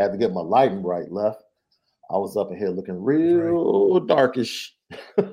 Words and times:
Had 0.00 0.12
to 0.12 0.18
get 0.18 0.32
my 0.32 0.40
lighting 0.40 0.82
right, 0.82 1.10
left. 1.10 1.42
I 2.10 2.16
was 2.16 2.36
up 2.36 2.50
in 2.50 2.58
here 2.58 2.70
looking 2.70 3.02
real 3.02 4.00
right. 4.00 4.06
darkish. 4.06 4.74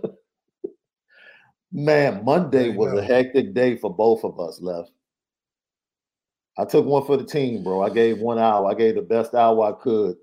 Man, 1.71 2.23
Monday 2.23 2.75
was 2.75 2.93
a 2.93 3.03
hectic 3.03 3.53
day 3.53 3.77
for 3.77 3.93
both 3.93 4.23
of 4.23 4.39
us, 4.39 4.59
left. 4.61 4.91
I 6.57 6.65
took 6.65 6.85
one 6.85 7.05
for 7.05 7.17
the 7.17 7.25
team, 7.25 7.63
bro. 7.63 7.81
I 7.81 7.89
gave 7.89 8.19
one 8.19 8.39
hour. 8.39 8.69
I 8.69 8.73
gave 8.73 8.95
the 8.95 9.01
best 9.01 9.33
hour 9.33 9.63
I 9.63 9.71
could. 9.81 10.17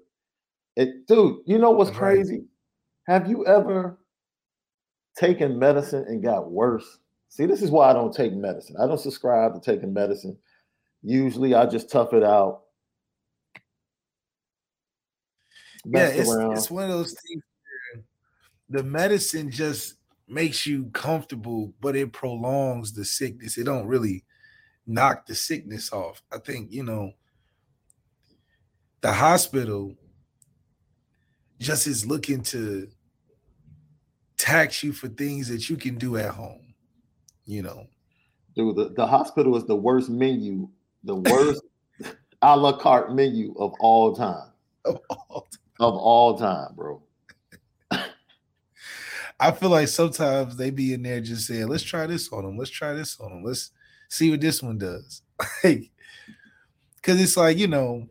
It, 0.77 1.07
dude, 1.07 1.39
you 1.47 1.59
know 1.59 1.71
what's 1.71 1.91
crazy? 1.91 2.45
Have 3.07 3.29
you 3.29 3.47
ever 3.47 3.99
taken 5.17 5.59
medicine 5.59 6.05
and 6.09 6.23
got 6.23 6.51
worse? 6.51 6.99
See, 7.29 7.47
this 7.47 7.63
is 7.63 7.71
why 7.71 7.91
I 7.91 7.93
don't 7.93 8.15
take 8.15 8.33
medicine. 8.33 8.77
I 8.81 8.87
don't 8.87 8.99
subscribe 8.99 9.55
to 9.55 9.61
taking 9.61 9.93
medicine 9.93 10.37
Usually 11.05 11.55
I 11.55 11.67
just 11.67 11.91
tough 11.91 12.15
it 12.15 12.25
out. 12.25 12.63
Yeah, 15.85 16.07
it's, 16.07 16.31
it's 16.31 16.71
one 16.71 16.85
of 16.85 16.91
those 16.91 17.13
things 17.13 17.43
the 18.69 18.83
medicine 18.83 19.51
just 19.51 19.95
makes 20.27 20.67
you 20.67 20.87
comfortable, 20.87 21.73
but 21.81 21.95
it 21.97 22.13
prolongs 22.13 22.93
the 22.93 23.05
sickness. 23.05 23.59
It 23.59 23.65
don't 23.65 23.87
really 23.87 24.25
knock 24.87 25.27
the 25.27 25.35
sickness 25.35 25.93
off. 25.93 26.23
I 26.33 26.39
think, 26.39 26.73
you 26.73 26.83
know, 26.83 27.13
the 29.03 29.13
hospital 29.13 29.95
just 31.59 31.87
is 31.87 32.07
looking 32.07 32.43
to 32.43 32.89
tax 34.37 34.83
you 34.83 34.93
for 34.93 35.09
things 35.09 35.49
that 35.49 35.69
you 35.69 35.77
can 35.77 35.97
do 35.97 36.17
at 36.17 36.31
home, 36.31 36.75
you 37.45 37.63
know. 37.63 37.87
Dude, 38.57 38.77
the, 38.77 38.89
the 38.91 39.07
hospital 39.07 39.57
is 39.57 39.65
the 39.67 39.77
worst 39.77 40.09
menu 40.09 40.69
the 41.05 41.17
worst 41.17 41.63
a 42.43 42.57
la 42.57 42.77
carte 42.77 43.15
menu 43.15 43.55
of 43.59 43.73
all 43.79 44.15
time. 44.15 44.51
Of 44.85 45.01
all 45.11 45.47
time, 45.51 45.64
of 45.81 45.95
all 45.95 46.39
time 46.39 46.75
bro. 46.75 47.03
I 49.41 49.51
feel 49.51 49.71
like 49.71 49.89
sometimes 49.89 50.57
they 50.57 50.71
be 50.71 50.95
in 50.95 51.03
there 51.03 51.21
just 51.21 51.47
saying, 51.47 51.67
let's 51.69 51.83
try 51.83 52.07
this 52.07 52.33
on 52.33 52.45
them. 52.45 52.57
Let's 52.57 52.71
try 52.71 52.93
this 52.93 53.19
on 53.19 53.31
them. 53.31 53.45
Let's 53.45 53.73
see 54.09 54.31
what 54.31 54.41
this 54.41 54.63
one 54.63 54.79
does. 54.79 55.23
Like, 55.65 55.91
because 56.97 57.21
it's 57.21 57.37
like, 57.37 57.59
you 57.59 57.67
know, 57.67 58.09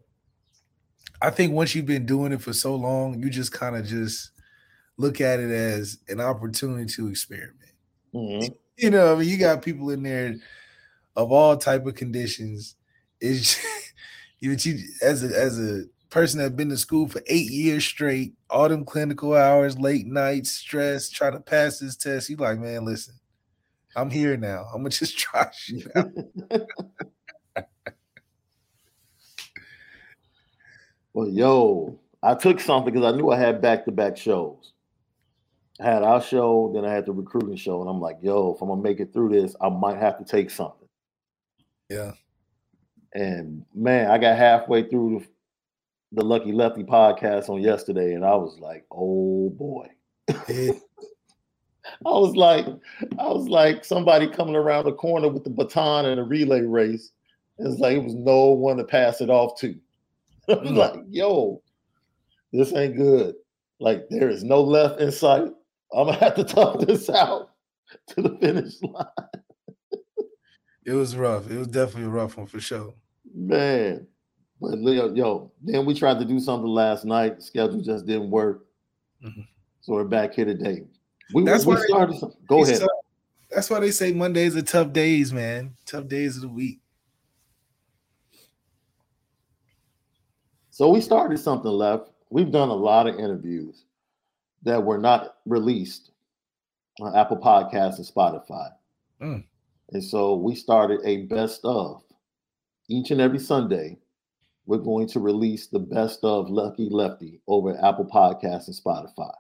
I 1.20 1.32
think 1.32 1.54
once 1.54 1.74
you've 1.74 1.86
been 1.86 2.06
doing 2.06 2.32
it 2.32 2.42
for 2.42 2.54
so 2.54 2.76
long, 2.76 3.20
you 3.20 3.30
just 3.30 3.52
kind 3.52 3.76
of 3.76 3.86
just 3.86 4.32
look 4.98 5.22
at 5.22 5.40
it 5.40 5.50
as 5.50 5.98
an 6.10 6.20
opportunity 6.20 6.86
to 6.94 7.08
experiment. 7.08 7.58
Mm-hmm. 8.14 8.54
You 8.76 8.90
know, 8.90 9.14
I 9.14 9.20
mean, 9.20 9.30
you 9.30 9.38
got 9.38 9.62
people 9.62 9.92
in 9.92 10.02
there 10.02 10.36
of 11.16 11.32
all 11.32 11.56
type 11.56 11.86
of 11.86 11.94
conditions 11.94 12.76
is 13.22 13.64
you, 14.40 14.58
you 14.60 14.80
as 15.00 15.24
a 15.24 15.28
as 15.28 15.60
a 15.60 15.84
person 16.14 16.40
that 16.40 16.56
been 16.56 16.70
to 16.70 16.78
school 16.78 17.08
for 17.08 17.24
eight 17.26 17.50
years 17.50 17.84
straight, 17.84 18.36
all 18.48 18.70
them 18.70 18.86
clinical 18.86 19.36
hours, 19.36 19.80
late 19.80 20.06
nights, 20.06 20.52
stress, 20.52 21.10
trying 21.10 21.34
to 21.34 21.40
pass 21.40 21.80
this 21.80 21.96
test. 21.98 22.30
You 22.30 22.36
like, 22.36 22.60
man, 22.60 22.86
listen, 22.86 23.16
I'm 23.96 24.12
here 24.12 24.38
now. 24.38 24.68
I'm 24.74 24.82
gonna 24.82 24.92
just 24.92 25.18
try 25.18 25.50
shit 25.52 25.88
out. 25.96 26.12
well, 31.14 31.28
yo, 31.30 32.00
I 32.22 32.36
took 32.36 32.60
something 32.60 32.94
because 32.94 33.12
I 33.12 33.18
knew 33.18 33.32
I 33.32 33.38
had 33.40 33.60
back 33.60 33.86
to 33.86 33.92
back 33.92 34.16
shows. 34.16 34.72
I 35.82 35.86
had 35.86 36.04
our 36.04 36.22
show, 36.22 36.72
then 36.76 36.86
I 36.86 36.94
had 36.94 37.08
the 37.08 37.12
recruiting 37.12 37.56
show, 37.56 37.82
and 37.82 37.90
I'm 37.90 38.00
like, 38.00 38.20
yo, 38.22 38.54
if 38.54 38.62
I'm 38.62 38.68
gonna 38.68 38.84
make 38.84 39.00
it 39.00 39.12
through 39.14 39.30
this, 39.30 39.56
I 39.60 39.70
might 39.70 39.98
have 39.98 40.20
to 40.20 40.26
take 40.26 40.52
something. 40.52 40.88
Yeah. 41.90 42.12
And 43.16 43.66
man, 43.74 44.12
I 44.12 44.20
got 44.20 44.38
halfway 44.38 44.88
through 44.88 45.26
the, 46.14 46.24
Lucky 46.24 46.52
Lefty 46.52 46.84
podcast 46.84 47.50
on 47.50 47.62
yesterday, 47.62 48.14
and 48.14 48.26
I 48.26 48.36
was 48.36 48.60
like, 48.60 48.86
oh 48.92 49.50
boy. 49.50 49.88
I 52.06 52.10
was 52.10 52.36
like, 52.36 52.66
I 53.20 53.28
was 53.28 53.48
like 53.48 53.84
somebody 53.84 54.28
coming 54.28 54.56
around 54.56 54.86
the 54.86 54.94
corner 54.94 55.28
with 55.28 55.44
the 55.44 55.50
baton 55.50 56.06
in 56.06 56.20
a 56.20 56.24
relay 56.24 56.62
race. 56.62 57.12
It's 57.58 57.80
like 57.80 57.98
it 57.98 58.04
was 58.04 58.16
no 58.16 58.50
one 58.50 58.78
to 58.78 58.84
pass 58.84 59.22
it 59.22 59.30
off 59.30 59.60
to. 59.60 59.76
I 60.50 60.54
was 60.54 60.70
mm. 60.70 60.76
like, 60.76 60.96
yo, 61.10 61.62
this 62.52 62.74
ain't 62.74 62.96
good. 62.96 63.36
Like 63.80 64.08
there 64.10 64.30
is 64.30 64.44
no 64.44 64.62
left 64.62 65.02
in 65.02 65.12
sight. 65.12 65.52
I'm 65.94 66.08
gonna 66.08 66.14
have 66.18 66.36
to 66.36 66.44
talk 66.44 66.80
this 66.80 67.10
out 67.10 67.52
to 68.08 68.22
the 68.22 68.38
finish 68.38 68.82
line. 68.82 69.06
it 70.86 70.94
was 70.94 71.16
rough. 71.16 71.50
It 71.50 71.58
was 71.58 71.68
definitely 71.68 72.06
a 72.06 72.10
rough 72.10 72.38
one 72.38 72.48
for 72.48 72.60
sure. 72.60 72.94
Man, 73.36 74.08
but 74.64 74.80
Leo, 74.80 75.14
yo, 75.14 75.52
then 75.62 75.86
we 75.86 75.94
tried 75.94 76.20
to 76.20 76.26
do 76.26 76.40
something 76.40 76.70
last 76.70 77.04
night. 77.04 77.36
The 77.36 77.42
schedule 77.42 77.82
just 77.82 78.06
didn't 78.06 78.32
work. 78.32 78.66
Mm-hmm. 79.22 79.42
So 79.82 79.94
we're 79.94 80.06
back 80.06 80.34
here 80.34 80.46
today. 80.46 80.84
We, 81.34 81.44
that's 81.44 81.66
we 81.66 81.76
why 81.76 81.82
started. 81.82 82.16
They, 82.16 82.28
go 82.48 82.64
ahead. 82.64 82.80
Tough. 82.80 82.90
That's 83.52 83.70
why 83.70 83.82
they 83.82 83.92
say 83.92 84.14
Mondays 84.14 84.56
are 84.56 84.62
tough 84.62 84.94
days, 84.94 85.34
man. 85.34 85.76
Tough 85.86 86.08
days 86.08 86.38
of 86.38 86.44
the 86.44 86.48
week. 86.48 86.80
So 90.70 90.90
we 90.90 91.02
started 91.02 91.38
something 91.40 91.70
left. 91.70 92.12
We've 92.30 92.52
done 92.52 92.70
a 92.70 92.74
lot 92.74 93.06
of 93.06 93.20
interviews 93.20 93.84
that 94.64 94.82
were 94.82 94.98
not 94.98 95.36
released 95.46 96.12
on 97.02 97.14
Apple 97.18 97.38
Podcasts 97.38 97.98
and 97.98 98.08
Spotify. 98.08 98.70
Mm. 99.22 99.44
And 99.92 100.04
so 100.04 100.36
we 100.36 100.56
started 100.56 101.02
a 101.04 101.24
best 101.26 101.66
of 101.66 102.02
each 102.88 103.12
and 103.12 103.20
every 103.20 103.40
Sunday, 103.40 103.98
we're 104.66 104.78
going 104.78 105.08
to 105.10 105.20
release 105.20 105.68
the 105.68 105.80
best 105.80 106.20
of 106.24 106.50
Lucky 106.50 106.90
Lefty 106.90 107.42
over 107.48 107.78
Apple 107.84 108.06
Podcasts 108.06 108.68
and 108.68 108.76
Spotify. 108.76 109.34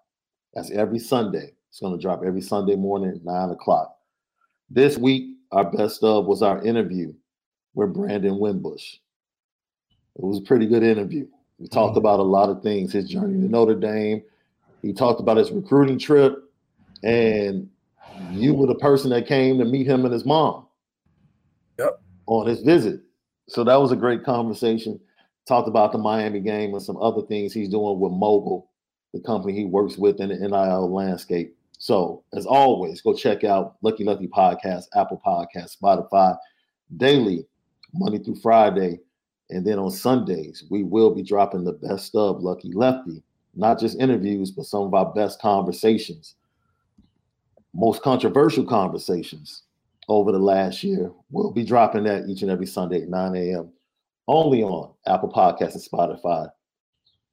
That's 0.53 0.71
every 0.71 0.99
Sunday. 0.99 1.53
It's 1.69 1.79
going 1.79 1.97
to 1.97 2.01
drop 2.01 2.21
every 2.25 2.41
Sunday 2.41 2.75
morning 2.75 3.11
at 3.11 3.23
nine 3.23 3.49
o'clock. 3.49 3.95
This 4.69 4.97
week, 4.97 5.37
our 5.51 5.69
best 5.71 6.03
of 6.03 6.25
was 6.25 6.41
our 6.41 6.63
interview 6.63 7.13
with 7.73 7.93
Brandon 7.93 8.37
Wimbush. 8.37 8.95
It 10.15 10.23
was 10.23 10.39
a 10.39 10.43
pretty 10.43 10.67
good 10.67 10.83
interview. 10.83 11.27
We 11.57 11.67
talked 11.67 11.97
about 11.97 12.19
a 12.19 12.23
lot 12.23 12.49
of 12.49 12.61
things 12.61 12.91
his 12.91 13.09
journey 13.09 13.33
to 13.33 13.49
Notre 13.49 13.75
Dame. 13.75 14.21
He 14.81 14.93
talked 14.93 15.19
about 15.19 15.37
his 15.37 15.51
recruiting 15.51 15.97
trip, 15.97 16.35
and 17.03 17.69
you 18.31 18.53
were 18.53 18.67
the 18.67 18.75
person 18.75 19.09
that 19.11 19.25
came 19.25 19.57
to 19.57 19.65
meet 19.65 19.87
him 19.87 20.03
and 20.03 20.13
his 20.13 20.25
mom. 20.25 20.67
Yep. 21.79 22.01
On 22.27 22.45
his 22.45 22.61
visit. 22.61 23.01
So 23.47 23.63
that 23.63 23.75
was 23.75 23.91
a 23.91 23.95
great 23.95 24.23
conversation. 24.23 24.99
Talked 25.45 25.67
about 25.67 25.91
the 25.91 25.97
Miami 25.97 26.39
game 26.39 26.73
and 26.73 26.81
some 26.81 26.97
other 26.97 27.21
things 27.21 27.53
he's 27.53 27.69
doing 27.69 27.99
with 27.99 28.13
Mogul, 28.13 28.69
the 29.13 29.19
company 29.19 29.53
he 29.53 29.65
works 29.65 29.97
with 29.97 30.19
in 30.21 30.29
the 30.29 30.35
NIL 30.35 30.93
landscape. 30.93 31.55
So, 31.77 32.23
as 32.33 32.45
always, 32.45 33.01
go 33.01 33.13
check 33.13 33.43
out 33.43 33.75
Lucky 33.81 34.05
Lefty 34.05 34.27
Podcast, 34.27 34.85
Apple 34.95 35.21
Podcast, 35.25 35.77
Spotify, 35.77 36.37
daily, 36.95 37.45
Monday 37.93 38.19
through 38.19 38.35
Friday. 38.35 38.99
And 39.49 39.67
then 39.67 39.79
on 39.79 39.91
Sundays, 39.91 40.63
we 40.69 40.83
will 40.83 41.13
be 41.13 41.23
dropping 41.23 41.65
the 41.65 41.73
best 41.73 42.15
of 42.15 42.41
Lucky 42.41 42.71
Lefty, 42.73 43.21
not 43.53 43.79
just 43.79 43.99
interviews, 43.99 44.49
but 44.51 44.65
some 44.65 44.83
of 44.83 44.93
our 44.93 45.13
best 45.13 45.41
conversations, 45.41 46.35
most 47.73 48.01
controversial 48.01 48.65
conversations 48.65 49.63
over 50.07 50.31
the 50.31 50.39
last 50.39 50.83
year. 50.83 51.11
We'll 51.31 51.51
be 51.51 51.65
dropping 51.65 52.05
that 52.05 52.29
each 52.29 52.41
and 52.41 52.51
every 52.51 52.65
Sunday 52.65 53.01
at 53.01 53.09
9 53.09 53.35
a.m. 53.35 53.71
only 54.27 54.63
on 54.63 54.93
Apple 55.07 55.31
Podcasts 55.31 55.73
and 55.73 55.83
Spotify. 55.83 56.49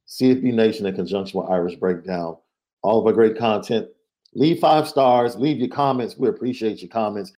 CFB 0.07 0.53
Nation 0.53 0.85
in 0.85 0.95
conjunction 0.95 1.39
with 1.39 1.49
Irish 1.49 1.75
Breakdown. 1.75 2.37
All 2.83 2.99
of 2.99 3.05
our 3.05 3.13
great 3.13 3.37
content 3.37 3.87
Leave 4.33 4.59
five 4.59 4.87
stars. 4.87 5.35
Leave 5.35 5.59
your 5.59 5.67
comments. 5.67 6.17
We 6.17 6.29
appreciate 6.29 6.81
your 6.81 6.89
comments. 6.89 7.33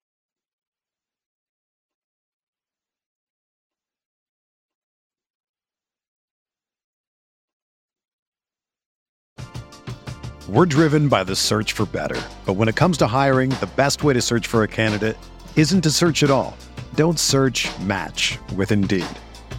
We're 10.49 10.65
driven 10.65 11.07
by 11.07 11.23
the 11.23 11.35
search 11.35 11.71
for 11.71 11.85
better. 11.85 12.21
But 12.45 12.53
when 12.53 12.67
it 12.67 12.75
comes 12.75 12.97
to 12.97 13.07
hiring, 13.07 13.51
the 13.51 13.69
best 13.77 14.03
way 14.03 14.13
to 14.13 14.21
search 14.21 14.47
for 14.47 14.63
a 14.63 14.67
candidate 14.67 15.15
isn't 15.55 15.81
to 15.81 15.91
search 15.91 16.23
at 16.23 16.31
all. 16.31 16.57
Don't 16.95 17.17
search 17.17 17.69
match 17.79 18.37
with 18.57 18.73
Indeed. 18.73 19.05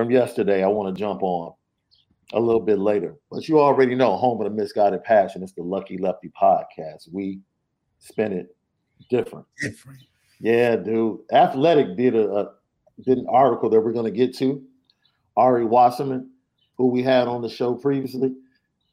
from 0.00 0.10
yesterday 0.10 0.64
I 0.64 0.66
want 0.66 0.94
to 0.94 0.98
jump 0.98 1.22
on 1.22 1.52
a 2.32 2.40
little 2.40 2.62
bit 2.62 2.78
later. 2.78 3.16
But 3.30 3.46
you 3.48 3.60
already 3.60 3.94
know, 3.94 4.16
home 4.16 4.40
of 4.40 4.50
the 4.50 4.56
misguided 4.56 5.04
passion. 5.04 5.42
It's 5.42 5.52
the 5.52 5.62
Lucky 5.62 5.98
Lefty 5.98 6.30
podcast. 6.40 7.12
We 7.12 7.40
spin 7.98 8.32
it 8.32 8.56
different. 9.10 9.44
Different. 9.60 10.00
Yeah, 10.40 10.76
dude. 10.76 11.18
Athletic 11.32 11.98
did 11.98 12.16
a, 12.16 12.34
a 12.34 12.52
did 13.04 13.18
an 13.18 13.26
article 13.28 13.68
that 13.68 13.78
we're 13.78 13.92
going 13.92 14.10
to 14.10 14.18
get 14.18 14.34
to. 14.38 14.62
Ari 15.36 15.66
Wasserman, 15.66 16.30
who 16.78 16.86
we 16.86 17.02
had 17.02 17.28
on 17.28 17.42
the 17.42 17.50
show 17.50 17.74
previously, 17.74 18.34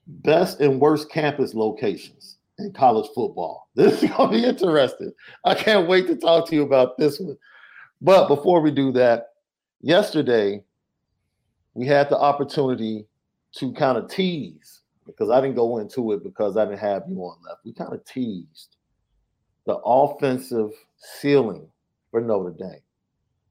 best 0.08 0.60
and 0.60 0.82
worst 0.82 1.10
campus 1.10 1.54
locations 1.54 2.38
in 2.60 2.74
college 2.74 3.10
football. 3.16 3.70
This 3.76 4.04
is 4.04 4.10
going 4.10 4.30
to 4.30 4.38
be 4.38 4.44
interesting. 4.44 5.14
I 5.46 5.56
can't 5.56 5.88
wait 5.88 6.08
to 6.08 6.18
talk 6.18 6.50
to 6.50 6.56
you 6.56 6.64
about 6.64 6.98
this 6.98 7.18
one. 7.18 7.38
But 8.02 8.28
before 8.28 8.60
we 8.60 8.72
do 8.72 8.92
that, 8.92 9.28
yesterday 9.80 10.66
we 11.78 11.86
had 11.86 12.10
the 12.10 12.18
opportunity 12.18 13.06
to 13.54 13.72
kind 13.74 14.00
of 14.00 14.10
tease 14.10 14.82
because 15.06 15.30
I 15.30 15.40
didn't 15.40 15.56
go 15.56 15.78
into 15.78 16.12
it 16.12 16.24
because 16.24 16.58
I 16.58 16.66
didn't 16.66 16.80
have 16.80 17.04
you 17.08 17.18
on 17.18 17.38
left. 17.48 17.62
We 17.64 17.72
kind 17.72 17.94
of 17.94 18.04
teased 18.04 18.78
the 19.68 19.76
offensive 19.86 20.72
ceiling 20.98 21.68
for 22.10 22.20
Notre 22.20 22.50
Dame, 22.58 22.82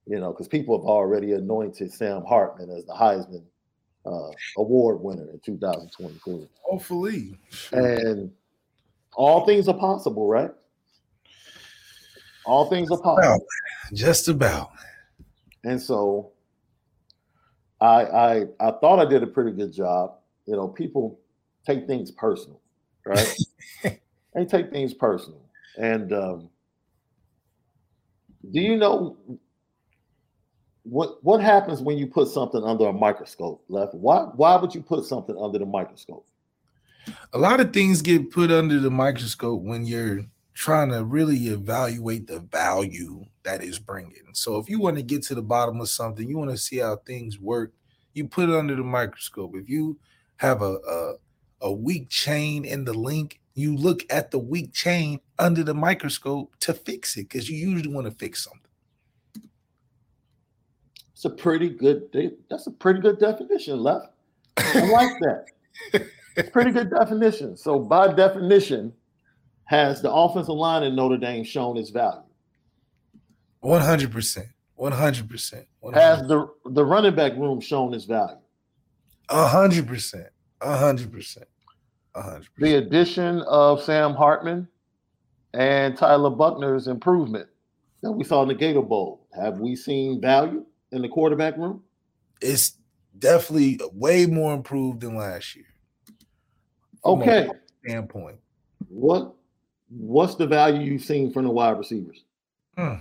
you 0.09 0.19
know, 0.19 0.33
because 0.33 0.49
people 0.49 0.77
have 0.77 0.85
already 0.85 1.35
anointed 1.35 1.93
Sam 1.93 2.25
Hartman 2.25 2.69
as 2.71 2.85
the 2.85 2.95
Heisman 2.95 3.45
uh, 4.05 4.33
Award 4.59 5.01
winner 5.01 5.31
in 5.31 5.39
2024. 5.39 6.49
Hopefully. 6.63 7.39
And 7.71 8.33
all 9.15 9.47
things 9.47 9.69
are 9.69 9.79
possible, 9.79 10.27
right? 10.27 10.51
All 12.45 12.69
things 12.69 12.91
are 12.91 13.01
possible. 13.01 13.47
Just 13.95 14.27
about. 14.27 14.71
And 15.63 15.81
so 15.81 16.33
I, 17.81 17.87
I 17.87 18.47
I 18.61 18.71
thought 18.81 18.99
I 18.99 19.05
did 19.05 19.23
a 19.23 19.27
pretty 19.27 19.53
good 19.53 19.73
job. 19.73 20.15
You 20.47 20.57
know, 20.57 20.69
people 20.69 21.19
take 21.67 21.87
things 21.87 22.11
personal, 22.11 22.61
right? 23.05 23.37
they 24.35 24.45
take 24.45 24.71
things 24.71 24.95
personal. 24.95 25.41
And 25.77 26.13
um, 26.13 26.51
do 28.51 28.61
you 28.61 28.77
know 28.77 29.17
what 30.85 31.23
what 31.23 31.41
happens 31.41 31.83
when 31.83 31.99
you 31.99 32.07
put 32.07 32.29
something 32.29 32.63
under 32.63 32.87
a 32.87 32.93
microscope? 32.93 33.63
Left. 33.69 33.95
Why 33.95 34.21
why 34.37 34.57
would 34.57 34.75
you 34.75 34.83
put 34.83 35.05
something 35.05 35.37
under 35.39 35.59
the 35.59 35.67
microscope? 35.67 36.27
A 37.33 37.39
lot 37.39 37.61
of 37.61 37.73
things 37.73 38.03
get 38.03 38.31
put 38.31 38.51
under 38.51 38.81
the 38.81 38.91
microscope 38.91 39.63
when 39.63 39.85
you're 39.85 40.23
trying 40.57 40.91
to 40.91 41.05
really 41.05 41.49
evaluate 41.49 42.27
the 42.27 42.41
value 42.41 43.27
that 43.43 43.63
is 43.63 43.79
bringing. 43.79 44.25
So 44.33 44.57
if 44.57 44.71
you 44.71 44.81
want 44.81 44.97
to 44.97 45.03
get 45.03 45.23
to 45.25 45.35
the 45.35 45.43
bottom 45.43 45.83
of 45.83 45.89
something, 45.91 46.27
you 46.27 46.39
want 46.39 46.51
to 46.51 46.57
see 46.57 46.79
how 46.79 46.97
things 46.97 47.39
work, 47.39 47.75
you 48.15 48.27
put 48.27 48.49
it 48.49 48.55
under 48.55 48.75
the 48.75 48.83
microscope. 48.83 49.53
If 49.55 49.69
you 49.69 49.99
have 50.39 50.63
a, 50.63 50.79
a, 50.89 51.15
a 51.61 51.73
weak 51.73 52.09
chain 52.09 52.65
in 52.65 52.87
the 52.87 52.95
link, 52.95 53.39
you 53.55 53.77
look 53.77 54.05
at 54.09 54.31
the 54.31 54.39
weak 54.39 54.73
chain 54.73 55.21
under 55.39 55.63
the 55.63 55.75
microscope 55.75 56.55
to 56.61 56.73
fix 56.73 57.19
it 57.19 57.29
because 57.29 57.51
you 57.51 57.59
usually 57.59 57.93
want 57.93 58.07
to 58.07 58.15
fix 58.15 58.43
something. 58.45 58.63
It's 61.13 61.27
a 61.27 61.31
pretty 61.31 61.69
good. 61.69 62.09
That's 62.49 62.67
a 62.67 62.71
pretty 62.71 63.01
good 63.01 63.19
definition, 63.19 63.83
left. 63.83 64.09
I 64.57 64.91
like 64.91 65.19
that. 65.21 66.07
It's 66.35 66.49
pretty 66.49 66.71
good 66.71 66.91
definition. 66.91 67.59
So 67.59 67.79
by 67.79 68.13
definition, 68.13 68.95
has 69.67 70.01
the 70.01 70.11
offensive 70.11 70.55
line 70.55 70.83
in 70.83 70.97
Notre 70.97 71.19
Dame 71.19 71.45
shown 71.45 71.77
its 71.77 71.91
value? 71.91 72.23
One 73.61 73.83
hundred 73.83 74.11
percent. 74.11 74.49
One 74.75 74.93
hundred 74.93 75.29
percent. 75.29 75.67
Has 75.93 76.27
the 76.27 76.49
the 76.67 76.85
running 76.85 77.15
back 77.15 77.37
room 77.37 77.61
shown 77.61 77.95
its 77.95 78.05
value? 78.05 78.39
Hundred 79.29 79.87
percent. 79.87 80.29
Hundred 80.63 81.13
percent. 81.13 81.49
A 82.15 82.23
hundred. 82.23 82.49
The 82.59 82.77
addition 82.77 83.43
of 83.43 83.83
Sam 83.83 84.15
Hartman 84.15 84.69
and 85.53 85.97
Tyler 85.97 86.31
Buchner's 86.31 86.87
improvement 86.87 87.49
that 88.03 88.13
we 88.13 88.25
saw 88.25 88.43
in 88.43 88.49
the 88.49 88.55
Gator 88.55 88.83
Bowl. 88.83 89.27
Have 89.35 89.59
we 89.59 89.75
seen 89.75 90.21
value 90.21 90.65
in 90.93 91.03
the 91.03 91.09
quarterback 91.09 91.57
room? 91.57 91.83
It's 92.41 92.77
definitely 93.19 93.81
way 93.93 94.27
more 94.27 94.55
improved 94.55 95.01
than 95.01 95.17
last 95.17 95.57
year. 95.57 95.65
Okay. 97.05 97.49
Standpoint. 97.85 98.37
What 98.89 99.35
what's 99.89 100.35
the 100.35 100.47
value 100.47 100.81
you've 100.81 101.05
seen 101.05 101.33
from 101.33 101.45
the 101.45 101.51
wide 101.51 101.79
receivers? 101.79 102.25
Hmm. 102.77 102.95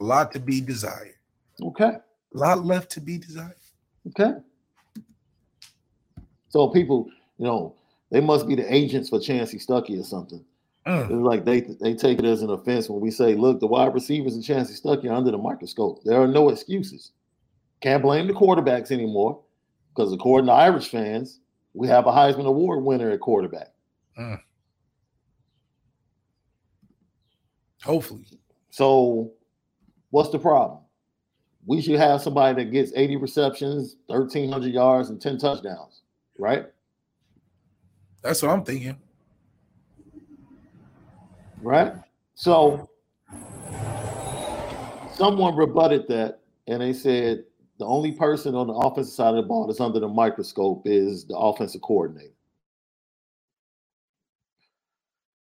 A 0.00 0.04
lot 0.04 0.32
to 0.32 0.40
be 0.40 0.60
desired. 0.60 1.14
Okay. 1.62 1.92
A 2.34 2.38
lot 2.38 2.64
left 2.64 2.90
to 2.92 3.00
be 3.00 3.18
desired. 3.18 3.56
Okay. 4.08 4.38
So 6.48 6.68
people, 6.68 7.08
you 7.38 7.46
know, 7.46 7.74
they 8.10 8.20
must 8.20 8.46
be 8.46 8.54
the 8.54 8.72
agents 8.72 9.08
for 9.08 9.18
Chansi 9.18 9.64
Stuckey 9.64 10.00
or 10.00 10.04
something. 10.04 10.44
Mm. 10.86 11.04
It's 11.04 11.12
like 11.12 11.44
they 11.44 11.60
they 11.60 11.94
take 11.94 12.20
it 12.20 12.24
as 12.24 12.42
an 12.42 12.50
offense 12.50 12.88
when 12.88 13.00
we 13.00 13.10
say, 13.10 13.34
look, 13.34 13.58
the 13.58 13.66
wide 13.66 13.92
receivers 13.92 14.34
and 14.34 14.44
Chansi 14.44 14.80
Stuckey 14.80 15.06
are 15.10 15.14
under 15.14 15.32
the 15.32 15.38
microscope. 15.38 16.02
There 16.04 16.20
are 16.20 16.28
no 16.28 16.48
excuses. 16.48 17.10
Can't 17.80 18.02
blame 18.02 18.26
the 18.26 18.32
quarterbacks 18.32 18.92
anymore 18.92 19.40
because 19.94 20.12
according 20.12 20.46
to 20.46 20.52
Irish 20.52 20.88
fans, 20.88 21.40
we 21.74 21.88
have 21.88 22.06
a 22.06 22.12
Heisman 22.12 22.46
Award 22.46 22.84
winner 22.84 23.10
at 23.10 23.20
quarterback. 23.20 23.72
Mm. 24.18 24.40
Hopefully. 27.86 28.26
So, 28.70 29.30
what's 30.10 30.30
the 30.30 30.40
problem? 30.40 30.80
We 31.66 31.80
should 31.80 32.00
have 32.00 32.20
somebody 32.20 32.64
that 32.64 32.72
gets 32.72 32.90
80 32.96 33.14
receptions, 33.16 33.94
1,300 34.08 34.72
yards, 34.72 35.10
and 35.10 35.22
10 35.22 35.38
touchdowns, 35.38 36.02
right? 36.36 36.66
That's 38.22 38.42
what 38.42 38.50
I'm 38.50 38.64
thinking. 38.64 38.98
Right? 41.62 41.92
So, 42.34 42.90
someone 45.14 45.54
rebutted 45.54 46.08
that 46.08 46.40
and 46.66 46.82
they 46.82 46.92
said 46.92 47.44
the 47.78 47.84
only 47.84 48.10
person 48.10 48.56
on 48.56 48.66
the 48.66 48.72
offensive 48.72 49.14
side 49.14 49.28
of 49.28 49.36
the 49.36 49.42
ball 49.42 49.68
that's 49.68 49.80
under 49.80 50.00
the 50.00 50.08
microscope 50.08 50.82
is 50.86 51.24
the 51.24 51.36
offensive 51.36 51.82
coordinator. 51.82 52.32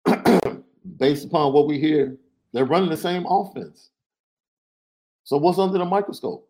Based 0.98 1.24
upon 1.24 1.54
what 1.54 1.66
we 1.66 1.80
hear, 1.80 2.18
they're 2.54 2.64
running 2.64 2.88
the 2.88 2.96
same 2.96 3.26
offense. 3.26 3.90
So 5.24 5.36
what's 5.36 5.58
under 5.58 5.76
the 5.76 5.84
microscope? 5.84 6.48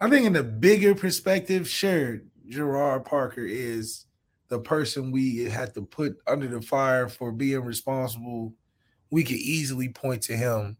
I 0.00 0.08
think 0.08 0.26
in 0.26 0.32
the 0.32 0.42
bigger 0.42 0.94
perspective, 0.94 1.68
sure, 1.68 2.22
Gerad 2.48 3.04
Parker 3.04 3.44
is 3.44 4.06
the 4.48 4.58
person 4.58 5.12
we 5.12 5.44
had 5.44 5.74
to 5.74 5.82
put 5.82 6.16
under 6.26 6.48
the 6.48 6.62
fire 6.62 7.08
for 7.08 7.32
being 7.32 7.60
responsible. 7.60 8.54
We 9.10 9.24
could 9.24 9.36
easily 9.36 9.90
point 9.90 10.22
to 10.22 10.36
him 10.36 10.78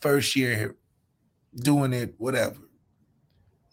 first 0.00 0.36
year 0.36 0.76
doing 1.56 1.94
it, 1.94 2.14
whatever. 2.18 2.58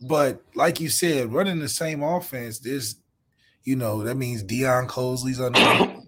But 0.01 0.41
like 0.55 0.79
you 0.79 0.87
said, 0.87 1.33
running 1.33 1.59
the 1.59 1.69
same 1.69 2.01
offense, 2.01 2.59
there's, 2.59 2.95
you 3.63 3.75
know, 3.75 4.03
that 4.03 4.15
means 4.15 4.41
Deion 4.41 4.87
Colzie's 4.87 5.41
under. 5.41 6.04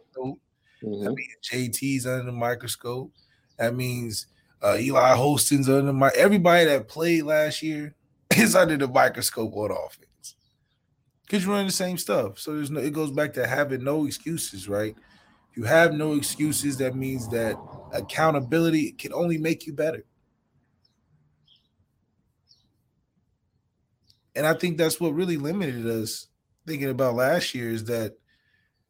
Mm-hmm. 0.88 1.04
That 1.04 1.14
means 1.16 1.36
JT's 1.44 2.06
under 2.06 2.24
the 2.24 2.32
microscope. 2.32 3.12
That 3.58 3.76
means 3.76 4.28
uh, 4.62 4.78
Eli 4.80 5.16
Holston's 5.16 5.70
under 5.70 5.94
my 5.94 6.12
everybody 6.16 6.66
that 6.66 6.88
played 6.88 7.24
last 7.24 7.62
year 7.62 7.96
is 8.36 8.56
under 8.56 8.78
the 8.78 8.88
microscope 8.88 9.56
on 9.56 9.72
offense. 9.72 10.36
Because 11.26 11.44
you're 11.44 11.52
running 11.52 11.68
the 11.68 11.74
same 11.74 11.98
stuff. 11.98 12.40
So 12.40 12.56
there's 12.56 12.72
no 12.72 12.80
it 12.80 12.94
goes 12.94 13.12
back 13.12 13.34
to 13.34 13.48
having 13.48 13.84
no 13.84 14.06
excuses, 14.06 14.70
right? 14.70 14.96
If 15.52 15.58
you 15.58 15.64
have 15.64 15.94
no 15.94 16.14
excuses, 16.14 16.78
that 16.78 16.96
means 16.96 17.28
that 17.30 17.58
accountability 17.94 18.92
can 18.92 19.14
only 19.14 19.38
make 19.38 19.66
you 19.66 19.74
better. 19.74 20.06
And 24.36 24.46
I 24.46 24.54
think 24.54 24.78
that's 24.78 25.02
what 25.02 25.16
really 25.16 25.38
limited 25.38 25.88
us 25.88 26.28
thinking 26.68 26.90
about 26.90 27.16
last 27.16 27.56
year 27.56 27.72
is 27.72 27.86
that 27.86 28.14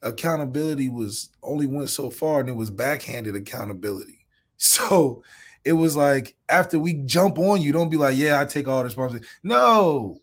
accountability 0.01 0.89
was 0.89 1.29
only 1.43 1.65
went 1.65 1.89
so 1.89 2.09
far 2.09 2.39
and 2.39 2.49
it 2.49 2.55
was 2.55 2.69
backhanded 2.69 3.35
accountability. 3.35 4.13
So 4.59 5.21
it 5.63 5.73
was 5.73 5.95
like 5.95 6.35
after 6.49 6.79
we 6.79 6.93
jump 6.93 7.37
on 7.37 7.61
you, 7.61 7.71
don't 7.71 7.91
be 7.91 7.97
like, 7.97 8.17
yeah, 8.17 8.41
I 8.41 8.45
take 8.45 8.67
all 8.67 8.79
the 8.79 8.85
responsibility. 8.85 9.27
No, 9.43 10.17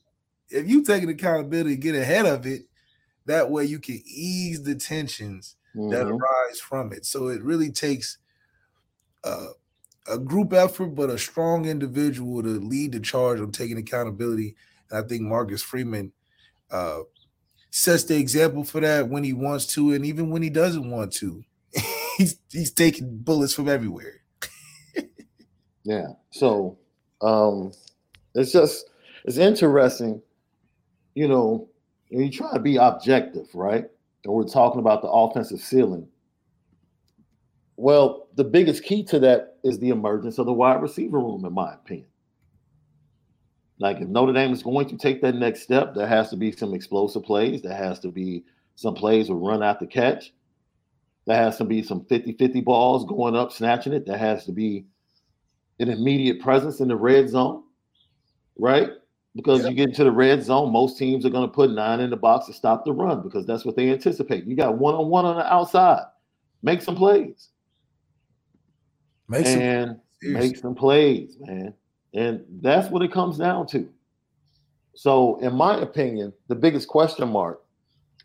if 0.50 0.68
you 0.68 0.82
take 0.82 1.04
an 1.04 1.08
accountability, 1.08 1.76
get 1.76 1.94
ahead 1.94 2.26
of 2.26 2.44
it, 2.44 2.62
that 3.26 3.48
way 3.48 3.64
you 3.64 3.78
can 3.78 4.02
ease 4.04 4.64
the 4.64 4.74
tensions 4.74 5.54
mm-hmm. 5.76 5.88
that 5.90 6.08
arise 6.08 6.58
from 6.60 6.92
it. 6.92 7.06
So 7.06 7.28
it 7.28 7.44
really 7.44 7.70
takes 7.70 8.18
uh, 9.22 9.50
a 10.10 10.18
group 10.18 10.52
effort, 10.52 10.96
but 10.96 11.10
a 11.10 11.18
strong 11.18 11.66
individual 11.66 12.42
to 12.42 12.58
lead 12.58 12.90
the 12.90 12.98
charge 12.98 13.38
on 13.38 13.52
taking 13.52 13.78
accountability 13.78 14.56
and 14.90 15.04
I 15.04 15.06
think 15.06 15.22
Marcus 15.22 15.62
Freeman 15.62 16.12
uh, 16.70 17.00
sets 17.74 18.04
the 18.04 18.16
example 18.16 18.62
for 18.62 18.80
that 18.80 19.08
when 19.08 19.24
he 19.24 19.32
wants 19.32 19.66
to, 19.66 19.92
and 19.92 20.06
even 20.06 20.30
when 20.30 20.42
he 20.42 20.48
doesn't 20.48 20.88
want 20.88 21.12
to. 21.12 21.42
he's 22.16 22.36
he's 22.48 22.70
taking 22.70 23.18
bullets 23.18 23.52
from 23.52 23.68
everywhere. 23.68 24.22
yeah. 25.82 26.06
So 26.30 26.78
um 27.20 27.72
it's 28.36 28.52
just 28.52 28.88
it's 29.24 29.38
interesting, 29.38 30.22
you 31.16 31.26
know, 31.26 31.68
when 32.10 32.26
you 32.26 32.30
try 32.30 32.52
to 32.52 32.60
be 32.60 32.76
objective, 32.76 33.48
right? 33.54 33.86
And 34.24 34.32
we're 34.32 34.44
talking 34.44 34.78
about 34.78 35.02
the 35.02 35.08
offensive 35.08 35.60
ceiling. 35.60 36.06
Well, 37.76 38.28
the 38.36 38.44
biggest 38.44 38.84
key 38.84 39.02
to 39.06 39.18
that 39.18 39.56
is 39.64 39.80
the 39.80 39.88
emergence 39.88 40.38
of 40.38 40.46
the 40.46 40.52
wide 40.52 40.80
receiver 40.80 41.18
room, 41.18 41.44
in 41.44 41.52
my 41.52 41.74
opinion. 41.74 42.06
Like 43.78 44.00
if 44.00 44.08
Notre 44.08 44.32
Dame 44.32 44.52
is 44.52 44.62
going 44.62 44.88
to 44.88 44.96
take 44.96 45.20
that 45.22 45.34
next 45.34 45.62
step, 45.62 45.94
there 45.94 46.06
has 46.06 46.30
to 46.30 46.36
be 46.36 46.52
some 46.52 46.74
explosive 46.74 47.24
plays. 47.24 47.62
There 47.62 47.76
has 47.76 47.98
to 48.00 48.08
be 48.08 48.44
some 48.76 48.94
plays 48.94 49.28
with 49.28 49.38
run 49.38 49.62
after 49.62 49.86
catch. 49.86 50.32
There 51.26 51.36
has 51.36 51.56
to 51.58 51.64
be 51.64 51.82
some 51.82 52.02
50-50 52.02 52.64
balls 52.64 53.04
going 53.06 53.34
up, 53.34 53.52
snatching 53.52 53.92
it. 53.92 54.06
There 54.06 54.18
has 54.18 54.44
to 54.44 54.52
be 54.52 54.84
an 55.80 55.88
immediate 55.88 56.40
presence 56.40 56.80
in 56.80 56.88
the 56.88 56.96
red 56.96 57.28
zone, 57.28 57.62
right? 58.58 58.90
Because 59.34 59.62
yep. 59.62 59.70
you 59.70 59.76
get 59.76 59.88
into 59.88 60.04
the 60.04 60.12
red 60.12 60.44
zone, 60.44 60.72
most 60.72 60.98
teams 60.98 61.26
are 61.26 61.30
going 61.30 61.48
to 61.48 61.52
put 61.52 61.70
nine 61.70 62.00
in 62.00 62.10
the 62.10 62.16
box 62.16 62.46
to 62.46 62.52
stop 62.52 62.84
the 62.84 62.92
run 62.92 63.22
because 63.22 63.46
that's 63.46 63.64
what 63.64 63.74
they 63.74 63.90
anticipate. 63.90 64.44
You 64.44 64.54
got 64.54 64.78
one 64.78 64.94
on 64.94 65.08
one 65.08 65.24
on 65.24 65.36
the 65.36 65.52
outside. 65.52 66.04
Make 66.62 66.82
some 66.82 66.94
plays. 66.94 67.48
Make 69.28 69.46
and 69.46 70.00
some, 70.22 70.32
make 70.32 70.56
some 70.56 70.74
plays, 70.74 71.36
man. 71.40 71.74
And 72.14 72.44
that's 72.60 72.90
what 72.90 73.02
it 73.02 73.12
comes 73.12 73.38
down 73.38 73.66
to. 73.68 73.88
So, 74.94 75.38
in 75.40 75.54
my 75.54 75.80
opinion, 75.80 76.32
the 76.48 76.54
biggest 76.54 76.86
question 76.86 77.28
mark 77.28 77.60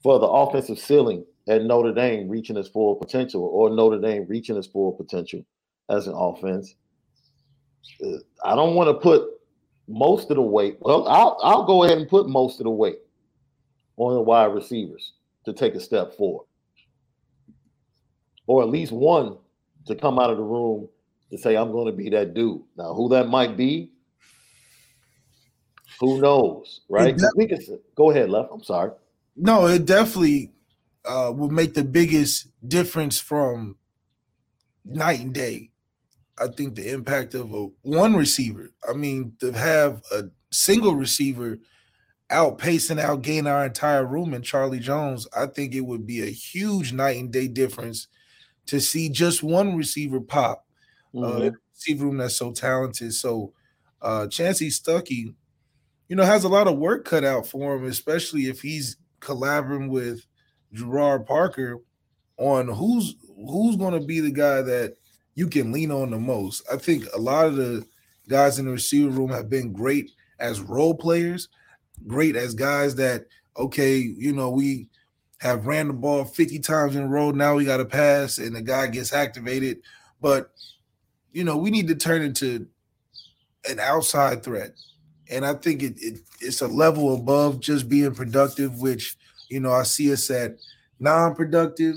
for 0.04 0.20
the 0.20 0.28
offensive 0.28 0.78
ceiling 0.78 1.26
at 1.48 1.64
Notre 1.64 1.94
Dame 1.94 2.30
reaching 2.30 2.56
its 2.58 2.70
full 2.70 2.96
potential 2.96 3.42
or 3.42 3.72
Notre 3.72 4.00
Dame 4.00 4.26
reaching 4.28 4.56
its 4.56 4.68
full 4.68 4.92
potential 4.92 5.44
as 5.90 6.08
an 6.08 6.14
offense, 6.16 6.76
uh, 8.06 8.18
I 8.46 8.56
don't 8.56 8.76
want 8.76 8.90
to 8.90 8.94
put 8.94 9.28
most 9.88 10.30
of 10.30 10.36
the 10.36 10.42
weight. 10.44 10.78
Well, 10.82 11.08
I'll, 11.08 11.40
I'll 11.42 11.64
go 11.66 11.84
ahead 11.84 11.98
and 11.98 12.08
put 12.08 12.30
most 12.30 12.60
of 12.60 12.66
the 12.66 12.70
weight 12.70 13.00
on 13.98 14.14
the 14.14 14.22
wide 14.22 14.54
receivers 14.54 15.14
to 15.46 15.54
take 15.54 15.74
a 15.74 15.80
step 15.80 16.16
forward, 16.16 16.46
or 18.46 18.62
at 18.62 18.70
least 18.70 18.92
one 18.92 19.38
to 19.88 19.96
come 19.96 20.20
out 20.20 20.30
of 20.30 20.38
the 20.38 20.44
room 20.44 20.88
to 21.30 21.38
say 21.38 21.56
I'm 21.56 21.72
going 21.72 21.88
to 21.88 21.92
be 21.92 22.10
that 22.10 22.34
dude. 22.34 22.62
Now, 22.78 22.94
who 22.94 23.10
that 23.10 23.28
might 23.28 23.56
be, 23.56 23.92
who 26.00 26.22
knows, 26.22 26.82
right? 26.90 27.20
we 27.36 27.48
can 27.48 27.60
go 27.96 28.12
ahead, 28.12 28.30
left. 28.30 28.50
I'm 28.54 28.64
sorry. 28.64 28.92
No, 29.36 29.68
it 29.68 29.86
definitely 29.86 30.54
uh, 31.06 31.32
will 31.36 31.50
make 31.50 31.74
the 31.74 31.84
biggest 31.84 32.48
difference 32.68 33.20
from 33.20 33.78
night 34.86 35.20
and 35.20 35.34
day. 35.34 35.72
I 36.38 36.48
think 36.48 36.76
the 36.76 36.92
impact 36.92 37.34
of 37.34 37.54
a 37.54 37.68
one 37.82 38.16
receiver. 38.16 38.72
I 38.88 38.94
mean, 38.94 39.34
to 39.42 39.52
have 39.52 40.02
a 40.12 40.26
single 40.52 40.96
receiver 40.96 41.60
outpacing, 42.32 43.04
outgain 43.04 43.50
our 43.50 43.66
entire 43.66 44.06
room 44.06 44.34
in 44.34 44.42
Charlie 44.42 44.80
Jones, 44.80 45.28
I 45.36 45.48
think 45.48 45.76
it 45.76 45.82
would 45.82 46.08
be 46.08 46.22
a 46.22 46.32
huge 46.32 46.94
night 46.94 47.18
and 47.18 47.32
day 47.32 47.48
difference 47.48 48.08
to 48.68 48.80
see 48.80 49.10
just 49.10 49.44
one 49.44 49.76
receiver 49.76 50.22
pop 50.22 50.66
mm-hmm. 51.14 51.48
uh, 51.48 51.52
receiver 51.74 52.06
room 52.06 52.18
that's 52.18 52.36
so 52.36 52.52
talented. 52.52 53.14
So 53.14 53.54
uh 54.02 54.28
Chansi 54.28 54.68
Stuckey, 54.68 55.34
you 56.08 56.16
know, 56.16 56.24
has 56.24 56.44
a 56.44 56.50
lot 56.50 56.68
of 56.68 56.78
work 56.78 57.06
cut 57.06 57.24
out 57.24 57.48
for 57.48 57.76
him, 57.76 57.86
especially 57.86 58.44
if 58.44 58.62
he's 58.62 58.98
collaborating 59.20 59.90
with 59.90 60.26
Gerad 60.74 61.26
Parker 61.26 61.78
on 62.38 62.68
who's 62.68 63.16
who's 63.36 63.76
going 63.76 64.00
to 64.00 64.06
be 64.06 64.20
the 64.20 64.32
guy 64.32 64.62
that 64.62 64.96
you 65.36 65.48
can 65.48 65.72
lean 65.72 65.92
on 65.92 66.12
the 66.12 66.18
most. 66.18 66.64
I 66.72 66.78
think 66.78 67.06
a 67.14 67.20
lot 67.20 67.48
of 67.48 67.56
the 67.56 67.86
guys 68.28 68.60
in 68.60 68.66
the 68.66 68.72
receiver 68.72 69.10
room 69.10 69.30
have 69.30 69.50
been 69.50 69.74
great 69.74 70.12
as 70.40 70.62
role 70.62 70.94
players, 70.94 71.50
great 72.08 72.36
as 72.36 72.54
guys 72.54 72.96
that 72.96 73.26
okay, 73.58 73.98
you 73.98 74.34
know, 74.34 74.50
we 74.50 74.88
have 75.40 75.68
ran 75.68 75.88
the 75.88 75.94
ball 75.94 76.26
50 76.26 76.60
times 76.60 76.96
in 76.96 77.04
a 77.04 77.08
row. 77.08 77.32
Now 77.32 77.56
we 77.56 77.66
got 77.66 77.78
to 77.78 77.86
pass, 77.86 78.38
and 78.38 78.56
the 78.56 78.62
guy 78.62 78.88
gets 78.88 79.14
activated. 79.14 79.80
But 80.22 80.52
you 81.32 81.44
know, 81.44 81.58
we 81.58 81.70
need 81.70 81.88
to 81.88 81.96
turn 81.96 82.22
into 82.22 82.68
an 83.70 83.80
outside 83.80 84.44
threat. 84.44 84.74
And 85.30 85.46
I 85.46 85.54
think 85.54 85.84
it, 85.84 85.96
it 85.98 86.20
it's 86.42 86.62
a 86.62 86.68
level 86.68 87.14
above 87.16 87.60
just 87.60 87.88
being 87.90 88.16
productive, 88.16 88.80
which 88.80 89.16
you 89.50 89.60
know, 89.60 89.72
I 89.72 89.84
see 89.84 90.12
us 90.14 90.30
at 90.30 90.58
non-productive 91.00 91.96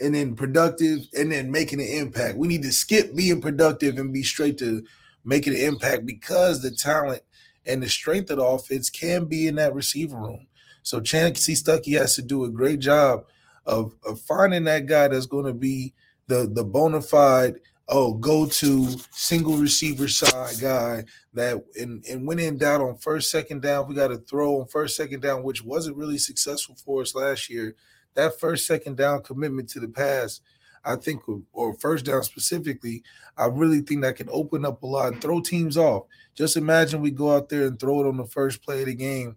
and 0.00 0.14
then 0.14 0.34
productive 0.34 1.00
and 1.16 1.30
then 1.32 1.50
making 1.50 1.80
an 1.80 1.88
impact. 1.88 2.36
We 2.36 2.48
need 2.48 2.62
to 2.62 2.72
skip 2.72 3.14
being 3.14 3.40
productive 3.40 3.98
and 3.98 4.12
be 4.12 4.22
straight 4.22 4.58
to 4.58 4.84
making 5.24 5.54
an 5.54 5.60
impact 5.60 6.06
because 6.06 6.62
the 6.62 6.70
talent 6.70 7.22
and 7.66 7.82
the 7.82 7.88
strength 7.88 8.30
of 8.30 8.38
the 8.38 8.44
offense 8.44 8.90
can 8.90 9.24
be 9.24 9.46
in 9.46 9.56
that 9.56 9.74
receiver 9.74 10.16
room. 10.16 10.46
So 10.82 11.00
Chansi 11.00 11.54
Stuckey 11.54 11.98
has 11.98 12.14
to 12.16 12.22
do 12.22 12.44
a 12.44 12.50
great 12.50 12.80
job 12.80 13.24
of, 13.66 13.94
of 14.06 14.20
finding 14.20 14.64
that 14.64 14.86
guy 14.86 15.08
that's 15.08 15.26
going 15.26 15.46
to 15.46 15.54
be 15.54 15.94
the 16.26 16.50
the 16.50 16.64
bona 16.64 17.02
fide 17.02 17.60
oh 17.88 18.14
go 18.14 18.46
to 18.46 18.88
single 19.10 19.56
receiver 19.56 20.08
side 20.08 20.54
guy 20.60 21.04
that 21.34 21.62
and 21.80 22.04
and 22.06 22.26
when 22.26 22.38
in 22.38 22.56
doubt 22.56 22.80
on 22.80 22.96
first 22.96 23.30
second 23.30 23.62
down. 23.62 23.88
We 23.88 23.94
got 23.94 24.08
to 24.08 24.18
throw 24.18 24.60
on 24.60 24.66
first 24.66 24.96
second 24.96 25.20
down 25.20 25.42
which 25.42 25.62
wasn't 25.62 25.96
really 25.96 26.18
successful 26.18 26.76
for 26.82 27.02
us 27.02 27.14
last 27.14 27.50
year. 27.50 27.74
That 28.14 28.38
first 28.40 28.66
second 28.66 28.96
down 28.96 29.22
commitment 29.22 29.68
to 29.70 29.80
the 29.80 29.88
pass 29.88 30.40
I 30.84 30.96
think 30.96 31.22
or 31.52 31.74
first 31.74 32.04
down 32.06 32.22
specifically 32.22 33.02
I 33.36 33.46
really 33.46 33.80
think 33.80 34.02
that 34.02 34.16
can 34.16 34.28
open 34.30 34.64
up 34.64 34.82
a 34.82 34.86
lot 34.86 35.12
and 35.12 35.20
throw 35.20 35.40
teams 35.40 35.76
off. 35.76 36.04
Just 36.34 36.56
imagine 36.56 37.00
we 37.00 37.10
go 37.10 37.34
out 37.34 37.48
there 37.48 37.66
and 37.66 37.78
throw 37.78 38.00
it 38.04 38.08
on 38.08 38.16
the 38.16 38.26
first 38.26 38.62
play 38.62 38.80
of 38.80 38.86
the 38.86 38.94
game 38.94 39.36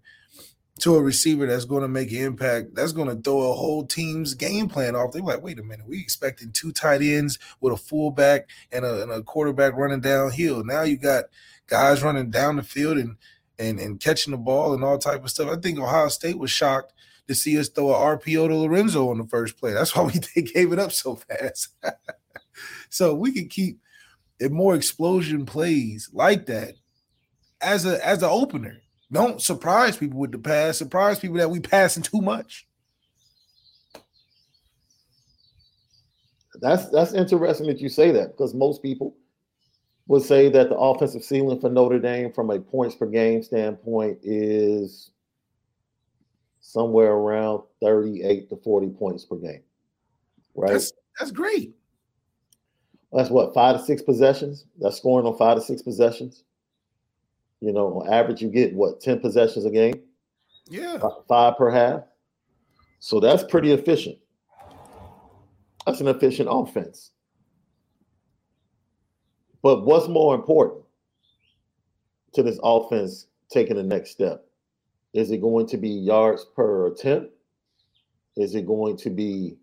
to 0.79 0.95
a 0.95 1.01
receiver 1.01 1.45
that's 1.45 1.65
going 1.65 1.81
to 1.81 1.87
make 1.87 2.11
an 2.11 2.17
impact, 2.17 2.75
that's 2.75 2.91
going 2.91 3.07
to 3.07 3.21
throw 3.21 3.51
a 3.51 3.55
whole 3.55 3.85
team's 3.85 4.33
game 4.33 4.69
plan 4.69 4.95
off. 4.95 5.11
They're 5.11 5.21
like, 5.21 5.41
wait 5.41 5.59
a 5.59 5.63
minute, 5.63 5.87
we 5.87 5.99
expecting 5.99 6.51
two 6.51 6.71
tight 6.71 7.01
ends 7.01 7.39
with 7.61 7.73
a 7.73 7.77
fullback 7.77 8.49
and 8.71 8.85
a, 8.85 9.03
and 9.03 9.11
a 9.11 9.23
quarterback 9.23 9.73
running 9.75 10.01
downhill. 10.01 10.63
Now 10.63 10.83
you 10.83 10.97
got 10.97 11.25
guys 11.67 12.03
running 12.03 12.29
down 12.29 12.55
the 12.55 12.63
field 12.63 12.97
and 12.97 13.17
and 13.59 13.79
and 13.79 13.99
catching 13.99 14.31
the 14.31 14.37
ball 14.37 14.73
and 14.73 14.83
all 14.83 14.97
type 14.97 15.23
of 15.23 15.29
stuff. 15.29 15.49
I 15.49 15.59
think 15.59 15.79
Ohio 15.79 16.09
State 16.09 16.37
was 16.37 16.51
shocked 16.51 16.93
to 17.27 17.35
see 17.35 17.59
us 17.59 17.69
throw 17.69 17.93
a 17.93 18.17
RPO 18.17 18.47
to 18.47 18.55
Lorenzo 18.55 19.09
on 19.09 19.17
the 19.17 19.27
first 19.27 19.57
play. 19.57 19.73
That's 19.73 19.95
why 19.95 20.03
we 20.03 20.13
they 20.35 20.43
gave 20.43 20.73
it 20.73 20.79
up 20.79 20.91
so 20.91 21.15
fast. 21.15 21.69
so 22.89 23.13
we 23.13 23.31
can 23.31 23.47
keep 23.47 23.79
more 24.49 24.75
explosion 24.75 25.45
plays 25.45 26.09
like 26.13 26.45
that 26.45 26.75
as 27.61 27.85
a 27.85 28.05
as 28.05 28.21
an 28.21 28.29
opener 28.29 28.77
don't 29.11 29.41
surprise 29.41 29.97
people 29.97 30.19
with 30.19 30.31
the 30.31 30.37
pass. 30.37 30.77
Surprise 30.77 31.19
people 31.19 31.37
that 31.37 31.49
we 31.49 31.59
passing 31.59 32.03
too 32.03 32.21
much. 32.21 32.67
That's 36.59 36.89
that's 36.89 37.13
interesting 37.13 37.67
that 37.67 37.79
you 37.79 37.87
say 37.87 38.11
that 38.11 38.29
because 38.29 38.53
most 38.53 38.81
people 38.81 39.15
would 40.07 40.23
say 40.23 40.49
that 40.49 40.69
the 40.69 40.75
offensive 40.75 41.23
ceiling 41.23 41.59
for 41.59 41.69
Notre 41.69 41.99
Dame 41.99 42.31
from 42.31 42.49
a 42.49 42.59
points 42.59 42.95
per 42.95 43.05
game 43.05 43.43
standpoint 43.43 44.19
is 44.23 45.11
somewhere 46.61 47.11
around 47.11 47.63
38 47.81 48.49
to 48.49 48.55
40 48.57 48.89
points 48.89 49.25
per 49.25 49.35
game. 49.35 49.61
Right? 50.55 50.73
That's, 50.73 50.91
that's 51.19 51.31
great. 51.31 51.75
That's 53.13 53.29
what, 53.29 53.53
five 53.53 53.77
to 53.77 53.83
six 53.83 54.01
possessions? 54.01 54.65
That's 54.79 54.97
scoring 54.97 55.25
on 55.25 55.37
five 55.37 55.57
to 55.57 55.61
six 55.61 55.81
possessions. 55.81 56.43
You 57.61 57.73
know, 57.73 58.01
on 58.01 58.13
average, 58.13 58.41
you 58.41 58.49
get 58.49 58.73
what 58.73 59.01
ten 59.01 59.19
possessions 59.19 59.65
a 59.65 59.71
game. 59.71 60.01
Yeah, 60.69 60.99
five 61.27 61.57
per 61.57 61.71
half. 61.71 62.01
So 62.99 63.19
that's 63.19 63.43
pretty 63.43 63.71
efficient. 63.71 64.17
That's 65.85 66.01
an 66.01 66.07
efficient 66.07 66.49
offense. 66.51 67.11
But 69.61 69.85
what's 69.85 70.07
more 70.07 70.35
important 70.35 70.83
to 72.33 72.43
this 72.43 72.59
offense 72.63 73.27
taking 73.49 73.75
the 73.75 73.83
next 73.83 74.11
step? 74.11 74.45
Is 75.13 75.31
it 75.31 75.41
going 75.41 75.67
to 75.67 75.77
be 75.77 75.89
yards 75.89 76.45
per 76.55 76.87
attempt? 76.87 77.31
Is 78.35 78.53
it 78.53 78.67
going 78.67 78.97
to 78.97 79.09
be 79.09 79.55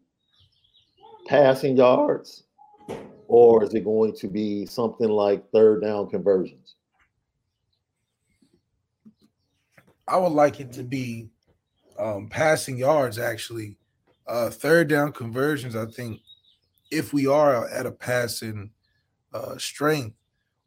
passing 1.26 1.76
yards? 1.76 2.44
Or 3.28 3.62
is 3.62 3.74
it 3.74 3.84
going 3.84 4.14
to 4.16 4.28
be 4.28 4.66
something 4.66 5.08
like 5.08 5.50
third 5.50 5.82
down 5.82 6.10
conversions? 6.10 6.74
I 10.06 10.16
would 10.18 10.32
like 10.32 10.60
it 10.60 10.72
to 10.74 10.82
be 10.82 11.28
um, 11.98 12.28
passing 12.28 12.76
yards, 12.76 13.18
actually. 13.18 13.76
Uh, 14.26 14.50
third 14.50 14.88
down 14.88 15.12
conversions, 15.12 15.76
I 15.76 15.86
think 15.86 16.20
if 16.90 17.12
we 17.12 17.26
are 17.26 17.68
at 17.68 17.86
a 17.86 17.92
passing 17.92 18.70
uh, 19.32 19.58
strength 19.58 20.16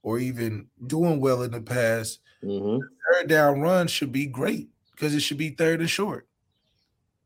or 0.03 0.19
even 0.19 0.67
doing 0.85 1.19
well 1.19 1.43
in 1.43 1.51
the 1.51 1.61
pass, 1.61 2.19
mm-hmm. 2.43 2.79
third 3.13 3.27
down 3.27 3.61
run 3.61 3.87
should 3.87 4.11
be 4.11 4.25
great 4.25 4.69
because 4.91 5.13
it 5.13 5.21
should 5.21 5.37
be 5.37 5.49
third 5.49 5.79
and 5.79 5.89
short. 5.89 6.27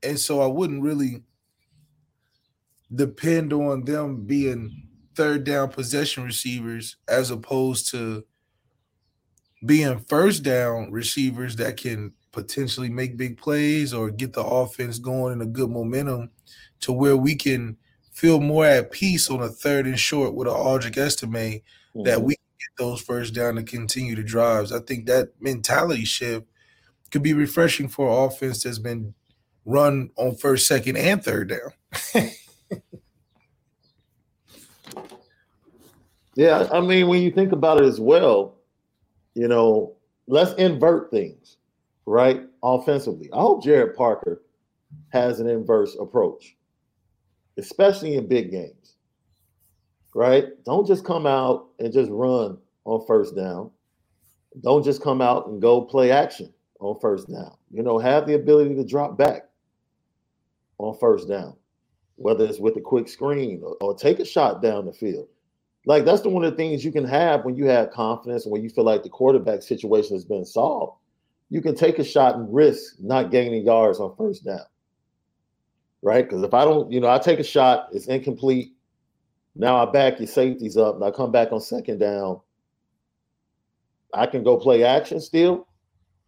And 0.04 0.20
so 0.20 0.42
I 0.42 0.48
wouldn't 0.48 0.84
really 0.84 1.24
depend 2.94 3.54
on 3.54 3.86
them 3.86 4.26
being 4.26 4.88
third 5.16 5.44
down 5.44 5.70
possession 5.70 6.24
receivers 6.24 6.98
as 7.08 7.32
opposed 7.32 7.90
to 7.92 8.26
being 9.66 10.00
first 10.08 10.44
down 10.44 10.92
receivers 10.92 11.56
that 11.58 11.78
can 11.78 12.14
potentially 12.32 12.90
make 12.90 13.18
big 13.18 13.38
plays 13.38 13.94
or 13.94 14.10
get 14.10 14.34
the 14.34 14.44
offense 14.44 15.00
going 15.00 15.34
in 15.34 15.42
a 15.42 15.46
good 15.46 15.70
momentum 15.70 16.32
to 16.80 16.92
where 16.92 17.18
we 17.18 17.36
can 17.36 17.78
feel 18.12 18.40
more 18.40 18.66
at 18.66 18.92
peace 18.92 19.30
on 19.30 19.42
a 19.42 19.50
third 19.50 19.86
and 19.86 20.00
short 20.00 20.34
with 20.34 20.48
an 20.48 20.54
Audric 20.54 20.96
Estimé 20.96 21.32
mm-hmm. 21.32 22.04
that 22.04 22.22
we 22.22 22.36
can 22.36 22.44
get 22.60 22.70
those 22.78 23.02
first 23.02 23.34
down 23.34 23.56
to 23.56 23.64
continue 23.64 24.16
the 24.16 24.24
drives. 24.24 24.72
I 24.72 24.80
think 24.80 25.06
that 25.06 25.30
mentality 25.40 26.06
shift 26.06 26.48
could 27.12 27.24
be 27.24 27.34
refreshing 27.34 27.88
for 27.88 28.08
an 28.10 28.30
offense 28.30 28.64
that's 28.64 28.80
been 28.80 29.14
run 29.66 30.10
on 30.16 30.36
first, 30.36 30.68
second, 30.68 30.98
and 30.98 31.24
third 31.24 31.50
down. 31.50 31.74
yeah, 36.36 36.68
I 36.72 36.80
mean, 36.82 37.08
when 37.08 37.22
you 37.22 37.32
think 37.32 37.52
about 37.52 37.82
it 37.82 37.86
as 37.86 38.00
well, 38.00 38.56
you 39.34 39.48
know, 39.48 39.96
let's 40.28 40.54
invert 40.54 41.12
things, 41.12 41.58
right? 42.06 42.42
Offensively. 42.64 43.30
I 43.34 43.40
hope 43.40 43.64
Gerad 43.64 43.96
Parker 43.96 44.44
has 45.10 45.40
an 45.40 45.48
inverse 45.48 45.96
approach, 46.00 46.56
especially 47.58 48.16
in 48.16 48.28
big 48.28 48.52
games, 48.52 48.96
right? 50.14 50.46
Don't 50.66 50.88
just 50.88 51.06
come 51.06 51.26
out 51.26 51.68
and 51.80 51.94
just 51.94 52.10
run 52.12 52.58
on 52.86 53.06
first 53.08 53.36
down. 53.36 53.72
Don't 54.62 54.84
just 54.84 55.02
come 55.02 55.22
out 55.22 55.48
and 55.48 55.62
go 55.62 55.82
play 55.82 56.12
action 56.12 56.54
on 56.80 57.00
first 57.00 57.30
down. 57.30 57.56
You 57.72 57.84
know, 57.84 57.98
have 58.00 58.28
the 58.28 58.36
ability 58.36 58.76
to 58.76 58.84
drop 58.84 59.18
back 59.18 59.44
on 60.78 60.98
first 61.00 61.30
down, 61.30 61.56
whether 62.16 62.46
it's 62.46 62.60
with 62.60 62.76
a 62.76 62.82
quick 62.82 63.08
screen 63.08 63.62
or, 63.64 63.78
or 63.80 63.96
take 63.96 64.20
a 64.20 64.26
shot 64.26 64.62
down 64.62 64.86
the 64.86 64.92
field 64.92 65.28
like 65.86 66.06
that's 66.06 66.22
the 66.22 66.30
one 66.30 66.44
of 66.44 66.52
the 66.52 66.58
things 66.58 66.86
you 66.86 66.92
can 66.92 67.06
have 67.06 67.44
when 67.44 67.56
you 67.56 67.66
have 67.66 67.92
confidence 67.92 68.46
and 68.46 68.52
when 68.52 68.62
you 68.62 68.70
feel 68.70 68.84
like 68.84 69.04
the 69.04 69.10
quarterback 69.10 69.62
situation 69.64 70.16
has 70.16 70.26
been 70.26 70.46
solved. 70.46 70.98
You 71.50 71.62
can 71.62 71.76
take 71.76 72.00
a 72.00 72.04
shot 72.04 72.36
and 72.36 72.54
risk 72.54 72.96
not 73.00 73.32
gaining 73.32 73.66
yards 73.66 74.00
on 74.00 74.16
first 74.16 74.46
down. 74.46 74.66
Right? 76.02 76.28
Because 76.28 76.44
if 76.44 76.54
I 76.54 76.66
don't, 76.66 76.92
you 76.92 77.00
know, 77.00 77.10
I 77.10 77.20
take 77.20 77.40
a 77.40 77.44
shot, 77.44 77.90
it's 77.92 78.08
incomplete. 78.08 78.74
Now 79.56 79.86
I 79.86 79.92
back 79.92 80.20
your 80.20 80.28
safeties 80.28 80.78
up 80.78 80.96
and 80.96 81.04
I 81.04 81.12
come 81.12 81.32
back 81.32 81.52
on 81.52 81.60
second 81.60 82.00
down. 82.00 82.40
I 84.14 84.26
can 84.26 84.44
go 84.44 84.58
play 84.58 84.84
action 84.84 85.20
still, 85.20 85.68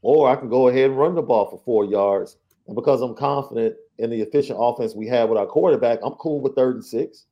or 0.02 0.30
I 0.30 0.36
can 0.36 0.50
go 0.50 0.68
ahead 0.68 0.90
and 0.90 1.00
run 1.00 1.16
the 1.16 1.22
ball 1.22 1.50
for 1.50 1.62
four 1.64 1.86
yards. 1.86 2.38
And 2.68 2.76
because 2.76 3.02
I'm 3.02 3.16
confident 3.16 3.76
in 3.98 4.10
the 4.10 4.22
efficient 4.22 4.58
offense 4.62 4.96
we 4.96 5.08
have 5.08 5.30
with 5.30 5.38
our 5.38 5.46
quarterback, 5.46 6.00
I'm 6.04 6.14
cool 6.14 6.42
with 6.42 6.56
third 6.56 6.76
and 6.76 6.86
six. 6.86 7.26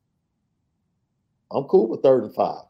I'm 1.53 1.65
cool 1.65 1.87
with 1.87 2.01
third 2.01 2.23
and 2.23 2.33
five. 2.33 2.63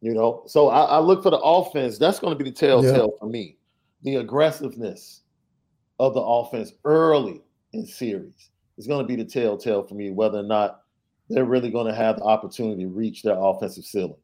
You 0.00 0.12
know, 0.12 0.42
so 0.46 0.68
I, 0.68 0.82
I 0.82 0.98
look 0.98 1.22
for 1.22 1.30
the 1.30 1.38
offense. 1.38 1.96
That's 1.96 2.18
going 2.18 2.36
to 2.36 2.44
be 2.44 2.50
the 2.50 2.54
telltale 2.54 3.10
yeah. 3.12 3.18
for 3.18 3.26
me. 3.26 3.56
The 4.02 4.16
aggressiveness 4.16 5.22
of 5.98 6.12
the 6.12 6.20
offense 6.20 6.72
early 6.84 7.40
in 7.72 7.86
series 7.86 8.50
is 8.76 8.86
going 8.86 9.02
to 9.02 9.08
be 9.08 9.16
the 9.16 9.28
telltale 9.28 9.82
for 9.82 9.94
me 9.94 10.10
whether 10.10 10.38
or 10.38 10.44
not 10.44 10.82
they're 11.30 11.44
really 11.44 11.70
going 11.70 11.86
to 11.86 11.94
have 11.94 12.16
the 12.16 12.24
opportunity 12.24 12.82
to 12.82 12.88
reach 12.88 13.22
their 13.22 13.38
offensive 13.38 13.84
ceiling 13.84 14.16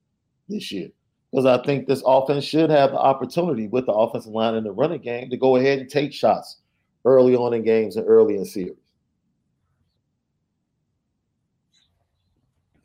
this 0.49 0.71
year. 0.71 0.91
Because 1.31 1.47
I 1.47 1.63
think 1.65 1.87
this 1.87 2.03
offense 2.05 2.45
should 2.45 2.71
have 2.71 2.91
the 2.91 2.99
opportunity 2.99 3.69
with 3.69 3.87
the 3.87 3.93
offensive 3.93 4.33
line 4.33 4.57
in 4.57 4.65
the 4.65 4.73
running 4.73 5.01
game 5.01 5.31
to 5.31 5.37
go 5.37 5.57
ahead 5.57 5.79
and 5.79 5.89
take 5.89 6.13
shots 6.13 6.59
early 7.05 7.37
on 7.37 7.55
in 7.55 7.63
games 7.63 7.97
and 7.97 8.07
early 8.07 8.37
in 8.37 8.45
series. 8.45 8.75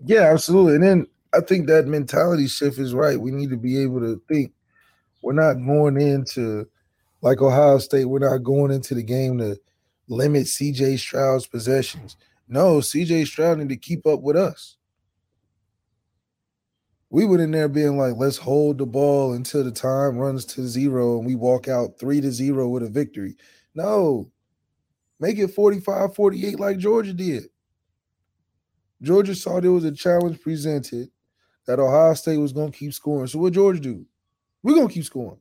Yeah, 0.03 0.31
absolutely. 0.31 0.75
And 0.75 0.84
then 0.84 1.08
I 1.34 1.41
think 1.41 1.67
that 1.67 1.88
mentality 1.88 2.47
shift 2.47 2.79
is 2.79 2.93
right. 2.93 3.19
We 3.19 3.31
need 3.31 3.49
to 3.49 3.58
be 3.58 3.81
able 3.81 3.99
to 4.01 4.21
think 4.27 4.53
we're 5.21 5.34
not 5.34 5.53
going 5.55 5.99
into 5.99 6.67
like 7.21 7.41
Ohio 7.41 7.79
State, 7.79 8.05
we're 8.05 8.19
not 8.19 8.43
going 8.43 8.71
into 8.71 8.93
the 8.93 9.03
game 9.03 9.39
to 9.39 9.58
limit 10.08 10.43
CJ 10.43 10.99
Stroud's 10.99 11.47
possessions. 11.47 12.17
No, 12.47 12.77
CJ 12.77 13.25
Stroud 13.25 13.58
need 13.58 13.69
to 13.69 13.77
keep 13.77 14.05
up 14.05 14.21
with 14.21 14.36
us. 14.36 14.77
We 17.10 17.25
went 17.25 17.41
in 17.41 17.51
there 17.51 17.69
being 17.69 17.97
like, 17.97 18.15
let's 18.17 18.38
hold 18.38 18.77
the 18.77 18.86
ball 18.86 19.34
until 19.34 19.63
the 19.63 19.71
time 19.71 20.17
runs 20.17 20.45
to 20.45 20.67
zero 20.67 21.17
and 21.17 21.25
we 21.25 21.36
walk 21.36 21.67
out 21.67 21.97
three 21.99 22.21
to 22.21 22.31
zero 22.31 22.67
with 22.67 22.84
a 22.84 22.89
victory. 22.89 23.36
No, 23.73 24.29
make 25.19 25.39
it 25.39 25.47
45 25.47 26.13
48 26.15 26.60
like 26.60 26.77
Georgia 26.77 27.13
did. 27.13 27.45
Georgia 29.01 29.36
saw 29.36 29.60
there 29.60 29.71
was 29.71 29.84
a 29.84 29.91
challenge 29.91 30.41
presented 30.41 31.10
that 31.65 31.79
Ohio 31.79 32.13
State 32.13 32.38
was 32.38 32.53
going 32.53 32.71
to 32.71 32.77
keep 32.77 32.93
scoring. 32.93 33.27
So 33.27 33.39
what 33.39 33.53
Georgia 33.53 33.79
do? 33.79 34.05
We're 34.63 34.75
going 34.75 34.88
to 34.88 34.93
keep 34.93 35.05
scoring. 35.05 35.39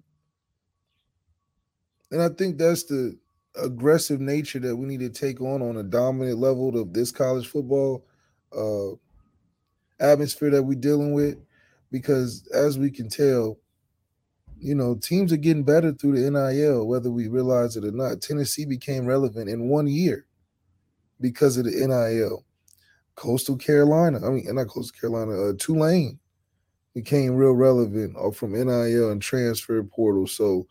And 2.11 2.23
I 2.23 2.29
think 2.29 2.59
that's 2.59 2.85
the 2.85 3.19
aggressive 3.57 4.21
nature 4.21 4.59
that 4.61 4.77
we 4.77 4.87
need 4.87 5.01
to 5.01 5.09
take 5.09 5.41
on 5.41 5.63
on 5.63 5.77
a 5.77 5.83
dominant 5.83 6.39
level 6.39 6.79
of 6.81 6.93
this 6.93 7.11
college 7.11 7.47
football 7.47 8.05
uh, 8.57 8.91
atmosphere 10.01 10.51
that 10.51 10.63
we're 10.63 10.79
dealing 10.79 11.13
with. 11.13 11.39
Because 11.91 12.47
as 12.49 12.79
we 12.79 12.91
can 12.91 13.09
tell, 13.09 13.59
you 14.59 14.75
know, 14.75 14.95
teams 14.95 15.33
are 15.33 15.37
getting 15.37 15.63
better 15.63 15.93
through 15.93 16.21
the 16.21 16.31
NIL, 16.31 16.87
whether 16.87 17.11
we 17.11 17.29
realize 17.29 17.77
it 17.77 17.85
or 17.85 17.93
not. 17.93 18.21
Tennessee 18.21 18.65
became 18.65 19.07
relevant 19.07 19.49
in 19.49 19.69
one 19.69 19.87
year 19.87 20.27
because 21.21 21.57
of 21.57 21.65
the 21.65 21.71
NIL. 21.71 22.45
Coastal 23.17 23.57
Carolina, 23.57 24.19
I 24.27 24.31
mean, 24.31 24.47
not 24.55 24.69
Coastal 24.69 24.99
Carolina, 24.99 25.51
uh, 25.51 25.53
Tulane 25.59 26.19
became 26.95 27.35
real 27.35 27.53
relevant 27.53 28.17
uh, 28.19 28.31
from 28.31 28.53
NIL 28.53 29.11
and 29.11 29.23
transfer 29.23 29.83
portal. 29.83 30.27
So 30.27 30.67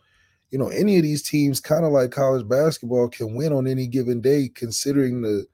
you 0.54 0.58
know, 0.58 0.68
any 0.68 0.96
of 0.96 1.02
these 1.02 1.22
teams, 1.22 1.58
kind 1.58 1.84
of 1.84 1.90
like 1.90 2.12
college 2.12 2.46
basketball, 2.48 3.08
can 3.08 3.34
win 3.34 3.52
on 3.52 3.66
any 3.66 3.88
given 3.88 4.20
day, 4.20 4.48
considering 4.54 5.20
the 5.20 5.46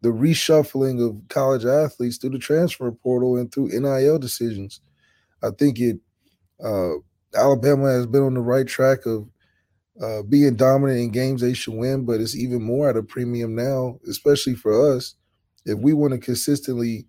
the 0.00 0.08
reshuffling 0.08 1.06
of 1.06 1.20
college 1.28 1.66
athletes 1.66 2.16
through 2.16 2.30
the 2.30 2.38
transfer 2.38 2.90
portal 2.90 3.36
and 3.36 3.52
through 3.52 3.68
NIL 3.68 4.18
decisions. 4.18 4.80
I 5.42 5.50
think 5.50 5.78
it 5.78 5.98
uh, 6.64 6.92
Alabama 7.34 7.92
has 7.92 8.06
been 8.06 8.22
on 8.22 8.32
the 8.32 8.40
right 8.40 8.66
track 8.66 9.04
of 9.04 9.28
uh, 10.02 10.22
being 10.22 10.56
dominant 10.56 11.00
in 11.00 11.10
games 11.10 11.42
they 11.42 11.52
should 11.52 11.74
win, 11.74 12.06
but 12.06 12.20
it's 12.20 12.34
even 12.34 12.62
more 12.62 12.88
at 12.88 12.96
a 12.96 13.02
premium 13.02 13.54
now, 13.54 13.98
especially 14.08 14.54
for 14.54 14.96
us. 14.96 15.16
If 15.66 15.78
we 15.78 15.92
want 15.92 16.14
to 16.14 16.18
consistently 16.18 17.06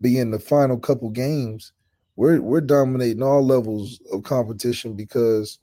be 0.00 0.18
in 0.18 0.30
the 0.30 0.38
final 0.38 0.78
couple 0.78 1.10
games, 1.10 1.72
we're 2.16 2.40
we're 2.40 2.60
dominating 2.60 3.22
all 3.22 3.44
levels 3.44 4.00
of 4.12 4.22
competition 4.22 4.94
because 4.94 5.58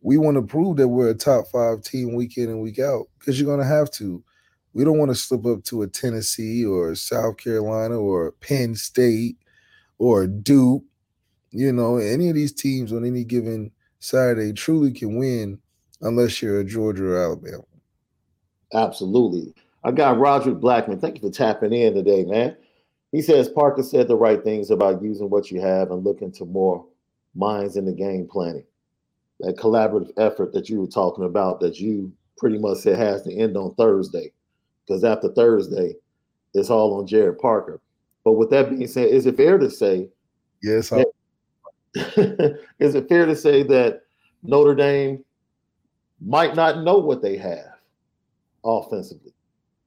we 0.00 0.16
want 0.16 0.36
to 0.36 0.42
prove 0.42 0.76
that 0.76 0.88
we're 0.88 1.10
a 1.10 1.14
top 1.14 1.46
five 1.48 1.82
team 1.82 2.14
week 2.14 2.36
in 2.36 2.48
and 2.48 2.60
week 2.60 2.78
out 2.78 3.06
because 3.18 3.38
you're 3.38 3.46
going 3.48 3.66
to 3.66 3.74
have 3.74 3.90
to. 3.92 4.22
We 4.74 4.84
don't 4.84 4.98
want 4.98 5.10
to 5.10 5.14
slip 5.14 5.46
up 5.46 5.64
to 5.64 5.82
a 5.82 5.88
Tennessee 5.88 6.64
or 6.64 6.94
South 6.94 7.38
Carolina 7.38 7.98
or 7.98 8.32
Penn 8.32 8.74
State 8.74 9.36
or 9.98 10.26
Duke. 10.26 10.84
You 11.50 11.72
know, 11.72 11.96
any 11.96 12.28
of 12.28 12.34
these 12.34 12.52
teams 12.52 12.92
on 12.92 13.04
any 13.04 13.24
given 13.24 13.72
Saturday 13.98 14.52
truly 14.52 14.92
can 14.92 15.16
win 15.16 15.58
unless 16.02 16.42
you're 16.42 16.60
a 16.60 16.64
Georgia 16.64 17.06
or 17.06 17.22
Alabama. 17.22 17.64
Absolutely. 18.74 19.54
I 19.84 19.92
got 19.92 20.18
Roger 20.18 20.54
Blackman. 20.54 21.00
Thank 21.00 21.16
you 21.16 21.28
for 21.28 21.34
tapping 21.34 21.72
in 21.72 21.94
today, 21.94 22.24
man. 22.24 22.56
He 23.12 23.22
says 23.22 23.48
Parker 23.48 23.82
said 23.82 24.08
the 24.08 24.16
right 24.16 24.42
things 24.42 24.70
about 24.70 25.02
using 25.02 25.30
what 25.30 25.50
you 25.50 25.60
have 25.60 25.90
and 25.90 26.04
looking 26.04 26.32
to 26.32 26.44
more 26.44 26.84
minds 27.34 27.76
in 27.76 27.84
the 27.84 27.92
game 27.92 28.26
planning 28.30 28.64
that 29.40 29.56
collaborative 29.56 30.10
effort 30.16 30.52
that 30.52 30.68
you 30.68 30.80
were 30.80 30.88
talking 30.88 31.24
about 31.24 31.60
that 31.60 31.78
you 31.78 32.12
pretty 32.36 32.58
much 32.58 32.78
said 32.78 32.98
has 32.98 33.22
to 33.22 33.34
end 33.34 33.56
on 33.56 33.74
Thursday. 33.76 34.32
Because 34.86 35.04
after 35.04 35.28
Thursday, 35.32 35.94
it's 36.54 36.70
all 36.70 36.98
on 36.98 37.06
Gerad 37.06 37.38
Parker. 37.38 37.80
But 38.24 38.32
with 38.32 38.50
that 38.50 38.70
being 38.70 38.86
said, 38.86 39.08
is 39.08 39.26
it 39.26 39.36
fair 39.36 39.58
to 39.58 39.70
say 39.70 40.08
Yes, 40.62 40.90
that, 40.90 41.06
is 42.78 42.94
it 42.94 43.08
fair 43.08 43.26
to 43.26 43.36
say 43.36 43.62
that 43.62 44.02
Notre 44.42 44.74
Dame 44.74 45.24
might 46.20 46.56
not 46.56 46.82
know 46.82 46.98
what 46.98 47.22
they 47.22 47.36
have 47.36 47.78
offensively 48.64 49.32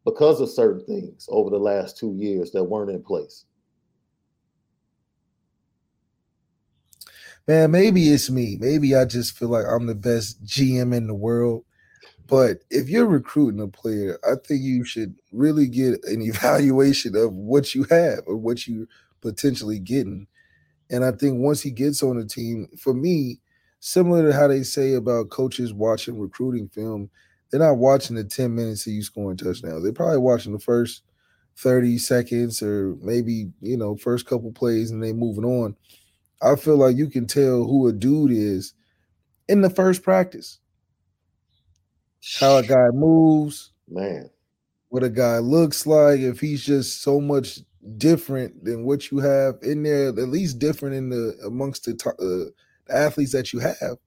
because 0.06 0.42
of 0.42 0.50
certain 0.50 0.86
things 0.86 1.28
over 1.30 1.50
the 1.50 1.60
last 1.60 1.98
two 1.98 2.14
years 2.16 2.52
that 2.52 2.64
weren't 2.64 2.92
in 2.92 3.04
place? 3.04 3.46
man, 7.48 7.72
maybe 7.72 8.10
it's 8.10 8.30
me. 8.30 8.58
Maybe 8.60 8.96
I 8.96 9.06
just 9.06 9.38
feel 9.38 9.50
like 9.50 9.66
I'm 9.66 9.86
the 9.86 9.96
best 9.96 10.44
GM 10.46 10.96
in 10.96 11.08
the 11.08 11.14
world. 11.14 11.66
But 12.28 12.60
if 12.70 12.88
you're 12.88 13.08
recruiting 13.08 13.60
a 13.60 13.68
player, 13.68 14.18
I 14.24 14.36
think 14.46 14.62
you 14.62 14.86
should 14.86 15.16
really 15.32 15.68
get 15.68 16.04
an 16.06 16.22
evaluation 16.22 17.16
of 17.16 17.34
what 17.34 17.76
you 17.76 17.84
have 17.90 18.20
or 18.26 18.38
what 18.38 18.68
you 18.68 18.88
potentially 19.22 19.80
getting. 19.80 20.28
And 20.90 21.04
I 21.04 21.12
think 21.12 21.40
once 21.40 21.62
he 21.62 21.72
gets 21.72 22.04
on 22.04 22.18
the 22.18 22.26
team, 22.26 22.68
for 22.78 22.94
me, 22.94 23.40
similar 23.80 24.30
to 24.30 24.34
how 24.38 24.48
they 24.48 24.64
say 24.64 24.94
about 24.94 25.30
coaches 25.30 25.74
watching 25.74 26.20
recruiting 26.20 26.70
film, 26.70 27.10
they're 27.52 27.60
not 27.60 27.78
watching 27.78 28.16
the 28.16 28.24
10 28.24 28.56
minutes 28.56 28.88
of 28.88 28.94
you 28.94 29.04
scoring 29.04 29.38
touchdowns. 29.38 29.84
They're 29.84 29.94
probably 29.94 30.18
watching 30.18 30.54
the 30.54 30.60
first 30.60 31.04
30 31.58 31.98
seconds 31.98 32.62
or 32.62 32.96
maybe, 33.02 33.52
you 33.62 33.78
know, 33.78 33.96
first 33.96 34.26
couple 34.26 34.52
plays 34.52 34.92
and 34.92 35.04
they 35.04 35.14
moving 35.14 35.46
on. 35.46 35.76
I 36.42 36.56
feel 36.56 36.78
like 36.78 36.98
you 36.98 37.10
can 37.10 37.28
tell 37.28 37.64
who 37.66 37.88
a 37.88 37.94
dude 37.94 38.32
is 38.32 38.74
in 39.48 39.62
the 39.62 39.70
first 39.70 40.04
practice. 40.04 40.60
How 42.40 42.58
a 42.58 42.64
guy 42.64 42.90
moves, 42.94 43.72
man. 43.88 44.30
What 44.90 45.04
a 45.04 45.10
guy 45.10 45.40
looks 45.40 45.88
like, 45.88 46.20
if 46.20 46.40
he's 46.40 46.64
just 46.66 47.02
so 47.02 47.22
much 47.22 47.60
different 47.98 48.64
than 48.66 48.86
what 48.86 49.12
you 49.12 49.20
have 49.20 49.56
in 49.64 49.84
there, 49.84 50.10
at 50.10 50.16
least 50.16 50.60
different 50.60 50.96
in 50.96 51.10
the 51.10 51.38
amongst 51.46 51.86
the, 51.86 51.94
uh, 51.94 52.52
the 52.88 52.96
athletes 52.96 53.32
that 53.34 53.54
you 53.54 53.60
have. 53.60 53.98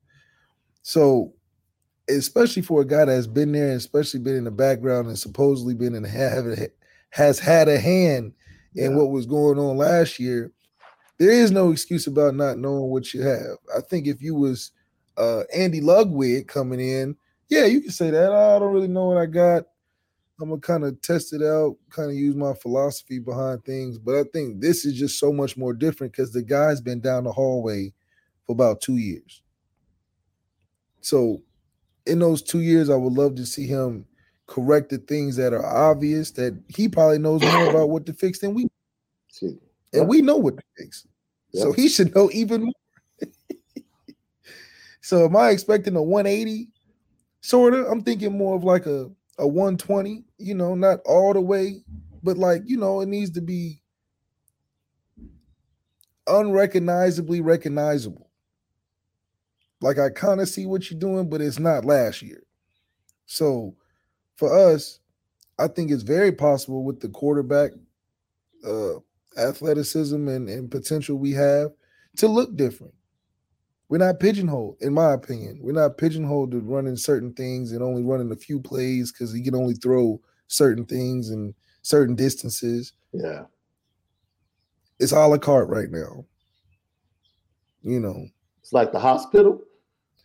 So, 0.82 1.34
especially 2.08 2.62
for 2.62 2.82
a 2.82 2.86
guy 2.86 3.04
that's 3.04 3.26
been 3.26 3.52
there, 3.52 3.68
and 3.68 3.76
especially 3.76 4.20
been 4.20 4.36
in 4.36 4.44
the 4.44 4.50
background 4.50 5.08
and 5.08 5.18
supposedly 5.18 5.74
been 5.74 5.94
in 5.94 6.04
have 6.04 6.46
has 7.10 7.38
had 7.38 7.68
a 7.68 7.78
hand 7.78 8.32
in 8.74 8.90
yeah. 8.90 8.96
what 8.96 9.10
was 9.10 9.24
going 9.26 9.58
on 9.58 9.76
last 9.76 10.18
year 10.18 10.52
there 11.18 11.30
is 11.30 11.50
no 11.50 11.70
excuse 11.70 12.06
about 12.06 12.34
not 12.34 12.58
knowing 12.58 12.90
what 12.90 13.14
you 13.14 13.22
have. 13.22 13.56
I 13.76 13.80
think 13.80 14.06
if 14.06 14.20
you 14.20 14.34
was 14.34 14.72
uh, 15.16 15.42
Andy 15.54 15.80
Ludwig 15.80 16.48
coming 16.48 16.80
in, 16.80 17.16
yeah, 17.48 17.66
you 17.66 17.80
can 17.80 17.90
say 17.90 18.10
that. 18.10 18.32
Oh, 18.32 18.56
I 18.56 18.58
don't 18.58 18.72
really 18.72 18.88
know 18.88 19.06
what 19.06 19.18
I 19.18 19.26
got. 19.26 19.64
I'm 20.40 20.48
gonna 20.48 20.60
kind 20.60 20.84
of 20.84 21.00
test 21.02 21.32
it 21.32 21.42
out, 21.42 21.76
kind 21.90 22.10
of 22.10 22.16
use 22.16 22.34
my 22.34 22.54
philosophy 22.54 23.20
behind 23.20 23.64
things. 23.64 23.98
But 23.98 24.16
I 24.16 24.24
think 24.32 24.60
this 24.60 24.84
is 24.84 24.98
just 24.98 25.20
so 25.20 25.32
much 25.32 25.56
more 25.56 25.72
different 25.72 26.12
because 26.12 26.32
the 26.32 26.42
guy's 26.42 26.80
been 26.80 27.00
down 27.00 27.24
the 27.24 27.32
hallway 27.32 27.92
for 28.44 28.52
about 28.52 28.80
two 28.80 28.96
years. 28.96 29.42
So 31.00 31.42
in 32.06 32.18
those 32.18 32.42
two 32.42 32.60
years, 32.60 32.90
I 32.90 32.96
would 32.96 33.14
love 33.14 33.34
to 33.36 33.46
see 33.46 33.66
him 33.66 34.06
correct 34.46 34.90
the 34.90 34.98
things 34.98 35.36
that 35.36 35.52
are 35.52 35.64
obvious 35.64 36.30
that 36.32 36.58
he 36.68 36.88
probably 36.88 37.18
knows 37.18 37.40
more 37.40 37.70
about 37.70 37.88
what 37.88 38.06
to 38.06 38.12
fix 38.12 38.40
than 38.40 38.54
we. 38.54 38.68
See 39.30 39.56
and 39.94 40.08
we 40.08 40.20
know 40.20 40.36
what 40.36 40.56
to 40.56 40.62
fix. 40.76 41.06
So 41.54 41.72
he 41.72 41.88
should 41.88 42.14
know 42.14 42.30
even 42.32 42.64
more. 42.64 42.72
so 45.00 45.24
am 45.26 45.36
I 45.36 45.50
expecting 45.50 45.94
a 45.96 46.02
180? 46.02 46.68
Sort 47.40 47.74
of. 47.74 47.86
I'm 47.86 48.02
thinking 48.02 48.36
more 48.36 48.56
of 48.56 48.64
like 48.64 48.86
a, 48.86 49.10
a 49.38 49.46
120, 49.46 50.24
you 50.38 50.54
know, 50.54 50.74
not 50.74 50.98
all 51.04 51.32
the 51.32 51.40
way, 51.40 51.82
but 52.22 52.36
like, 52.36 52.62
you 52.66 52.76
know, 52.76 53.00
it 53.02 53.08
needs 53.08 53.30
to 53.32 53.40
be 53.40 53.82
unrecognizably 56.26 57.40
recognizable. 57.40 58.23
Like 59.80 59.98
I 59.98 60.10
kind 60.10 60.40
of 60.40 60.48
see 60.48 60.66
what 60.66 60.90
you're 60.90 61.00
doing, 61.00 61.28
but 61.28 61.40
it's 61.40 61.58
not 61.58 61.84
last 61.84 62.22
year. 62.22 62.42
So 63.26 63.74
for 64.36 64.56
us, 64.56 65.00
I 65.58 65.68
think 65.68 65.90
it's 65.90 66.02
very 66.02 66.32
possible 66.32 66.84
with 66.84 67.00
the 67.00 67.08
quarterback 67.08 67.72
uh 68.66 68.94
athleticism 69.36 70.28
and, 70.28 70.48
and 70.48 70.70
potential 70.70 71.16
we 71.16 71.32
have 71.32 71.70
to 72.16 72.28
look 72.28 72.56
different. 72.56 72.94
We're 73.88 73.98
not 73.98 74.20
pigeonholed, 74.20 74.76
in 74.80 74.94
my 74.94 75.12
opinion. 75.12 75.58
We're 75.60 75.72
not 75.72 75.98
pigeonholed 75.98 76.52
to 76.52 76.60
running 76.60 76.96
certain 76.96 77.32
things 77.34 77.72
and 77.72 77.82
only 77.82 78.02
running 78.02 78.32
a 78.32 78.36
few 78.36 78.58
plays 78.60 79.12
because 79.12 79.32
he 79.32 79.42
can 79.42 79.54
only 79.54 79.74
throw 79.74 80.20
certain 80.48 80.84
things 80.86 81.30
and 81.30 81.54
certain 81.82 82.14
distances. 82.14 82.92
Yeah. 83.12 83.44
It's 84.98 85.12
a 85.12 85.26
la 85.26 85.36
carte 85.36 85.68
right 85.68 85.90
now. 85.90 86.24
You 87.82 88.00
know. 88.00 88.26
It's 88.64 88.72
like 88.72 88.92
the 88.92 88.98
hospital. 88.98 89.60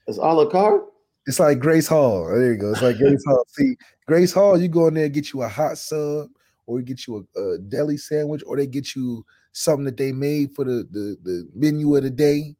It's 0.08 0.18
a 0.18 0.22
la 0.22 0.46
carte. 0.46 0.86
It's 1.28 1.42
like 1.42 1.60
Grace 1.60 1.90
Hall. 1.90 2.26
There 2.26 2.54
you 2.54 2.58
go. 2.58 2.72
It's 2.72 2.82
like 2.82 2.98
Grace 2.98 3.22
Hall. 3.28 3.44
See, 3.50 3.76
Grace 4.08 4.32
Hall, 4.32 4.58
you 4.58 4.70
go 4.70 4.88
in 4.88 4.94
there 4.94 5.06
and 5.06 5.14
get 5.14 5.34
you 5.34 5.42
a 5.42 5.48
hot 5.50 5.78
sub, 5.78 6.30
or 6.66 6.80
get 6.80 7.06
you 7.06 7.28
a, 7.36 7.40
a, 7.40 7.58
deli 7.58 7.98
sandwich, 7.98 8.42
or 8.48 8.56
they 8.56 8.66
get 8.66 8.96
you 8.96 9.26
something 9.52 9.84
that 9.84 9.98
they 9.98 10.14
made 10.14 10.56
for 10.56 10.64
the, 10.64 10.88
the 10.90 11.18
the 11.22 11.50
menu 11.54 11.94
of 11.98 12.04
the 12.04 12.10
day, 12.10 12.56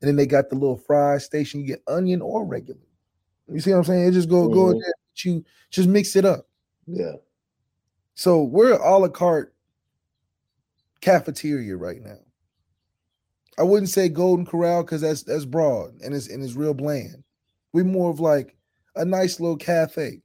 and 0.00 0.08
then 0.08 0.14
they 0.14 0.24
got 0.24 0.50
the 0.50 0.54
little 0.54 0.76
fry 0.76 1.18
station. 1.18 1.62
You 1.62 1.66
get 1.66 1.82
onion 1.88 2.22
or 2.22 2.44
regular. 2.44 2.78
You 3.48 3.58
see 3.58 3.72
what 3.72 3.78
I'm 3.78 3.84
saying? 3.84 4.06
It 4.06 4.12
just 4.12 4.28
go 4.28 4.44
mm-hmm. 4.44 4.54
go 4.54 4.68
in 4.68 4.76
mm-hmm. 4.76 4.82
there, 4.82 5.34
you 5.34 5.44
just 5.70 5.88
mix 5.88 6.14
it 6.14 6.24
up. 6.24 6.46
Yeah. 6.86 7.14
So 8.14 8.44
we're 8.44 8.74
a 8.74 8.98
la 8.98 9.08
carte 9.08 9.52
cafeteria 11.00 11.76
right 11.76 12.00
now. 12.00 12.18
I 13.58 13.62
wouldn't 13.62 13.90
say 13.90 14.08
Golden 14.08 14.46
Corral 14.46 14.82
because 14.82 15.00
that's 15.00 15.22
that's 15.22 15.44
broad 15.44 15.94
and 16.02 16.14
it's 16.14 16.28
and 16.28 16.42
it's 16.42 16.54
real 16.54 16.74
bland. 16.74 17.22
We're 17.72 17.84
more 17.84 18.10
of 18.10 18.20
like 18.20 18.56
a 18.96 19.04
nice 19.04 19.40
little 19.40 19.56
cafe, 19.56 20.22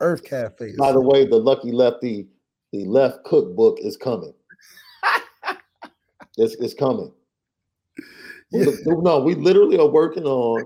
Earth 0.00 0.24
Cafe. 0.24 0.74
By 0.76 0.92
the 0.92 1.00
way, 1.00 1.26
the 1.26 1.36
Lucky 1.36 1.72
Lefty, 1.72 2.28
the 2.72 2.84
left 2.84 3.24
cookbook 3.24 3.78
is 3.80 3.96
coming. 3.96 4.34
it's, 6.36 6.54
it's 6.54 6.74
coming. 6.74 7.12
Yeah. 8.52 8.64
No, 8.84 9.20
we 9.20 9.36
literally 9.36 9.78
are 9.78 9.86
working 9.86 10.24
on 10.24 10.64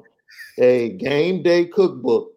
a 0.59 0.95
game 0.95 1.43
day 1.43 1.67
cookbook 1.67 2.33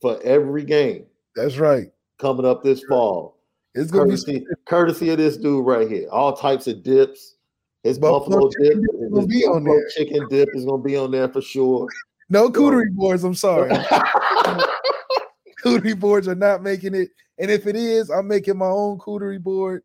for 0.00 0.20
every 0.24 0.64
game. 0.64 1.06
That's 1.36 1.58
right. 1.58 1.92
Coming 2.18 2.44
up 2.44 2.64
this 2.64 2.82
fall. 2.88 3.38
It's 3.76 3.92
gonna 3.92 4.06
courtesy, 4.06 4.40
be 4.40 4.46
courtesy 4.66 5.10
of 5.10 5.18
this 5.18 5.36
dude 5.36 5.64
right 5.64 5.88
here. 5.88 6.08
All 6.10 6.36
types 6.36 6.66
of 6.66 6.82
dips. 6.82 7.36
His 7.82 7.98
buffalo, 7.98 8.48
buffalo 8.48 8.50
dip, 8.60 8.74
his 9.14 9.26
be 9.26 9.44
on 9.44 9.64
there. 9.64 9.88
chicken 9.88 10.26
dip 10.28 10.48
is 10.54 10.64
gonna 10.64 10.82
be 10.82 10.96
on 10.96 11.10
there 11.10 11.28
for 11.28 11.40
sure. 11.40 11.88
No 12.28 12.48
cootery 12.50 12.88
so. 12.88 12.94
boards. 12.94 13.24
I'm 13.24 13.34
sorry. 13.34 13.70
cootery 15.64 15.98
boards 15.98 16.28
are 16.28 16.34
not 16.34 16.62
making 16.62 16.94
it. 16.94 17.10
And 17.38 17.50
if 17.50 17.66
it 17.66 17.76
is, 17.76 18.08
I'm 18.10 18.28
making 18.28 18.58
my 18.58 18.66
own 18.66 18.98
cootery 18.98 19.42
board. 19.42 19.82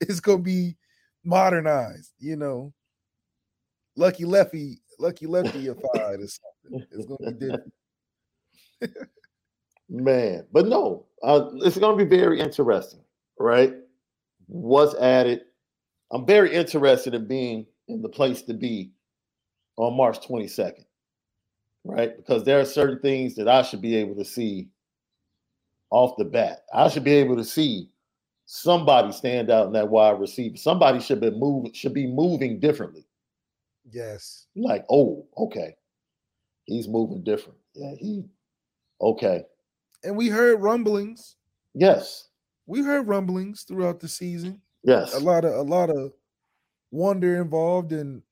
It's 0.00 0.20
gonna 0.20 0.42
be 0.42 0.76
modernized, 1.24 2.12
you 2.18 2.36
know. 2.36 2.72
Lucky 3.96 4.24
Lefty, 4.24 4.78
Lucky 4.98 5.26
Lefty 5.26 5.66
five 5.94 6.20
or 6.20 6.26
something. 6.26 6.86
It's 6.92 7.06
gonna 7.06 7.32
be 7.32 7.46
different. 7.46 7.72
Man, 9.88 10.46
but 10.52 10.66
no, 10.66 11.06
uh, 11.22 11.48
it's 11.56 11.78
going 11.78 11.96
to 11.96 12.04
be 12.04 12.16
very 12.16 12.40
interesting, 12.40 13.00
right? 13.38 13.74
What's 14.46 14.96
added? 14.96 15.42
I'm 16.10 16.26
very 16.26 16.54
interested 16.54 17.14
in 17.14 17.26
being 17.26 17.66
in 17.88 18.02
the 18.02 18.08
place 18.08 18.42
to 18.42 18.54
be 18.54 18.92
on 19.76 19.96
March 19.96 20.26
22nd, 20.26 20.84
right? 21.84 22.16
Because 22.16 22.44
there 22.44 22.60
are 22.60 22.64
certain 22.64 23.00
things 23.00 23.34
that 23.36 23.48
I 23.48 23.62
should 23.62 23.82
be 23.82 23.96
able 23.96 24.16
to 24.16 24.24
see 24.24 24.68
off 25.90 26.16
the 26.16 26.24
bat. 26.24 26.64
I 26.72 26.88
should 26.88 27.04
be 27.04 27.14
able 27.14 27.36
to 27.36 27.44
see 27.44 27.90
somebody 28.46 29.12
stand 29.12 29.50
out 29.50 29.66
in 29.66 29.72
that 29.72 29.88
wide 29.88 30.20
receiver. 30.20 30.56
Somebody 30.56 31.00
should 31.00 31.20
be 31.20 31.30
moving, 31.30 31.72
should 31.72 31.94
be 31.94 32.06
moving 32.06 32.60
differently. 32.60 33.06
Yes. 33.90 34.46
Like, 34.54 34.84
oh, 34.90 35.26
okay. 35.36 35.76
He's 36.64 36.88
moving 36.88 37.22
different. 37.22 37.58
Yeah, 37.74 37.94
he 37.98 38.24
okay 39.00 39.44
and 40.06 40.16
we 40.16 40.28
heard 40.28 40.60
rumblings. 40.60 41.36
Yes, 41.74 42.28
we 42.66 42.80
heard 42.82 43.06
rumblings 43.06 43.62
throughout 43.62 44.00
the 44.00 44.08
season. 44.08 44.62
Yes, 44.86 45.14
a 45.14 45.18
lot 45.18 45.44
of 45.44 45.52
a 45.52 45.62
lot 45.62 45.90
of 45.90 46.12
wonder 46.92 47.42
involved 47.42 47.90
and 47.90 48.22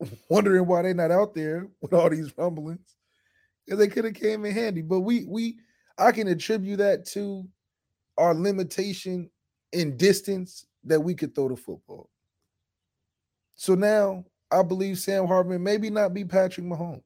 wondering 0.30 0.64
why 0.64 0.82
they're 0.82 0.94
not 0.94 1.10
out 1.10 1.34
there 1.34 1.66
with 1.82 1.92
all 1.92 2.08
these 2.08 2.32
rumblings 2.38 2.94
because 3.66 3.80
they 3.80 3.88
could 3.88 4.04
have 4.04 4.14
came 4.14 4.44
in 4.44 4.54
handy. 4.54 4.80
But 4.80 5.00
we 5.00 5.24
we 5.24 5.56
I 5.98 6.12
can 6.12 6.28
attribute 6.28 6.78
that 6.78 7.04
to 7.06 7.46
our 8.16 8.32
limitation 8.32 9.28
in 9.72 9.96
distance 9.96 10.66
that 10.84 11.00
we 11.00 11.16
could 11.16 11.34
throw 11.34 11.48
the 11.48 11.56
football. 11.56 12.08
So 13.56 13.74
now 13.74 14.24
I 14.52 14.62
believe 14.62 14.98
Sam 15.00 15.26
Hartman 15.26 15.64
maybe 15.64 15.90
not 15.90 16.14
be 16.14 16.24
Patrick 16.24 16.64
Mahomes, 16.64 17.02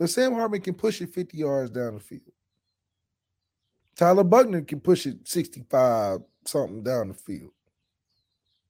but 0.00 0.10
Sam 0.10 0.34
Hartman 0.34 0.62
can 0.62 0.74
push 0.74 1.00
it 1.00 1.14
50 1.14 1.38
yards 1.38 1.70
down 1.70 1.94
the 1.94 2.00
field. 2.00 2.22
Tyler 3.94 4.24
Buchner 4.24 4.62
can 4.62 4.80
push 4.80 5.06
it 5.06 5.28
65 5.28 6.22
something 6.44 6.82
down 6.82 7.08
the 7.08 7.14
field. 7.14 7.50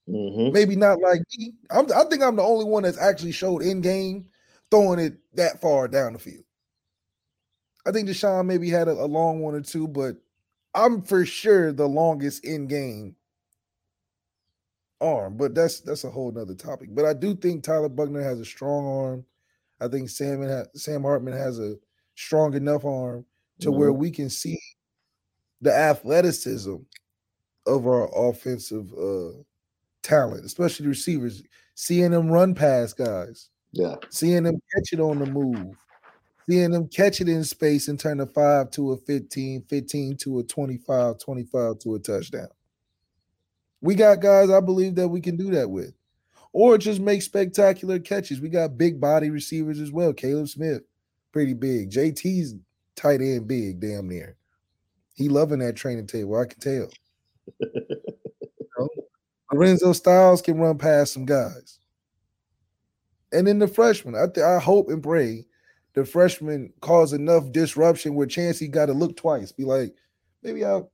Mm-hmm. 0.09 0.53
Maybe 0.53 0.77
not 0.77 1.01
like 1.01 1.23
me. 1.39 1.55
I'm, 1.71 1.87
I 1.93 2.05
think 2.05 2.23
I'm 2.23 2.37
the 2.37 2.43
only 2.43 2.65
one 2.65 2.83
that's 2.83 3.01
actually 3.01 3.33
showed 3.33 3.63
in 3.63 3.81
game 3.81 4.27
throwing 4.71 4.99
it 4.99 5.15
that 5.35 5.61
far 5.61 5.87
down 5.87 6.15
the 6.15 6.19
field. 6.19 6.45
I 7.87 7.93
think 7.93 8.09
DeShone 8.09 8.47
maybe 8.47 8.71
had 8.71 8.89
a, 8.89 8.93
a 8.93 9.07
long 9.07 9.41
one 9.41 9.55
or 9.55 9.61
two, 9.61 9.89
but 9.89 10.17
I'm 10.75 11.03
for 11.03 11.25
sure 11.25 11.73
the 11.73 11.89
longest 11.89 12.45
in 12.45 12.67
game 12.67 13.17
arm. 15.01 15.37
But 15.37 15.55
that's 15.55 15.81
that's 15.81 16.05
a 16.05 16.11
whole 16.11 16.33
nother 16.33 16.55
topic. 16.55 16.89
But 16.93 17.05
I 17.05 17.13
do 17.13 17.35
think 17.35 17.63
Tyler 17.63 17.89
Buchner 17.89 18.23
has 18.23 18.41
a 18.41 18.45
strong 18.45 18.87
arm. 18.87 19.25
I 19.81 19.89
think 19.89 20.11
Sam 20.11 20.43
ha- 20.43 20.71
Sam 20.75 21.03
Hartman 21.03 21.37
has 21.37 21.59
a 21.59 21.77
strong 22.15 22.55
enough 22.55 22.85
arm 22.85 23.25
to 23.61 23.69
mm-hmm. 23.69 23.79
where 23.79 23.93
we 23.93 24.11
can 24.11 24.31
see 24.31 24.59
the 25.61 25.73
athleticism 25.73 26.77
of 27.67 27.87
our 27.87 28.09
offensive 28.29 28.93
uh, 28.95 29.33
talent, 30.03 30.45
especially 30.45 30.85
the 30.85 30.91
receivers, 30.91 31.43
seeing 31.75 32.11
them 32.11 32.31
run 32.31 32.55
past 32.55 32.97
guys. 32.97 33.49
Yeah. 33.73 33.97
Seeing 34.11 34.43
them 34.43 34.61
catch 34.75 34.93
it 34.93 35.01
on 35.01 35.19
the 35.19 35.27
move. 35.27 35.77
Seeing 36.49 36.71
them 36.71 36.89
catch 36.89 37.21
it 37.21 37.29
in 37.29 37.45
space 37.45 37.89
and 37.89 37.99
turn 37.99 38.21
a 38.21 38.27
5 38.27 38.71
to 38.73 38.93
a 38.93 38.97
15, 38.97 39.63
15 39.63 40.17
to 40.19 40.39
a 40.41 40.43
25, 40.43 41.19
25 41.19 41.79
to 41.79 41.95
a 41.95 41.99
touchdown. 41.99 42.49
We 43.81 43.95
got 43.95 44.21
guys 44.21 44.51
I 44.51 44.61
believe 44.61 44.95
that 44.97 45.09
we 45.09 45.21
can 45.21 45.37
do 45.37 45.51
that 45.53 45.71
with. 45.71 45.95
Or 46.53 46.77
just 46.77 47.01
make 47.01 47.23
spectacular 47.23 47.99
catches. 47.99 48.41
We 48.41 48.51
got 48.51 48.77
big 48.77 49.01
body 49.01 49.31
receivers 49.31 49.81
as 49.81 49.91
well. 49.91 50.13
Caleb 50.13 50.49
Smith, 50.49 50.83
pretty 51.33 51.55
big. 51.55 51.91
JT's 51.91 52.55
tight 52.95 53.21
end 53.21 53.49
big, 53.49 53.81
damn 53.81 54.09
near. 54.09 54.37
He 55.15 55.29
loving 55.29 55.61
that 55.61 55.77
training 55.77 56.07
table. 56.07 56.37
I 56.39 56.45
can 56.45 56.61
tell. 56.61 56.89
Know? 58.79 58.89
Lorenzo 59.53 59.93
Styles 59.93 60.43
can 60.43 60.59
run 60.59 60.79
past 60.79 61.13
some 61.13 61.27
guys. 61.27 61.79
And 63.33 63.47
then 63.47 63.59
the 63.59 63.69
freshman, 63.69 64.15
I, 64.15 64.27
th- 64.27 64.45
I 64.45 64.59
hope 64.59 64.89
and 64.89 65.03
pray 65.03 65.47
the 65.95 66.05
freshman 66.05 66.73
cause 66.81 67.13
enough 67.13 67.51
disruption 67.53 68.15
where 68.15 68.27
Chansi 68.27 68.71
got 68.71 68.87
to 68.87 68.93
look 68.93 69.17
twice. 69.17 69.53
Be 69.53 69.65
like, 69.65 69.95
maybe 70.43 70.65
I'll 70.65 70.91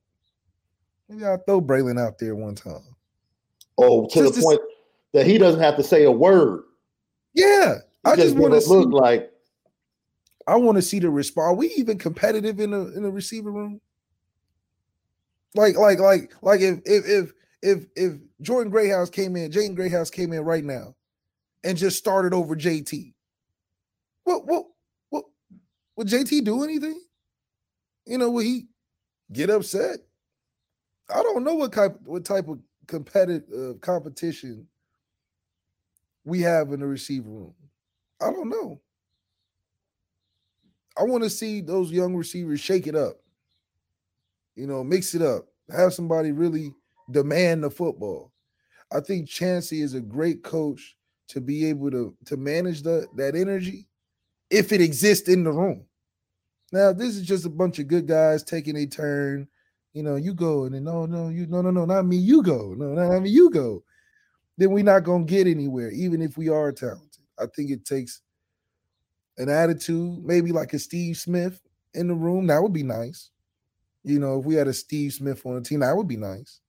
maybe 1.07 1.25
I'll 1.25 1.37
throw 1.37 1.61
Braylon 1.61 1.99
out 1.99 2.19
there 2.19 2.35
one 2.35 2.55
time. 2.55 2.95
Oh, 3.77 4.07
to 4.07 4.19
just 4.19 4.35
the 4.35 4.41
point 4.41 4.61
that 5.13 5.25
he 5.25 5.37
doesn't 5.37 5.61
have 5.61 5.77
to 5.77 5.83
say 5.83 6.03
a 6.03 6.11
word. 6.11 6.63
Yeah. 7.33 7.75
He 8.05 8.11
I 8.11 8.15
just, 8.15 8.29
just 8.29 8.37
want 8.37 8.61
to 8.61 8.69
look 8.69 8.91
like 8.91 9.31
I 10.47 10.55
want 10.55 10.77
to 10.77 10.81
see 10.81 10.99
the 10.99 11.09
response. 11.09 11.45
Are 11.45 11.55
we 11.55 11.67
even 11.77 11.97
competitive 11.97 12.59
in 12.59 12.71
the 12.71 12.93
in 12.95 13.03
the 13.03 13.11
receiver 13.11 13.51
room? 13.51 13.79
Like, 15.55 15.77
like, 15.77 15.99
like, 15.99 16.31
like 16.41 16.61
if 16.61 16.79
if 16.85 17.05
if 17.07 17.33
if 17.61 17.85
if 17.95 18.13
Jordan 18.41 18.71
Greathouse 18.71 19.09
came 19.09 19.35
in, 19.35 19.51
Jaden 19.51 19.75
Greathouse 19.75 20.09
came 20.09 20.33
in 20.33 20.41
right 20.41 20.63
now 20.63 20.95
and 21.63 21.77
just 21.77 21.97
started 21.97 22.33
over 22.33 22.55
JT. 22.55 23.13
What 24.23 24.45
what 24.45 24.65
what 25.09 25.25
would 25.95 26.07
JT 26.07 26.43
do 26.43 26.63
anything? 26.63 27.01
You 28.05 28.17
know, 28.17 28.29
would 28.31 28.45
he 28.45 28.67
get 29.31 29.49
upset? 29.49 29.99
I 31.13 31.23
don't 31.23 31.43
know 31.43 31.55
what 31.55 31.73
type 31.73 31.97
what 32.03 32.25
type 32.25 32.47
of 32.47 32.59
competitive 32.87 33.43
uh, 33.53 33.73
competition 33.79 34.67
we 36.23 36.41
have 36.41 36.71
in 36.71 36.79
the 36.79 36.87
receiver 36.87 37.29
room. 37.29 37.53
I 38.21 38.31
don't 38.31 38.49
know. 38.49 38.81
I 40.97 41.03
want 41.03 41.23
to 41.23 41.29
see 41.29 41.61
those 41.61 41.91
young 41.91 42.15
receivers 42.15 42.59
shake 42.59 42.85
it 42.85 42.95
up. 42.95 43.17
You 44.59 44.67
know, 44.67 44.83
mix 44.83 45.15
it 45.15 45.21
up. 45.21 45.45
Have 45.73 45.93
somebody 45.93 46.33
really 46.33 46.73
demand 47.11 47.63
the 47.63 47.69
football. 47.69 48.33
I 48.91 48.99
think 48.99 49.29
Chansi 49.29 49.81
is 49.81 49.93
a 49.93 50.01
great 50.01 50.43
coach 50.43 50.97
to 51.29 51.39
be 51.39 51.65
able 51.67 51.89
to 51.91 52.13
to 52.25 52.35
manage 52.35 52.81
the 52.81 53.07
that 53.15 53.37
energy 53.37 53.87
if 54.49 54.73
it 54.73 54.81
exists 54.81 55.29
in 55.29 55.45
the 55.45 55.53
room. 55.53 55.85
Now, 56.73 56.91
this 56.91 57.15
is 57.15 57.25
just 57.25 57.45
a 57.45 57.49
bunch 57.49 57.79
of 57.79 57.87
good 57.87 58.05
guys 58.05 58.43
taking 58.43 58.75
a 58.75 58.85
turn. 58.85 59.47
You 59.93 60.03
know, 60.03 60.17
you 60.17 60.33
go 60.33 60.65
and 60.65 60.75
then 60.75 60.83
no, 60.83 61.05
no, 61.05 61.29
you 61.29 61.47
no, 61.47 61.61
no, 61.61 61.71
no, 61.71 61.85
not 61.85 62.05
me. 62.05 62.17
You 62.17 62.43
go, 62.43 62.75
no, 62.77 62.87
not 62.87 63.21
me. 63.21 63.29
You 63.29 63.49
go. 63.49 63.83
Then 64.57 64.71
we're 64.71 64.83
not 64.83 65.05
gonna 65.05 65.23
get 65.23 65.47
anywhere, 65.47 65.89
even 65.91 66.21
if 66.21 66.37
we 66.37 66.49
are 66.49 66.73
talented. 66.73 67.23
I 67.39 67.45
think 67.55 67.71
it 67.71 67.85
takes 67.85 68.19
an 69.37 69.47
attitude, 69.47 70.21
maybe 70.25 70.51
like 70.51 70.73
a 70.73 70.79
Steve 70.79 71.15
Smith 71.15 71.61
in 71.93 72.09
the 72.09 72.13
room. 72.13 72.47
That 72.47 72.61
would 72.61 72.73
be 72.73 72.83
nice. 72.83 73.31
You 74.03 74.19
know, 74.19 74.39
if 74.39 74.45
we 74.45 74.55
had 74.55 74.67
a 74.67 74.73
Steve 74.73 75.13
Smith 75.13 75.45
on 75.45 75.55
the 75.55 75.61
team, 75.61 75.81
that 75.81 75.95
would 75.95 76.07
be 76.07 76.17
nice. 76.17 76.59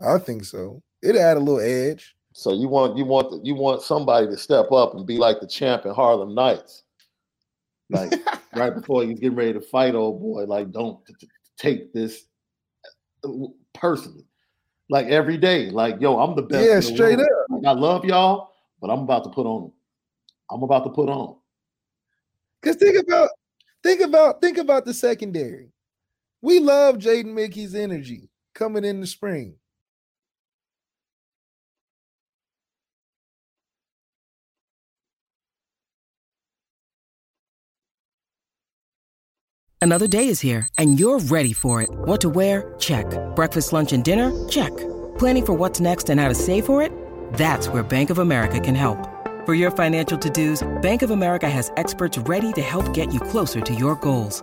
I 0.00 0.18
think 0.18 0.44
so. 0.44 0.82
It 1.02 1.16
add 1.16 1.36
a 1.36 1.40
little 1.40 1.60
edge. 1.60 2.16
So 2.32 2.52
you 2.52 2.68
want 2.68 2.98
you 2.98 3.04
want 3.04 3.44
you 3.46 3.54
want 3.54 3.82
somebody 3.82 4.26
to 4.26 4.36
step 4.36 4.70
up 4.70 4.94
and 4.94 5.06
be 5.06 5.16
like 5.16 5.40
the 5.40 5.46
champ 5.46 5.86
in 5.86 5.94
Harlem 5.94 6.34
Nights. 6.34 6.82
Like 7.88 8.12
right 8.54 8.74
before 8.74 9.04
he's 9.04 9.18
getting 9.18 9.36
ready 9.36 9.54
to 9.54 9.60
fight, 9.60 9.94
old 9.94 10.20
boy, 10.20 10.44
like 10.44 10.70
don't 10.70 11.04
t- 11.06 11.14
t- 11.18 11.28
take 11.56 11.94
this 11.94 12.24
uh, 13.24 13.30
personally. 13.72 14.26
Like 14.90 15.06
every 15.06 15.38
day, 15.38 15.70
like 15.70 16.00
yo, 16.00 16.18
I'm 16.18 16.36
the 16.36 16.42
best. 16.42 16.66
Yeah, 16.66 16.80
straight 16.80 17.18
up. 17.18 17.26
Like, 17.48 17.64
I 17.64 17.72
love 17.72 18.04
y'all, 18.04 18.52
but 18.80 18.90
I'm 18.90 19.00
about 19.00 19.24
to 19.24 19.30
put 19.30 19.46
on. 19.46 19.72
I'm 20.50 20.62
about 20.62 20.84
to 20.84 20.90
put 20.90 21.08
on. 21.08 21.36
Cause 22.62 22.76
think 22.76 22.98
about, 22.98 23.30
think 23.82 24.00
about, 24.00 24.40
think 24.40 24.58
about 24.58 24.84
the 24.84 24.94
secondary. 24.94 25.70
We 26.42 26.60
love 26.60 26.96
Jaden 26.96 27.34
Mickey's 27.34 27.74
energy 27.74 28.30
coming 28.54 28.84
in 28.84 29.00
the 29.00 29.06
spring. 29.06 29.56
Another 39.80 40.08
day 40.08 40.26
is 40.26 40.40
here, 40.40 40.66
and 40.78 40.98
you're 40.98 41.20
ready 41.20 41.52
for 41.52 41.80
it. 41.80 41.88
What 41.90 42.20
to 42.22 42.28
wear? 42.28 42.74
Check. 42.78 43.06
Breakfast, 43.36 43.72
lunch, 43.72 43.92
and 43.92 44.02
dinner? 44.02 44.32
Check. 44.48 44.76
Planning 45.16 45.46
for 45.46 45.52
what's 45.52 45.78
next 45.78 46.10
and 46.10 46.20
how 46.20 46.28
to 46.28 46.34
save 46.34 46.66
for 46.66 46.82
it? 46.82 46.90
That's 47.34 47.68
where 47.68 47.84
Bank 47.84 48.10
of 48.10 48.18
America 48.18 48.58
can 48.58 48.74
help. 48.74 48.98
For 49.46 49.54
your 49.54 49.70
financial 49.70 50.18
to-dos, 50.18 50.66
Bank 50.82 51.02
of 51.02 51.10
America 51.10 51.48
has 51.48 51.70
experts 51.76 52.18
ready 52.18 52.52
to 52.54 52.62
help 52.62 52.92
get 52.92 53.14
you 53.14 53.20
closer 53.20 53.60
to 53.60 53.74
your 53.74 53.94
goals. 53.94 54.42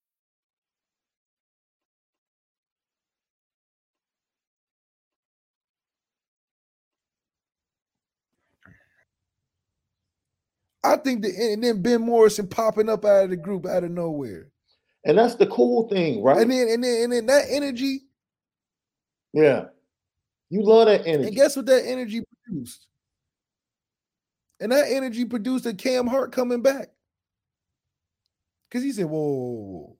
I 10.83 10.97
think 10.97 11.21
that 11.21 11.35
and 11.35 11.63
then 11.63 11.81
Ben 11.81 12.01
Morrison 12.01 12.47
popping 12.47 12.89
up 12.89 13.05
out 13.05 13.25
of 13.25 13.29
the 13.29 13.37
group 13.37 13.65
out 13.65 13.83
of 13.83 13.91
nowhere. 13.91 14.49
And 15.05 15.17
that's 15.17 15.35
the 15.35 15.47
cool 15.47 15.87
thing, 15.89 16.23
right? 16.23 16.37
And 16.37 16.51
then 16.51 16.67
and 16.69 16.83
then 16.83 17.03
and 17.03 17.13
then 17.13 17.25
that 17.27 17.45
energy. 17.49 18.01
Yeah. 19.33 19.65
You 20.49 20.63
love 20.63 20.87
that 20.87 21.07
energy. 21.07 21.27
And 21.27 21.35
guess 21.35 21.55
what 21.55 21.65
that 21.67 21.85
energy 21.85 22.23
produced? 22.43 22.87
And 24.59 24.71
that 24.71 24.91
energy 24.91 25.25
produced 25.25 25.65
a 25.65 25.73
Cam 25.73 26.07
Hart 26.07 26.31
coming 26.31 26.61
back. 26.61 26.89
Because 28.69 28.83
he 28.83 28.91
said, 28.91 29.05
whoa, 29.05 29.97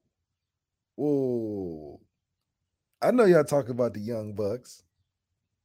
whoa, 0.96 1.06
whoa. 1.06 2.02
I 3.02 3.12
know 3.12 3.26
y'all 3.26 3.44
talk 3.44 3.70
about 3.70 3.94
the 3.94 4.00
young 4.00 4.34
bucks. 4.34 4.84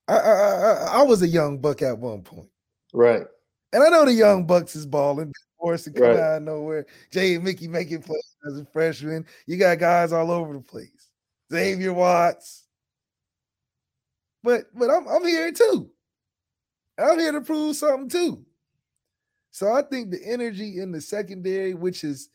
I, 0.08 0.16
I, 0.16 0.30
I 0.30 0.72
I 1.00 1.02
was 1.02 1.20
a 1.22 1.28
young 1.28 1.58
buck 1.58 1.82
at 1.82 1.98
one 1.98 2.22
point. 2.22 2.48
Right. 2.94 3.26
And 3.72 3.82
I 3.82 3.88
know 3.88 4.04
the 4.04 4.12
young 4.12 4.46
bucks 4.46 4.76
is 4.76 4.86
balling. 4.86 5.32
Morrison 5.60 5.92
come 5.94 6.04
Right. 6.04 6.16
out 6.16 6.36
of 6.38 6.42
nowhere. 6.42 6.86
Jaden 7.10 7.42
Mickey 7.42 7.68
making 7.68 8.02
plays 8.02 8.36
as 8.46 8.58
a 8.58 8.64
freshman. 8.66 9.26
You 9.46 9.56
got 9.56 9.78
guys 9.78 10.12
all 10.12 10.30
over 10.30 10.54
the 10.54 10.60
place. 10.60 11.10
Xavier 11.52 11.92
Watts. 11.92 12.64
But 14.42 14.66
but 14.74 14.90
I'm 14.90 15.08
I'm 15.08 15.26
here 15.26 15.50
too. 15.52 15.90
I'm 16.98 17.18
here 17.18 17.32
to 17.32 17.40
prove 17.40 17.76
something 17.76 18.08
too. 18.08 18.44
So 19.50 19.72
I 19.72 19.82
think 19.82 20.10
the 20.10 20.20
energy 20.24 20.80
in 20.80 20.92
the 20.92 21.00
secondary, 21.00 21.74
which 21.74 22.04
is, 22.04 22.28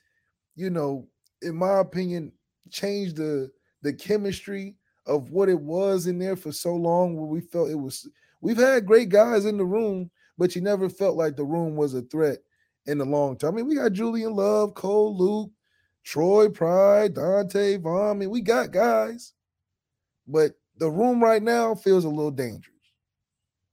you 0.55 0.69
know, 0.69 1.07
in 1.41 1.55
my 1.55 1.79
opinion, 1.79 2.33
changed 2.69 3.15
the 3.15 3.51
the 3.81 3.93
chemistry 3.93 4.75
of 5.05 5.31
what 5.31 5.49
it 5.49 5.59
was 5.59 6.07
in 6.07 6.19
there 6.19 6.35
for 6.35 6.51
so 6.51 6.75
long 6.75 7.15
where 7.15 7.25
we 7.25 7.41
felt 7.41 7.69
it 7.69 7.75
was 7.75 8.07
we've 8.41 8.57
had 8.57 8.85
great 8.85 9.09
guys 9.09 9.45
in 9.45 9.57
the 9.57 9.65
room, 9.65 10.11
but 10.41 10.55
you 10.55 10.61
never 10.61 10.89
felt 10.89 11.15
like 11.15 11.35
the 11.35 11.43
room 11.43 11.75
was 11.75 11.93
a 11.93 12.01
threat 12.01 12.39
in 12.87 12.97
the 12.97 13.05
long 13.05 13.37
term. 13.37 13.53
I 13.53 13.57
mean, 13.57 13.67
we 13.67 13.75
got 13.75 13.91
Julian 13.91 14.35
Love, 14.35 14.73
Cole 14.73 15.15
Luke, 15.15 15.51
Troy 16.03 16.49
Pride, 16.49 17.13
Donte 17.13 17.79
Vaughn. 17.79 18.09
I 18.09 18.13
mean, 18.15 18.31
we 18.31 18.41
got 18.41 18.71
guys, 18.71 19.33
but 20.27 20.53
the 20.77 20.89
room 20.89 21.21
right 21.21 21.43
now 21.43 21.75
feels 21.75 22.05
a 22.05 22.09
little 22.09 22.31
dangerous. 22.31 22.65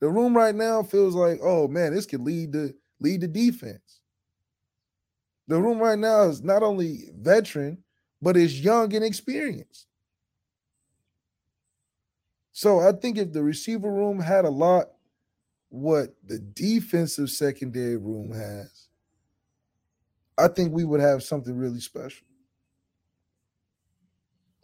The 0.01 0.11
room 0.11 0.37
right 0.37 0.55
now 0.55 0.83
feels 0.83 1.15
like, 1.15 1.41
oh 1.43 1.69
man, 1.69 1.95
this 1.95 2.05
could 2.05 2.21
lead 2.21 2.53
to 2.53 2.75
lead 3.01 3.23
the 3.23 3.29
defense. 3.29 4.03
The 5.47 5.59
room 5.59 5.79
right 5.79 5.99
now 5.99 6.25
is 6.25 6.43
not 6.43 6.63
only 6.63 7.09
veteran, 7.17 7.79
but 8.21 8.37
it's 8.37 8.61
young 8.61 8.95
and 8.95 9.07
experienced. 9.07 9.87
So 12.53 12.81
I 12.81 12.93
think 12.93 13.17
if 13.17 13.33
the 13.33 13.43
receiver 13.43 13.91
room 13.91 14.21
had 14.21 14.45
a 14.45 14.51
lot 14.51 14.89
what 15.71 16.15
the 16.27 16.39
defensive 16.39 17.31
secondary 17.31 17.97
room 17.97 18.33
has, 18.33 18.89
I 20.39 20.49
think 20.49 20.73
we 20.73 20.85
would 20.85 21.01
have 21.01 21.23
something 21.23 21.57
really 21.57 21.81
special. 21.81 22.27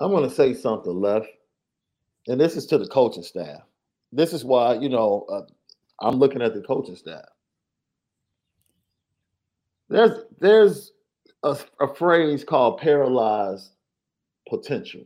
I'm 0.00 0.10
going 0.10 0.28
to 0.28 0.34
say 0.34 0.54
something 0.54 1.00
left, 1.00 1.28
and 2.26 2.40
this 2.40 2.56
is 2.56 2.66
to 2.66 2.78
the 2.78 2.86
coaching 2.86 3.22
staff. 3.22 3.62
This 4.12 4.32
is 4.32 4.44
why 4.44 4.74
you 4.74 4.88
know 4.88 5.26
uh, 5.30 5.42
I'm 6.00 6.16
looking 6.16 6.42
at 6.42 6.54
the 6.54 6.62
coaching 6.62 6.96
staff. 6.96 7.24
There's 9.88 10.24
there's 10.40 10.92
a, 11.42 11.56
a 11.80 11.94
phrase 11.94 12.44
called 12.44 12.80
paralyzed 12.80 13.70
potential. 14.48 15.04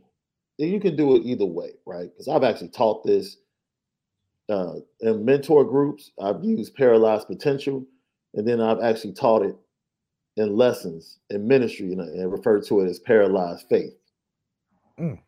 And 0.57 0.71
you 0.71 0.79
can 0.79 0.95
do 0.95 1.15
it 1.15 1.23
either 1.25 1.45
way, 1.45 1.71
right? 1.85 2.09
Because 2.11 2.27
I've 2.27 2.43
actually 2.43 2.69
taught 2.69 3.05
this 3.05 3.37
uh, 4.49 4.73
in 5.01 5.23
mentor 5.23 5.63
groups. 5.63 6.11
I've 6.21 6.43
used 6.43 6.75
paralyzed 6.75 7.27
potential, 7.27 7.85
and 8.33 8.47
then 8.47 8.59
I've 8.59 8.81
actually 8.81 9.13
taught 9.13 9.43
it 9.43 9.55
in 10.37 10.55
lessons 10.55 11.19
in 11.29 11.47
ministry, 11.47 11.91
and, 11.91 12.01
and 12.01 12.31
referred 12.31 12.65
to 12.65 12.81
it 12.81 12.89
as 12.89 12.99
paralyzed 12.99 13.65
faith. 13.69 13.93
Mm. 14.99 15.19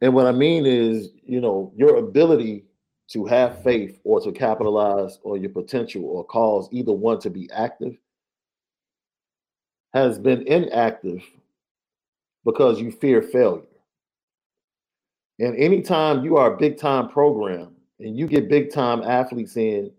And 0.00 0.14
what 0.14 0.26
I 0.26 0.32
mean 0.32 0.64
is, 0.66 1.10
you 1.24 1.40
know, 1.40 1.72
your 1.76 1.96
ability 1.96 2.64
to 3.10 3.24
have 3.26 3.62
faith 3.62 3.98
or 4.04 4.20
to 4.20 4.32
capitalize 4.32 5.18
on 5.24 5.40
your 5.40 5.50
potential 5.50 6.04
or 6.04 6.24
cause 6.24 6.68
either 6.70 6.92
one 6.92 7.18
to 7.20 7.30
be 7.30 7.50
active 7.52 7.96
has 9.92 10.18
been 10.18 10.46
inactive 10.46 11.22
because 12.44 12.80
you 12.80 12.92
fear 12.92 13.20
failure. 13.20 13.62
And 15.40 15.56
anytime 15.56 16.24
you 16.24 16.36
are 16.36 16.54
a 16.54 16.56
big 16.56 16.78
time 16.78 17.08
program 17.08 17.74
and 18.00 18.16
you 18.18 18.26
get 18.26 18.48
big 18.48 18.72
time 18.72 19.02
athletes 19.02 19.56
in, 19.56 19.90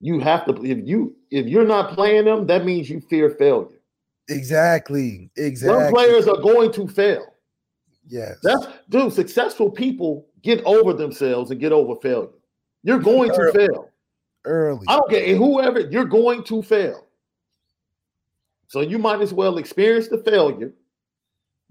you 0.00 0.20
have 0.20 0.44
to 0.46 0.52
if 0.64 0.86
you 0.86 1.14
if 1.30 1.46
you're 1.46 1.66
not 1.66 1.94
playing 1.94 2.24
them, 2.24 2.46
that 2.46 2.64
means 2.64 2.88
you 2.88 3.00
fear 3.00 3.30
failure. 3.30 3.78
Exactly. 4.28 5.30
Exactly. 5.36 5.84
Some 5.84 5.92
players 5.92 6.28
are 6.28 6.40
going 6.40 6.72
to 6.72 6.88
fail. 6.88 7.26
Yes. 8.08 8.38
That's 8.42 8.66
dude, 8.88 9.12
successful 9.12 9.70
people 9.70 10.26
get 10.42 10.62
over 10.64 10.92
themselves 10.92 11.50
and 11.50 11.60
get 11.60 11.72
over 11.72 11.96
failure. 12.00 12.30
You're 12.82 12.98
going 12.98 13.30
to 13.32 13.52
fail. 13.52 13.90
early. 14.44 14.84
I 14.88 14.96
don't 14.96 15.10
care 15.10 15.24
and 15.24 15.38
whoever, 15.38 15.80
you're 15.80 16.04
going 16.04 16.42
to 16.44 16.62
fail. 16.62 17.06
So 18.66 18.80
you 18.80 18.98
might 18.98 19.20
as 19.20 19.32
well 19.32 19.58
experience 19.58 20.08
the 20.08 20.18
failure, 20.18 20.72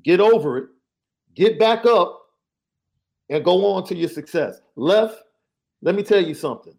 get 0.03 0.19
over 0.19 0.57
it, 0.57 0.69
get 1.35 1.57
back 1.57 1.85
up, 1.85 2.21
and 3.29 3.43
go 3.43 3.65
on 3.73 3.85
to 3.87 3.95
your 3.95 4.09
success. 4.09 4.61
Left, 4.75 5.15
let 5.81 5.95
me 5.95 6.03
tell 6.03 6.21
you 6.23 6.33
something. 6.33 6.75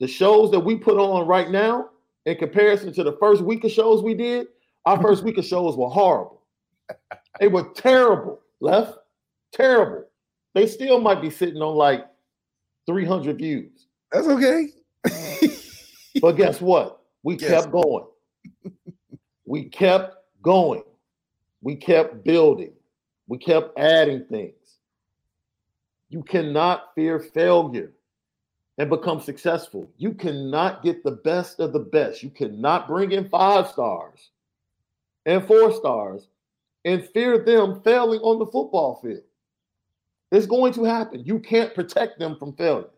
The 0.00 0.06
shows 0.06 0.50
that 0.52 0.60
we 0.60 0.76
put 0.76 0.96
on 0.98 1.26
right 1.26 1.50
now, 1.50 1.90
in 2.26 2.36
comparison 2.36 2.92
to 2.94 3.02
the 3.02 3.16
first 3.18 3.42
week 3.42 3.64
of 3.64 3.70
shows 3.70 4.02
we 4.02 4.14
did, 4.14 4.48
our 4.86 5.00
first 5.02 5.24
week 5.24 5.38
of 5.38 5.44
shows 5.44 5.76
were 5.76 5.88
horrible. 5.88 6.42
They 7.40 7.48
were 7.48 7.68
terrible. 7.74 8.40
Left, 8.60 8.98
terrible. 9.52 10.04
They 10.54 10.66
still 10.66 11.00
might 11.00 11.20
be 11.20 11.30
sitting 11.30 11.62
on 11.62 11.74
like 11.76 12.06
300 12.86 13.38
views. 13.38 13.86
That's 14.12 14.28
okay. 14.28 14.68
But 16.20 16.32
guess 16.32 16.60
what? 16.60 17.00
We 17.22 17.36
Yes. 17.36 17.48
kept 17.62 17.70
going. 17.70 18.06
we 19.44 19.64
kept 19.64 20.16
going. 20.42 20.82
We 21.62 21.76
kept 21.76 22.24
building. 22.24 22.72
We 23.28 23.38
kept 23.38 23.78
adding 23.78 24.24
things. 24.24 24.78
You 26.08 26.22
cannot 26.24 26.92
fear 26.96 27.20
failure 27.20 27.92
and 28.78 28.88
become 28.88 29.20
successful. 29.20 29.90
You 29.98 30.14
cannot 30.14 30.82
get 30.82 31.02
the 31.02 31.10
best 31.10 31.60
of 31.60 31.72
the 31.72 31.80
best. 31.80 32.22
You 32.22 32.30
cannot 32.30 32.86
bring 32.86 33.12
in 33.12 33.28
five 33.28 33.68
stars 33.68 34.30
and 35.26 35.44
four 35.44 35.72
stars 35.72 36.28
and 36.84 37.04
fear 37.10 37.44
them 37.44 37.82
failing 37.82 38.20
on 38.20 38.38
the 38.38 38.46
football 38.46 39.00
field. 39.02 39.22
It's 40.30 40.46
going 40.46 40.72
to 40.74 40.84
happen. 40.84 41.24
You 41.24 41.40
can't 41.40 41.74
protect 41.74 42.18
them 42.18 42.36
from 42.36 42.54
failure. 42.54 42.90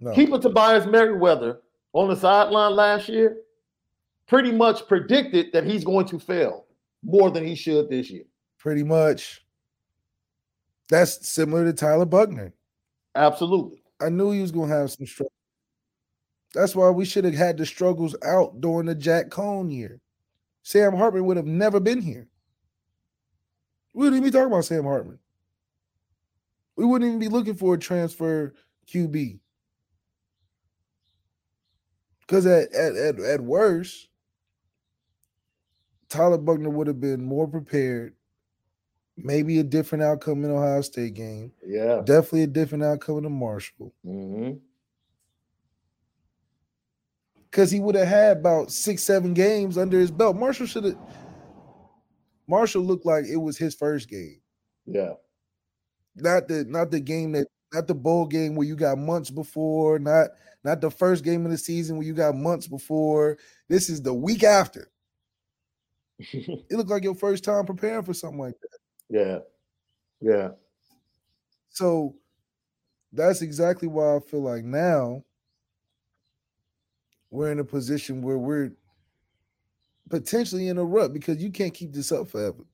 No. 0.00 0.12
Keeper 0.12 0.38
Tobias 0.38 0.86
Merriweather 0.86 1.60
on 1.92 2.08
the 2.08 2.16
sideline 2.16 2.74
last 2.74 3.08
year 3.08 3.38
pretty 4.26 4.52
much 4.52 4.86
predicted 4.86 5.52
that 5.52 5.64
he's 5.64 5.84
going 5.84 6.06
to 6.06 6.18
fail 6.18 6.66
more 7.02 7.30
than 7.30 7.46
he 7.46 7.54
should 7.54 7.88
this 7.88 8.10
year. 8.10 8.24
Pretty 8.58 8.82
much. 8.82 9.44
That's 10.90 11.26
similar 11.26 11.64
to 11.64 11.72
Tyler 11.72 12.04
Buchner. 12.04 12.52
Absolutely. 13.14 13.83
I 14.04 14.10
knew 14.10 14.32
he 14.32 14.42
was 14.42 14.52
going 14.52 14.68
to 14.68 14.76
have 14.76 14.90
some 14.90 15.06
struggles. 15.06 15.32
That's 16.52 16.76
why 16.76 16.90
we 16.90 17.04
should 17.04 17.24
have 17.24 17.34
had 17.34 17.56
the 17.56 17.66
struggles 17.66 18.14
out 18.24 18.60
during 18.60 18.86
the 18.86 18.94
Jack 18.94 19.30
Coan 19.30 19.72
year. 19.72 20.00
Sam 20.62 20.94
Hartman 20.94 21.24
would 21.24 21.36
have 21.36 21.46
never 21.46 21.80
been 21.80 22.00
here. 22.00 22.28
We 23.92 24.04
wouldn't 24.04 24.16
even 24.16 24.30
be 24.30 24.32
talking 24.32 24.52
about 24.52 24.64
Sam 24.64 24.84
Hartman. 24.84 25.18
We 26.76 26.84
wouldn't 26.84 27.08
even 27.08 27.18
be 27.18 27.28
looking 27.28 27.54
for 27.54 27.74
a 27.74 27.78
transfer 27.78 28.54
QB. 28.88 29.40
Because 32.20 32.46
at, 32.46 32.72
at, 32.72 32.96
at, 32.96 33.20
at 33.20 33.40
worst, 33.40 34.08
Tyler 36.08 36.38
Buchner 36.38 36.70
would 36.70 36.86
have 36.86 37.00
been 37.00 37.24
more 37.24 37.46
prepared. 37.46 38.14
Maybe 39.16 39.60
a 39.60 39.62
different 39.62 40.02
outcome 40.02 40.44
in 40.44 40.50
Ohio 40.50 40.80
State 40.80 41.14
game. 41.14 41.52
Yeah. 41.64 42.02
Definitely 42.04 42.42
a 42.44 42.48
different 42.48 42.84
outcome 42.84 43.18
in 43.18 43.24
the 43.24 43.30
Marshall. 43.30 43.92
Mm-hmm. 44.04 44.54
Because 47.50 47.70
he 47.70 47.78
would 47.78 47.94
have 47.94 48.08
had 48.08 48.38
about 48.38 48.72
six, 48.72 49.04
seven 49.04 49.32
games 49.32 49.78
under 49.78 49.98
his 49.98 50.10
belt. 50.10 50.36
Marshall 50.36 50.66
should 50.66 50.84
have. 50.84 50.98
Marshall 52.48 52.82
looked 52.82 53.06
like 53.06 53.24
it 53.26 53.36
was 53.36 53.56
his 53.56 53.74
first 53.74 54.08
game. 54.08 54.40
Yeah. 54.86 55.12
Not 56.16 56.48
the 56.48 56.64
not 56.64 56.90
the 56.90 57.00
game 57.00 57.32
that 57.32 57.46
not 57.72 57.86
the 57.86 57.94
bowl 57.94 58.26
game 58.26 58.56
where 58.56 58.66
you 58.66 58.74
got 58.74 58.98
months 58.98 59.30
before, 59.30 60.00
not 60.00 60.30
not 60.64 60.80
the 60.80 60.90
first 60.90 61.22
game 61.22 61.44
of 61.44 61.52
the 61.52 61.58
season 61.58 61.96
where 61.96 62.06
you 62.06 62.14
got 62.14 62.34
months 62.34 62.66
before. 62.66 63.38
This 63.68 63.88
is 63.88 64.02
the 64.02 64.14
week 64.14 64.42
after. 64.42 64.90
it 66.18 66.72
looked 66.72 66.90
like 66.90 67.04
your 67.04 67.14
first 67.14 67.44
time 67.44 67.66
preparing 67.66 68.02
for 68.02 68.14
something 68.14 68.38
like 68.38 68.54
that. 68.60 68.78
Yeah. 69.14 69.38
Yeah. 70.20 70.48
So 71.68 72.16
that's 73.12 73.42
exactly 73.42 73.86
why 73.86 74.16
I 74.16 74.18
feel 74.18 74.42
like 74.42 74.64
now 74.64 75.22
we're 77.30 77.52
in 77.52 77.60
a 77.60 77.64
position 77.64 78.22
where 78.22 78.38
we're 78.38 78.72
potentially 80.10 80.66
in 80.66 80.78
a 80.78 80.84
rut 80.84 81.12
because 81.12 81.40
you 81.40 81.52
can't 81.52 81.72
keep 81.72 81.92
this 81.92 82.10
up 82.10 82.26
forever. 82.28 82.64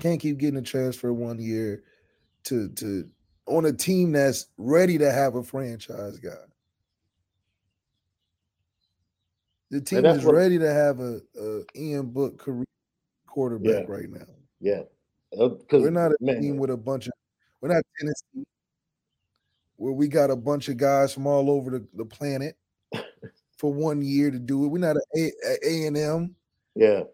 Can't 0.00 0.20
keep 0.20 0.38
getting 0.38 0.58
a 0.58 0.62
transfer 0.62 1.12
one 1.12 1.38
year 1.38 1.84
to 2.44 2.68
to 2.70 3.08
on 3.46 3.66
a 3.66 3.72
team 3.72 4.10
that's 4.10 4.46
ready 4.58 4.98
to 4.98 5.12
have 5.12 5.36
a 5.36 5.42
franchise 5.44 6.18
guy. 6.18 6.30
The 9.70 9.80
team 9.80 10.04
is 10.04 10.24
what, 10.24 10.34
ready 10.34 10.58
to 10.58 10.72
have 10.72 10.98
a, 10.98 11.20
a 11.40 11.62
Ian 11.76 12.06
Book 12.06 12.38
career 12.38 12.64
quarterback 13.26 13.86
yeah, 13.88 13.94
right 13.94 14.10
now. 14.10 14.26
Yeah, 14.60 14.82
Uh, 15.38 15.50
we're 15.72 15.90
not 15.90 16.12
a 16.12 16.16
man. 16.20 16.40
team 16.40 16.56
uh 16.56 16.60
with 16.60 16.70
a 16.70 16.76
bunch 16.76 17.06
of. 17.06 17.12
We're 17.60 17.68
not 17.68 17.82
Tennessee, 17.98 18.46
where 19.76 19.92
we 19.92 20.08
got 20.08 20.30
a 20.30 20.36
bunch 20.36 20.68
of 20.68 20.76
guys 20.76 21.14
from 21.14 21.26
all 21.26 21.50
over 21.50 21.70
the, 21.70 21.86
the 21.94 22.04
planet 22.04 22.56
for 23.56 23.72
one 23.72 24.02
year 24.02 24.30
to 24.30 24.38
do 24.38 24.64
it. 24.64 24.68
We're 24.68 24.78
not 24.78 24.96
a 24.96 25.32
A 25.64 25.86
and 25.86 25.96
M. 25.96 26.36
Yeah, 26.74 27.04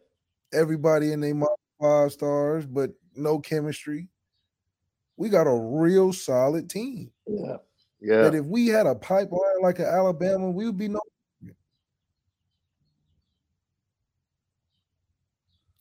everybody 0.52 1.12
in 1.12 1.20
their 1.20 1.34
five 1.80 2.12
stars, 2.12 2.66
but 2.66 2.90
no 3.14 3.38
chemistry. 3.38 4.08
We 5.16 5.28
got 5.28 5.46
a 5.46 5.54
real 5.54 6.12
solid 6.12 6.70
team. 6.70 7.10
Yeah, 7.26 7.56
yeah. 8.00 8.22
That 8.22 8.34
if 8.34 8.46
we 8.46 8.68
had 8.68 8.86
a 8.86 8.94
pipeline 8.94 9.62
like 9.62 9.78
an 9.78 9.86
Alabama, 9.86 10.50
we 10.50 10.64
would 10.66 10.78
be 10.78 10.88
no 10.88 11.00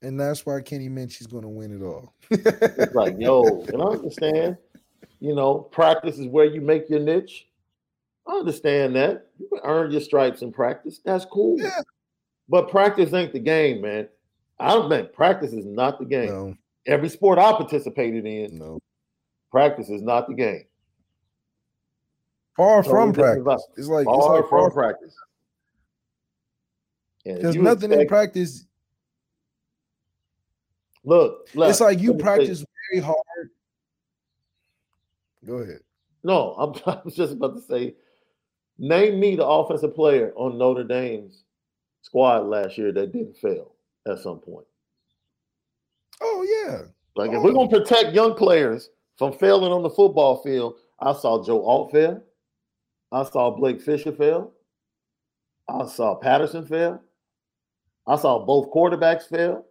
And 0.01 0.19
that's 0.19 0.45
why 0.45 0.61
Kenny 0.61 0.89
Minchey's 0.89 1.27
going 1.27 1.43
to 1.43 1.49
win 1.49 1.75
it 1.75 1.83
all. 1.83 2.13
it's 2.29 2.93
like, 2.93 3.15
yo, 3.17 3.43
and 3.67 3.81
I 3.81 3.85
understand, 3.85 4.57
you 5.19 5.33
know, 5.33 5.55
practice 5.55 6.19
is 6.19 6.27
where 6.27 6.45
you 6.45 6.61
make 6.61 6.89
your 6.89 6.99
niche. 6.99 7.47
I 8.27 8.33
understand 8.33 8.95
that. 8.95 9.27
You 9.39 9.47
can 9.49 9.59
earn 9.63 9.91
your 9.91 10.01
stripes 10.01 10.41
in 10.41 10.51
practice. 10.51 10.99
That's 11.03 11.25
cool. 11.25 11.59
Yeah. 11.59 11.81
But 12.47 12.69
practice 12.69 13.13
ain't 13.13 13.33
the 13.33 13.39
game, 13.39 13.81
man. 13.81 14.07
I 14.59 14.69
don't 14.69 14.89
think 14.89 15.13
practice 15.13 15.53
is 15.53 15.65
not 15.65 15.99
the 15.99 16.05
game. 16.05 16.27
No. 16.27 16.55
Every 16.85 17.09
sport 17.09 17.39
I 17.39 17.51
participated 17.53 18.25
in, 18.25 18.57
no. 18.57 18.79
practice 19.51 19.89
is 19.89 20.01
not 20.01 20.27
the 20.27 20.33
game. 20.33 20.63
Far 22.55 22.83
so 22.83 22.89
from 22.89 23.13
practice. 23.13 23.67
It's 23.77 23.87
like 23.87 24.05
far, 24.05 24.15
it's 24.15 24.27
like 24.27 24.49
from 24.49 24.71
practice. 24.71 25.15
There's 27.25 27.55
nothing 27.55 27.91
expect, 27.91 28.01
in 28.01 28.07
practice 28.07 28.66
Look, 31.07 31.47
look 31.55 31.69
it's 31.69 31.79
like 31.79 32.01
you 32.01 32.13
practice 32.15 32.65
very 32.91 33.01
hard. 33.01 33.49
Go 35.45 35.59
ahead. 35.59 35.79
No, 36.21 36.51
I'm, 36.55 36.73
I 36.85 36.99
was 37.05 37.15
just 37.15 37.31
about 37.31 37.55
to 37.55 37.61
say, 37.61 37.95
name 38.77 39.17
me 39.17 39.37
the 39.37 39.47
offensive 39.47 39.95
player 39.95 40.33
on 40.35 40.57
Notre 40.57 40.83
Dame's 40.83 41.45
squad 42.01 42.47
last 42.47 42.77
year 42.77 42.91
that 42.91 43.13
didn't 43.13 43.37
fail 43.37 43.71
at 44.05 44.19
some 44.19 44.39
point. 44.39 44.67
Oh 46.19 46.65
yeah. 46.67 46.81
Like 47.15 47.31
oh. 47.31 47.37
if 47.37 47.43
we're 47.43 47.53
gonna 47.53 47.69
protect 47.69 48.13
young 48.13 48.33
players 48.33 48.89
from 49.17 49.31
failing 49.31 49.71
on 49.71 49.83
the 49.83 49.89
football 49.89 50.43
field, 50.43 50.75
I 50.99 51.13
saw 51.13 51.41
Joe 51.41 51.63
Alt 51.63 51.93
fail. 51.93 52.21
I 53.13 53.23
saw 53.23 53.49
Blake 53.51 53.81
Fisher 53.81 54.11
fail. 54.11 54.51
I 55.69 55.85
saw 55.85 56.15
Patterson 56.15 56.65
fail. 56.65 57.01
I 58.05 58.17
saw 58.17 58.45
both 58.45 58.73
quarterbacks 58.73 59.23
fail. 59.23 59.63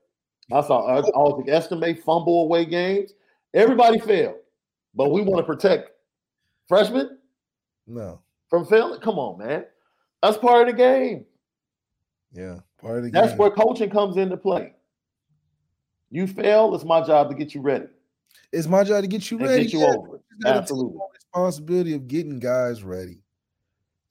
I 0.52 0.60
saw 0.60 1.02
Audric 1.12 1.48
Estimé 1.48 1.98
fumble 2.02 2.42
away 2.42 2.64
games. 2.64 3.12
Everybody 3.54 3.98
failed, 3.98 4.36
but 4.94 5.10
we 5.10 5.20
want 5.22 5.38
to 5.38 5.44
protect 5.44 5.90
freshmen. 6.68 7.18
No, 7.86 8.20
from 8.48 8.64
failing. 8.66 9.00
Come 9.00 9.18
on, 9.18 9.38
man. 9.38 9.64
That's 10.22 10.36
part 10.38 10.68
of 10.68 10.74
the 10.74 10.78
game. 10.78 11.24
Yeah, 12.32 12.60
part 12.80 12.98
of 12.98 13.04
the 13.04 13.10
That's 13.10 13.28
game. 13.28 13.38
That's 13.38 13.38
where 13.38 13.50
coaching 13.50 13.90
comes 13.90 14.16
into 14.16 14.36
play. 14.36 14.74
You 16.10 16.26
fail, 16.26 16.74
it's 16.74 16.84
my 16.84 17.02
job 17.02 17.28
to 17.30 17.34
get 17.34 17.54
you 17.54 17.60
ready. 17.60 17.86
It's 18.52 18.68
my 18.68 18.84
job 18.84 19.02
to 19.02 19.08
get 19.08 19.30
you 19.30 19.38
ready. 19.38 19.64
Get 19.64 19.72
you 19.72 19.80
yeah. 19.80 19.94
over. 19.96 20.20
Absolutely. 20.44 20.98
Responsibility 21.14 21.94
of 21.94 22.06
getting 22.06 22.38
guys 22.38 22.84
ready. 22.84 23.18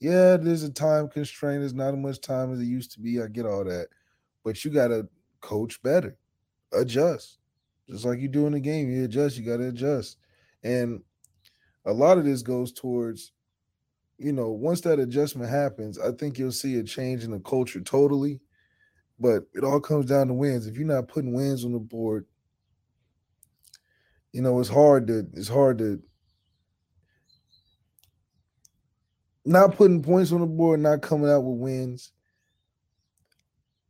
Yeah, 0.02 0.36
there's 0.38 0.64
a 0.64 0.72
time 0.72 1.08
constraint. 1.08 1.62
There's 1.62 1.74
not 1.74 1.94
as 1.94 2.00
much 2.00 2.20
time 2.20 2.52
as 2.52 2.60
it 2.60 2.66
used 2.66 2.92
to 2.92 3.00
be. 3.00 3.22
I 3.22 3.28
get 3.28 3.46
all 3.46 3.64
that, 3.64 3.88
but 4.44 4.64
you 4.66 4.72
got 4.72 4.90
to 4.90 5.08
coach 5.40 5.82
better 5.82 6.18
adjust. 6.74 7.40
Just 7.90 8.06
like 8.06 8.20
you 8.20 8.28
do 8.28 8.48
in 8.48 8.54
the 8.54 8.60
game, 8.60 8.90
you 8.90 9.04
adjust, 9.04 9.38
you 9.38 9.46
got 9.46 9.58
to 9.58 9.68
adjust. 9.68 10.18
And 10.64 11.02
a 11.86 11.94
lot 11.94 12.18
of 12.18 12.26
this 12.26 12.42
goes 12.42 12.72
towards, 12.72 13.32
you 14.18 14.34
know, 14.34 14.50
once 14.50 14.82
that 14.82 15.00
adjustment 15.00 15.50
happens, 15.50 16.00
I 16.00 16.12
think 16.12 16.40
you'll 16.40 16.52
see 16.52 16.78
a 16.78 16.84
change 16.84 17.24
in 17.24 17.32
the 17.32 17.40
culture 17.40 17.82
totally. 17.82 18.40
But 19.20 19.44
it 19.54 19.64
all 19.64 19.80
comes 19.80 20.08
down 20.08 20.28
to 20.28 20.34
wins. 20.34 20.68
If 20.68 20.78
you're 20.78 20.88
not 20.88 21.08
putting 21.08 21.34
wins 21.34 21.64
on 21.64 21.72
the 21.72 21.80
board, 21.80 22.26
you 24.34 24.42
know, 24.42 24.60
it's 24.60 24.68
hard 24.68 25.08
to 25.08 25.26
it's 25.34 25.48
hard 25.48 25.78
to 25.78 26.02
not 29.46 29.76
putting 29.78 30.02
points 30.02 30.34
on 30.34 30.42
the 30.42 30.48
board, 30.48 30.82
not 30.82 31.02
coming 31.02 31.30
out 31.30 31.42
with 31.42 31.60
wins 31.60 32.12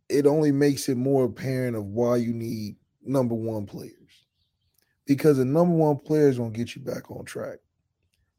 it 0.10 0.26
only 0.26 0.52
makes 0.52 0.88
it 0.90 0.98
more 0.98 1.26
apparent 1.26 1.76
of 1.76 1.86
why 1.86 2.18
you 2.18 2.34
need 2.34 2.76
number 3.04 3.36
one 3.36 3.66
players. 3.66 3.94
Because 5.06 5.38
the 5.38 5.46
number 5.46 5.76
one 5.76 5.98
player 5.98 6.30
is 6.30 6.38
gonna 6.38 6.52
get 6.52 6.76
you 6.76 6.82
back 6.82 7.12
on 7.12 7.26
track. 7.26 7.60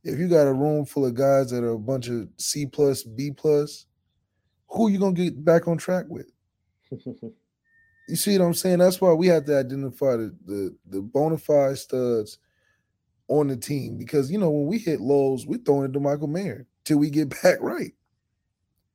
If 0.05 0.19
you 0.19 0.29
got 0.29 0.47
a 0.47 0.53
room 0.53 0.85
full 0.85 1.07
of 1.07 1.15
guys 1.15 1.51
that 1.51 1.65
are 1.65 1.73
a 1.73 1.79
bunch 1.79 2.09
of 2.09 2.29
C 2.39 2.67
plus, 2.67 3.03
B 3.03 3.33
plus, 3.33 3.87
who 4.69 4.87
are 4.87 4.91
you 4.91 4.99
gonna 4.99 5.13
get 5.13 5.45
back 5.45 5.69
on 5.69 5.79
track 5.79 6.07
with? 6.09 6.31
you 6.91 8.17
see 8.17 8.39
what 8.39 8.45
I'm 8.45 8.55
saying? 8.55 8.79
That's 8.79 9.01
why 9.01 9.13
we 9.13 9.27
have 9.29 9.45
to 9.47 9.59
identify 9.59 10.17
the 10.17 10.37
the, 10.45 10.77
the 10.87 11.03
bona 11.03 11.39
fide 11.39 11.79
studs 11.79 12.39
on 13.29 13.49
the 13.49 13.57
team. 13.57 13.97
Because 13.97 14.31
you 14.31 14.39
know, 14.39 14.51
when 14.51 14.67
we 14.67 14.79
hit 14.79 15.01
lows, 15.01 15.47
we're 15.47 15.59
throwing 15.59 15.91
it 15.91 15.93
to 15.93 16.01
Michael 16.01 16.29
Mayer 16.29 16.67
till 16.85 16.99
we 16.99 17.11
get 17.11 17.31
back 17.43 17.61
right. 17.61 17.93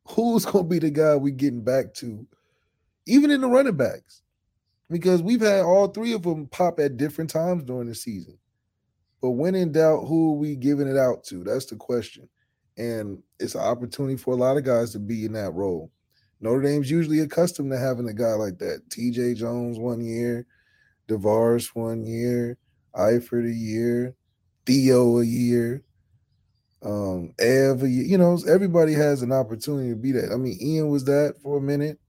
Who's 0.10 0.46
gonna 0.46 0.66
be 0.66 0.80
the 0.80 0.92
guy 0.92 1.16
we 1.16 1.32
getting 1.32 1.64
back 1.64 1.94
to 1.96 2.26
even 3.08 3.32
in 3.32 3.42
the 3.42 3.48
running 3.48 3.78
backs. 3.78 4.22
because 4.90 5.24
we've 5.24 5.42
had 5.42 5.62
all 5.64 5.88
three 5.88 6.14
of 6.14 6.24
them 6.24 6.48
pop 6.48 6.80
at 6.80 6.98
different 6.98 7.30
times 7.30 7.64
during 7.64 7.88
the 7.88 7.96
season. 7.96 8.38
But 9.22 9.32
when 9.32 9.56
in 9.56 9.72
doubt, 9.72 10.06
who 10.08 10.34
are 10.34 10.38
we 10.38 10.56
giving 10.58 10.88
it 10.88 10.98
out 10.98 11.24
to? 11.26 11.44
That's 11.44 11.66
the 11.66 11.78
question. 11.78 12.28
And 12.78 13.24
it's 13.40 13.56
an 13.56 13.62
opportunity 13.62 14.18
for 14.18 14.34
a 14.34 14.38
lot 14.38 14.58
of 14.58 14.66
guys 14.66 14.92
to 14.94 15.00
be 15.00 15.26
in 15.26 15.34
that 15.34 15.54
role. 15.54 15.92
Notre 16.42 16.62
Dame's 16.64 16.92
usually 16.92 17.20
accustomed 17.22 17.72
to 17.72 17.80
having 17.80 18.10
a 18.10 18.14
guy 18.14 18.34
like 18.34 18.58
that. 18.60 18.90
TJ 18.90 19.38
Jones 19.38 19.80
one 19.80 20.02
year, 20.02 20.46
DaVaris 21.08 21.68
one 21.76 22.06
year, 22.06 22.58
Eifert 22.96 23.48
a 23.50 23.54
year, 23.56 24.16
Theo 24.66 25.20
a 25.20 25.26
year, 25.26 25.84
um, 26.84 27.34
Ev 27.40 27.84
a 27.84 27.90
year. 27.90 28.06
You 28.06 28.18
know, 28.18 28.38
everybody 28.50 28.94
has 28.94 29.22
an 29.22 29.32
opportunity 29.32 29.92
to 29.92 29.96
be 29.96 30.12
that. 30.14 30.34
I 30.34 30.38
mean, 30.38 30.58
Ian 30.62 30.90
was 30.90 31.06
that 31.06 31.36
for 31.42 31.60
a 31.60 31.62
minute. 31.62 32.01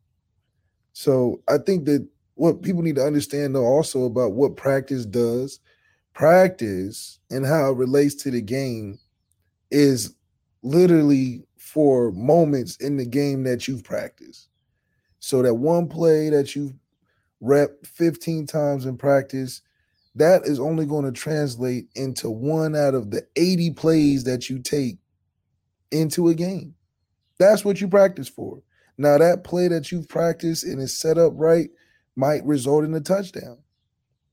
So 0.92 1.42
I 1.48 1.58
think 1.58 1.84
that 1.86 2.06
what 2.34 2.62
people 2.62 2.82
need 2.82 2.96
to 2.96 3.06
understand 3.06 3.54
though 3.54 3.64
also 3.64 4.04
about 4.04 4.32
what 4.32 4.56
practice 4.56 5.06
does, 5.06 5.60
practice 6.14 7.18
and 7.30 7.46
how 7.46 7.70
it 7.70 7.76
relates 7.76 8.14
to 8.16 8.30
the 8.30 8.40
game 8.40 8.98
is 9.70 10.14
literally 10.62 11.44
for 11.56 12.12
moments 12.12 12.76
in 12.76 12.96
the 12.96 13.06
game 13.06 13.44
that 13.44 13.66
you've 13.66 13.84
practiced. 13.84 14.48
So 15.20 15.42
that 15.42 15.54
one 15.54 15.88
play 15.88 16.28
that 16.30 16.54
you've 16.54 16.74
rep 17.40 17.84
15 17.84 18.46
times 18.46 18.86
in 18.86 18.96
practice, 18.96 19.62
that 20.14 20.42
is 20.44 20.60
only 20.60 20.86
going 20.86 21.04
to 21.04 21.12
translate 21.12 21.86
into 21.94 22.30
one 22.30 22.76
out 22.76 22.94
of 22.94 23.10
the 23.10 23.26
80 23.36 23.70
plays 23.72 24.24
that 24.24 24.50
you 24.50 24.58
take 24.58 24.98
into 25.90 26.28
a 26.28 26.34
game. 26.34 26.74
That's 27.38 27.64
what 27.64 27.80
you 27.80 27.88
practice 27.88 28.28
for. 28.28 28.62
Now, 28.98 29.18
that 29.18 29.44
play 29.44 29.68
that 29.68 29.90
you've 29.90 30.08
practiced 30.08 30.64
and 30.64 30.80
is 30.80 30.96
set 30.96 31.18
up 31.18 31.32
right 31.36 31.70
might 32.14 32.44
result 32.44 32.84
in 32.84 32.94
a 32.94 33.00
touchdown, 33.00 33.58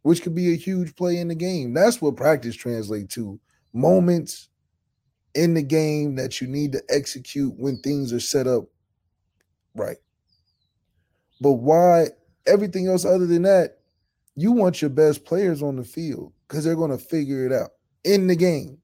which 0.02 0.22
could 0.22 0.36
be 0.36 0.54
a 0.54 0.58
huge 0.58 0.96
play 0.96 1.18
in 1.18 1.30
the 1.30 1.36
game. 1.36 1.74
That's 1.74 2.02
what 2.02 2.18
practice 2.18 2.56
translates 2.56 3.16
to 3.16 3.40
moments 3.74 4.50
in 5.34 5.54
the 5.54 5.64
game 5.64 6.16
that 6.16 6.42
you 6.42 6.48
need 6.48 6.72
to 6.74 6.84
execute 6.90 7.54
when 7.58 7.80
things 7.80 8.12
are 8.12 8.20
set 8.20 8.48
up 8.48 8.66
right. 9.76 9.98
But 11.40 11.54
why 11.54 12.08
everything 12.46 12.88
else 12.88 13.06
other 13.06 13.26
than 13.26 13.44
that, 13.44 13.78
you 14.36 14.52
want 14.52 14.82
your 14.82 14.90
best 14.90 15.26
players 15.26 15.62
on 15.62 15.76
the 15.76 15.84
field 15.84 16.34
because 16.48 16.64
they're 16.64 16.76
going 16.76 16.92
to 16.92 16.98
figure 16.98 17.46
it 17.46 17.54
out 17.54 17.72
in 18.04 18.28
the 18.28 18.36
game. 18.36 18.80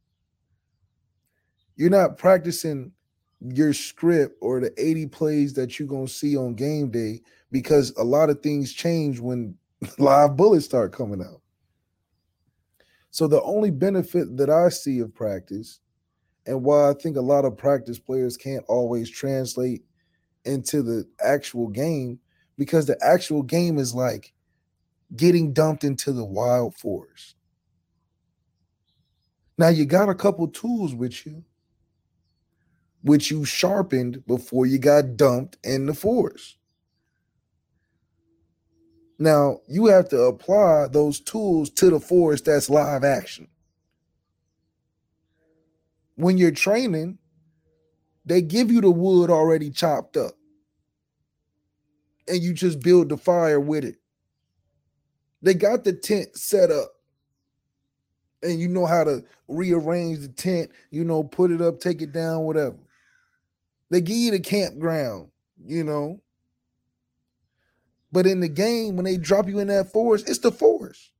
You're 1.76 1.90
not 1.90 2.18
practicing 2.18 2.92
your 3.42 3.74
script 3.74 4.38
or 4.42 4.60
the 4.60 4.74
80 4.78 5.08
plays 5.08 5.54
that 5.54 5.78
you're 5.78 5.88
going 5.88 6.08
to 6.08 6.14
see 6.14 6.38
on 6.38 6.56
game 6.56 6.90
day 6.90 7.22
because 7.52 7.92
a 7.98 8.04
lot 8.04 8.30
of 8.30 8.42
things 8.42 8.74
change 8.74 9.20
when 9.20 9.56
live 9.98 10.36
bullets 10.36 10.66
start 10.66 10.92
coming 10.92 11.22
out. 11.22 11.42
So 13.12 13.28
the 13.28 13.42
only 13.44 13.72
benefit 13.72 14.36
that 14.38 14.50
I 14.50 14.70
see 14.70 15.00
of 15.00 15.14
practice 15.14 15.80
and 16.46 16.64
why 16.64 16.90
I 16.90 16.94
think 16.94 17.18
a 17.18 17.22
lot 17.22 17.46
of 17.46 17.58
practice 17.58 18.00
players 18.00 18.38
can't 18.38 18.66
always 18.68 19.10
translate 19.10 19.84
into 20.44 20.82
the 20.82 21.08
actual 21.24 21.68
game 21.68 22.20
because 22.58 22.86
the 22.86 22.98
actual 23.02 23.42
game 23.42 23.78
is 23.78 23.94
like 23.94 24.34
getting 25.16 25.54
dumped 25.54 25.84
into 25.84 26.12
the 26.12 26.26
wild 26.26 26.76
forest. 26.78 27.36
Now 29.58 29.70
you 29.70 29.86
got 29.86 30.10
a 30.10 30.16
couple 30.16 30.48
tools 30.50 30.94
with 30.94 31.26
you, 31.26 31.44
which 33.06 33.30
you 33.30 33.46
sharpened 33.46 34.26
before 34.26 34.66
you 34.66 34.80
got 34.80 35.16
dumped 35.16 35.60
in 35.64 35.86
the 35.86 35.94
forest. 35.94 36.58
Now 39.20 39.60
you 39.68 39.86
have 39.86 40.10
to 40.10 40.22
apply 40.22 40.88
those 40.88 41.20
tools 41.20 41.70
to 41.72 41.92
the 41.92 42.00
forest 42.00 42.46
that's 42.46 42.68
live 42.68 43.04
action. 43.04 43.48
When 46.16 46.40
you're 46.40 46.50
training, 46.50 47.20
they 48.26 48.42
give 48.42 48.72
you 48.72 48.82
the 48.82 48.90
wood 48.90 49.30
already 49.30 49.70
chopped 49.70 50.18
up 50.18 50.32
and 52.28 52.42
you 52.42 52.56
just 52.56 52.80
build 52.80 53.10
the 53.10 53.18
fire 53.18 53.60
with 53.60 53.86
it. 53.86 53.98
They 55.44 55.54
got 55.54 55.84
the 55.84 55.94
tent 55.94 56.36
set 56.36 56.72
up 56.72 56.90
and 58.42 58.60
you 58.60 58.68
know 58.68 58.88
how 58.88 59.04
to 59.04 59.24
rearrange 59.48 60.22
the 60.22 60.28
tent, 60.28 60.72
you 60.90 61.04
know, 61.04 61.24
put 61.24 61.52
it 61.52 61.62
up, 61.62 61.80
take 61.80 62.02
it 62.02 62.12
down, 62.12 62.42
whatever. 62.42 62.78
They 63.90 64.02
give 64.02 64.18
you 64.18 64.32
the 64.32 64.40
campground, 64.40 65.30
you 65.66 65.84
know. 65.84 66.22
But 68.12 68.26
in 68.26 68.40
the 68.40 68.50
game, 68.50 68.96
when 68.96 69.06
they 69.06 69.18
drop 69.18 69.48
you 69.48 69.60
in 69.60 69.68
that 69.68 69.92
forest, 69.92 70.30
it's 70.30 70.40
the 70.40 70.52
forest. 70.52 71.12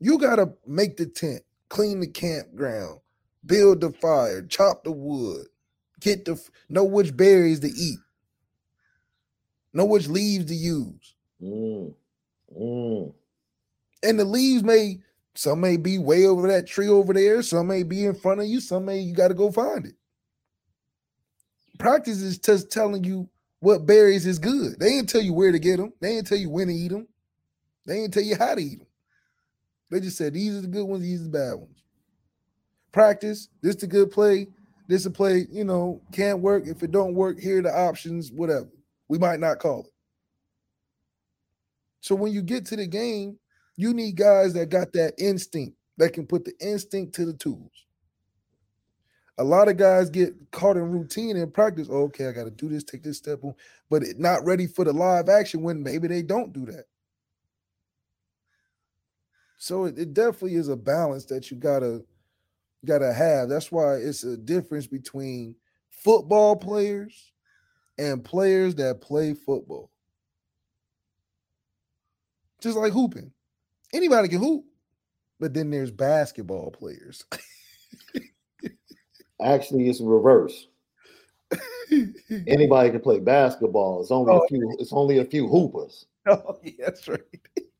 You 0.00 0.18
got 0.18 0.36
to 0.36 0.52
make 0.66 0.96
the 0.96 1.06
tent, 1.06 1.42
clean 1.68 2.00
the 2.00 2.06
campground, 2.06 3.00
build 3.44 3.80
the 3.80 3.90
fire, 3.90 4.42
chop 4.42 4.84
the 4.84 4.92
wood, 4.92 5.46
get 6.00 6.24
the 6.24 6.40
know 6.68 6.84
which 6.84 7.16
berries 7.16 7.60
to 7.60 7.68
eat 7.68 7.98
know 9.72 9.84
which 9.84 10.08
leaves 10.08 10.46
to 10.46 10.54
use. 10.54 11.14
Mm. 11.42 11.94
Mm. 12.58 13.14
And 14.02 14.20
the 14.20 14.24
leaves 14.24 14.62
may 14.62 15.00
some 15.34 15.60
may 15.60 15.76
be 15.76 15.98
way 15.98 16.26
over 16.26 16.48
that 16.48 16.66
tree 16.66 16.88
over 16.88 17.12
there, 17.12 17.42
some 17.42 17.68
may 17.68 17.84
be 17.84 18.04
in 18.04 18.14
front 18.14 18.40
of 18.40 18.46
you, 18.46 18.60
some 18.60 18.84
may 18.84 18.98
you 18.98 19.14
got 19.14 19.28
to 19.28 19.34
go 19.34 19.52
find 19.52 19.86
it. 19.86 19.94
Practice 21.78 22.20
is 22.20 22.38
just 22.38 22.70
telling 22.70 23.04
you 23.04 23.28
what 23.60 23.86
berries 23.86 24.26
is 24.26 24.38
good. 24.38 24.78
They 24.78 24.88
ain't 24.88 25.08
tell 25.08 25.20
you 25.20 25.32
where 25.32 25.52
to 25.52 25.58
get 25.58 25.78
them. 25.78 25.92
They 26.00 26.16
ain't 26.16 26.26
tell 26.26 26.38
you 26.38 26.50
when 26.50 26.68
to 26.68 26.74
eat 26.74 26.90
them. 26.90 27.08
They 27.86 28.00
ain't 28.00 28.12
tell 28.12 28.22
you 28.22 28.36
how 28.36 28.54
to 28.54 28.60
eat 28.60 28.78
them. 28.78 28.86
They 29.90 30.00
just 30.00 30.18
said 30.18 30.34
these 30.34 30.56
are 30.56 30.60
the 30.60 30.68
good 30.68 30.84
ones, 30.84 31.02
these 31.02 31.20
are 31.20 31.24
the 31.24 31.30
bad 31.30 31.54
ones. 31.54 31.82
Practice. 32.92 33.48
This 33.62 33.76
is 33.76 33.82
a 33.84 33.86
good 33.86 34.10
play. 34.10 34.48
This 34.86 35.06
a 35.06 35.10
play. 35.10 35.46
You 35.50 35.64
know, 35.64 36.00
can't 36.12 36.40
work. 36.40 36.64
If 36.66 36.82
it 36.82 36.90
don't 36.90 37.14
work, 37.14 37.38
here 37.38 37.58
are 37.58 37.62
the 37.62 37.76
options. 37.76 38.32
Whatever. 38.32 38.68
We 39.08 39.18
might 39.18 39.40
not 39.40 39.58
call 39.58 39.80
it. 39.80 39.92
So 42.00 42.14
when 42.14 42.32
you 42.32 42.42
get 42.42 42.66
to 42.66 42.76
the 42.76 42.86
game, 42.86 43.38
you 43.76 43.94
need 43.94 44.16
guys 44.16 44.54
that 44.54 44.70
got 44.70 44.92
that 44.94 45.14
instinct 45.18 45.76
that 45.98 46.12
can 46.12 46.26
put 46.26 46.44
the 46.44 46.54
instinct 46.60 47.14
to 47.16 47.26
the 47.26 47.32
tools. 47.32 47.70
A 49.38 49.44
lot 49.44 49.68
of 49.68 49.76
guys 49.76 50.10
get 50.10 50.34
caught 50.50 50.76
in 50.76 50.90
routine 50.90 51.36
and 51.36 51.54
practice. 51.54 51.88
Okay, 51.88 52.26
I 52.26 52.32
got 52.32 52.44
to 52.44 52.50
do 52.50 52.68
this, 52.68 52.82
take 52.84 53.04
this 53.04 53.18
step, 53.18 53.40
but 53.88 54.02
not 54.18 54.44
ready 54.44 54.66
for 54.66 54.84
the 54.84 54.92
live 54.92 55.28
action 55.28 55.62
when 55.62 55.82
maybe 55.82 56.08
they 56.08 56.22
don't 56.22 56.52
do 56.52 56.66
that. 56.66 56.84
So 59.58 59.84
it, 59.84 59.98
it 59.98 60.14
definitely 60.14 60.54
is 60.54 60.68
a 60.68 60.76
balance 60.76 61.24
that 61.26 61.50
you 61.50 61.56
gotta 61.56 62.04
gotta 62.84 63.12
have. 63.12 63.48
That's 63.48 63.72
why 63.72 63.96
it's 63.96 64.24
a 64.24 64.36
difference 64.36 64.86
between 64.86 65.56
football 65.90 66.56
players 66.56 67.32
and 67.98 68.24
players 68.24 68.76
that 68.76 69.00
play 69.00 69.34
football. 69.34 69.90
Just 72.60 72.76
like 72.76 72.92
hooping. 72.92 73.32
Anybody 73.92 74.28
can 74.28 74.38
hoop, 74.38 74.64
but 75.40 75.54
then 75.54 75.70
there's 75.70 75.90
basketball 75.90 76.70
players. 76.70 77.24
Actually, 79.42 79.88
it's 79.88 80.00
reverse. 80.00 80.68
Anybody 82.46 82.90
can 82.90 83.00
play 83.00 83.20
basketball. 83.20 84.02
It's 84.02 84.10
only 84.10 84.32
oh, 84.32 84.38
a 84.38 84.48
few, 84.48 84.76
it's 84.78 84.92
only 84.92 85.18
a 85.18 85.24
few 85.24 85.48
hoopers. 85.48 86.06
Oh, 86.30 86.58
yeah, 86.62 86.72
that's 86.80 87.08
right. 87.08 87.20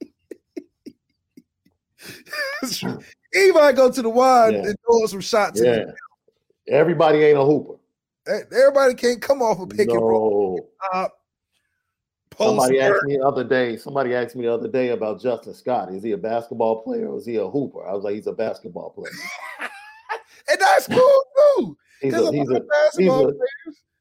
that's 2.62 2.82
right. 2.82 2.96
Anybody 3.34 3.76
go 3.76 3.90
to 3.90 4.00
the 4.00 4.08
wide 4.08 4.54
yeah. 4.54 4.60
and 4.60 4.76
throw 4.86 5.04
some 5.04 5.20
shots. 5.20 5.60
Yeah. 5.62 5.84
Everybody 6.66 7.18
ain't 7.18 7.36
a 7.36 7.44
hooper. 7.44 7.74
Everybody 8.26 8.94
can't 8.94 9.20
come 9.20 9.42
off 9.42 9.60
a 9.60 9.66
pick 9.66 9.88
no. 9.88 9.94
and 9.96 10.02
roll. 10.02 10.70
Uh, 10.94 11.08
somebody 12.38 12.80
asked 12.80 13.04
me 13.04 13.18
the 13.18 13.22
other 13.22 13.44
day. 13.44 13.76
Somebody 13.76 14.14
asked 14.14 14.34
me 14.34 14.46
the 14.46 14.54
other 14.54 14.68
day 14.68 14.90
about 14.90 15.20
Justin 15.20 15.52
Scott. 15.52 15.92
Is 15.92 16.02
he 16.02 16.12
a 16.12 16.16
basketball 16.16 16.82
player 16.82 17.08
or 17.08 17.18
is 17.18 17.26
he 17.26 17.36
a 17.36 17.46
hooper? 17.46 17.86
I 17.86 17.92
was 17.92 18.04
like, 18.04 18.14
he's 18.14 18.28
a 18.28 18.32
basketball 18.32 18.90
player. 18.90 19.12
And 20.50 20.60
that's 20.60 20.86
cool 20.86 21.24
too. 21.36 21.76
He's 22.00 22.14
a, 22.14 22.32
he's 22.32 22.50
a, 22.50 22.62
he's 22.96 23.08
a, 23.08 23.32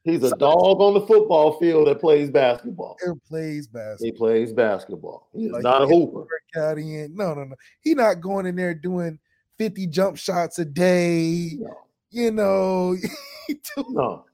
he's 0.04 0.24
a 0.24 0.36
dog 0.38 0.80
on 0.80 0.94
the 0.94 1.02
football 1.02 1.60
field 1.60 1.88
that 1.88 2.00
plays 2.00 2.30
basketball. 2.30 2.98
He 3.04 3.12
plays 3.28 3.68
basketball. 3.68 4.06
He 4.06 4.12
plays 4.12 4.54
basketball. 4.54 5.30
He's 5.34 5.52
like 5.52 5.64
not 5.64 5.82
a 5.82 5.88
hooper. 5.88 6.28
Out 6.56 6.78
in. 6.78 7.16
No, 7.16 7.34
no, 7.34 7.44
no. 7.44 7.56
He's 7.82 7.96
not 7.96 8.22
going 8.22 8.46
in 8.46 8.56
there 8.56 8.74
doing 8.74 9.20
50 9.58 9.88
jump 9.88 10.18
shots 10.18 10.60
a 10.60 10.66
day. 10.66 11.58
No. 11.60 11.74
You 12.10 12.32
know, 12.32 12.96
no. 13.90 14.26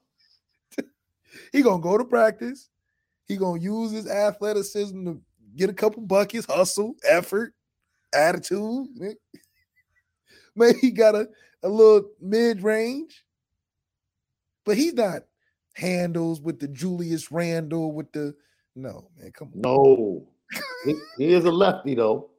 he 1.51 1.61
gonna 1.61 1.82
go 1.82 1.97
to 1.97 2.05
practice. 2.05 2.70
He 3.28 3.38
gonna 3.38 3.61
use 3.61 3.91
his 3.91 4.07
athleticism 4.07 5.05
to 5.05 5.22
get 5.55 5.70
a 5.70 5.74
couple 5.74 6.03
buckets, 6.03 6.45
hustle, 6.45 6.95
effort, 7.07 7.53
attitude. 8.14 8.88
Maybe 10.55 10.78
he 10.80 10.91
got 10.91 11.16
a, 11.16 11.28
a 11.64 11.70
little 11.70 12.09
mid 12.22 12.61
range, 12.61 13.24
but 14.66 14.78
he's 14.78 14.93
not 14.93 15.24
handles 15.76 16.41
with 16.41 16.59
the 16.59 16.68
Julius 16.68 17.32
Randle 17.32 17.91
with 17.91 18.11
the 18.11 18.36
no 18.76 19.09
man. 19.18 19.32
Come 19.32 19.51
on, 19.55 19.61
no. 19.61 20.28
he, 20.86 20.95
he 21.18 21.34
is 21.34 21.45
a 21.45 21.51
lefty 21.51 21.95
though. 21.95 22.30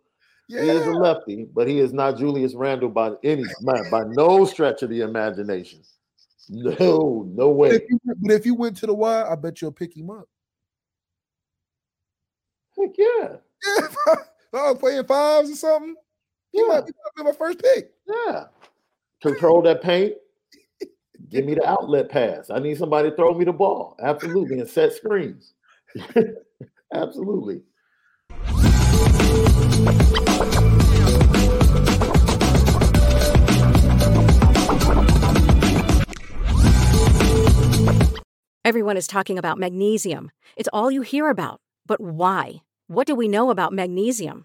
Yeah. 0.48 0.62
He 0.62 0.68
is 0.68 0.86
a 0.86 0.92
lefty, 0.92 1.46
but 1.54 1.66
he 1.66 1.80
is 1.80 1.92
not 1.92 2.18
Julius 2.18 2.54
Randle 2.54 2.90
by 2.90 3.12
any 3.24 3.44
by 3.62 4.04
no 4.08 4.44
stretch 4.44 4.82
of 4.82 4.90
the 4.90 5.00
imagination. 5.00 5.80
No, 6.50 7.26
no 7.34 7.48
way. 7.48 7.70
But 7.70 7.82
if, 7.82 7.90
you, 7.90 8.00
but 8.04 8.32
if 8.32 8.46
you 8.46 8.54
went 8.54 8.76
to 8.78 8.86
the 8.86 8.94
wire, 8.94 9.30
I 9.30 9.34
bet 9.34 9.62
you'll 9.62 9.72
pick 9.72 9.96
him 9.96 10.10
up. 10.10 10.28
Heck 12.78 12.90
yeah. 12.96 13.36
Yeah, 13.66 13.86
if 13.86 14.60
I 14.60 14.70
was 14.70 14.78
playing 14.78 15.04
fives 15.06 15.50
or 15.50 15.54
something, 15.54 15.96
he 16.52 16.60
yeah. 16.60 16.68
might 16.68 16.86
be 16.86 16.92
my 17.22 17.32
first 17.32 17.58
pick. 17.60 17.92
Yeah. 18.06 18.44
Control 19.24 19.62
that 19.62 19.80
paint. 19.80 20.12
Give 21.30 21.46
me 21.46 21.54
the 21.54 21.66
outlet 21.66 22.10
pass. 22.10 22.50
I 22.50 22.58
need 22.58 22.76
somebody 22.76 23.08
to 23.08 23.16
throw 23.16 23.32
me 23.32 23.46
the 23.46 23.54
ball. 23.54 23.96
Absolutely. 23.98 24.60
And 24.60 24.68
set 24.68 24.92
screens. 24.92 25.54
Absolutely. 26.94 27.62
Everyone 38.62 38.98
is 38.98 39.06
talking 39.06 39.38
about 39.38 39.56
magnesium. 39.56 40.30
It's 40.54 40.68
all 40.70 40.90
you 40.90 41.00
hear 41.00 41.30
about. 41.30 41.62
But 41.86 41.98
why? 41.98 42.56
What 42.88 43.06
do 43.06 43.14
we 43.14 43.28
know 43.28 43.48
about 43.48 43.72
magnesium? 43.72 44.44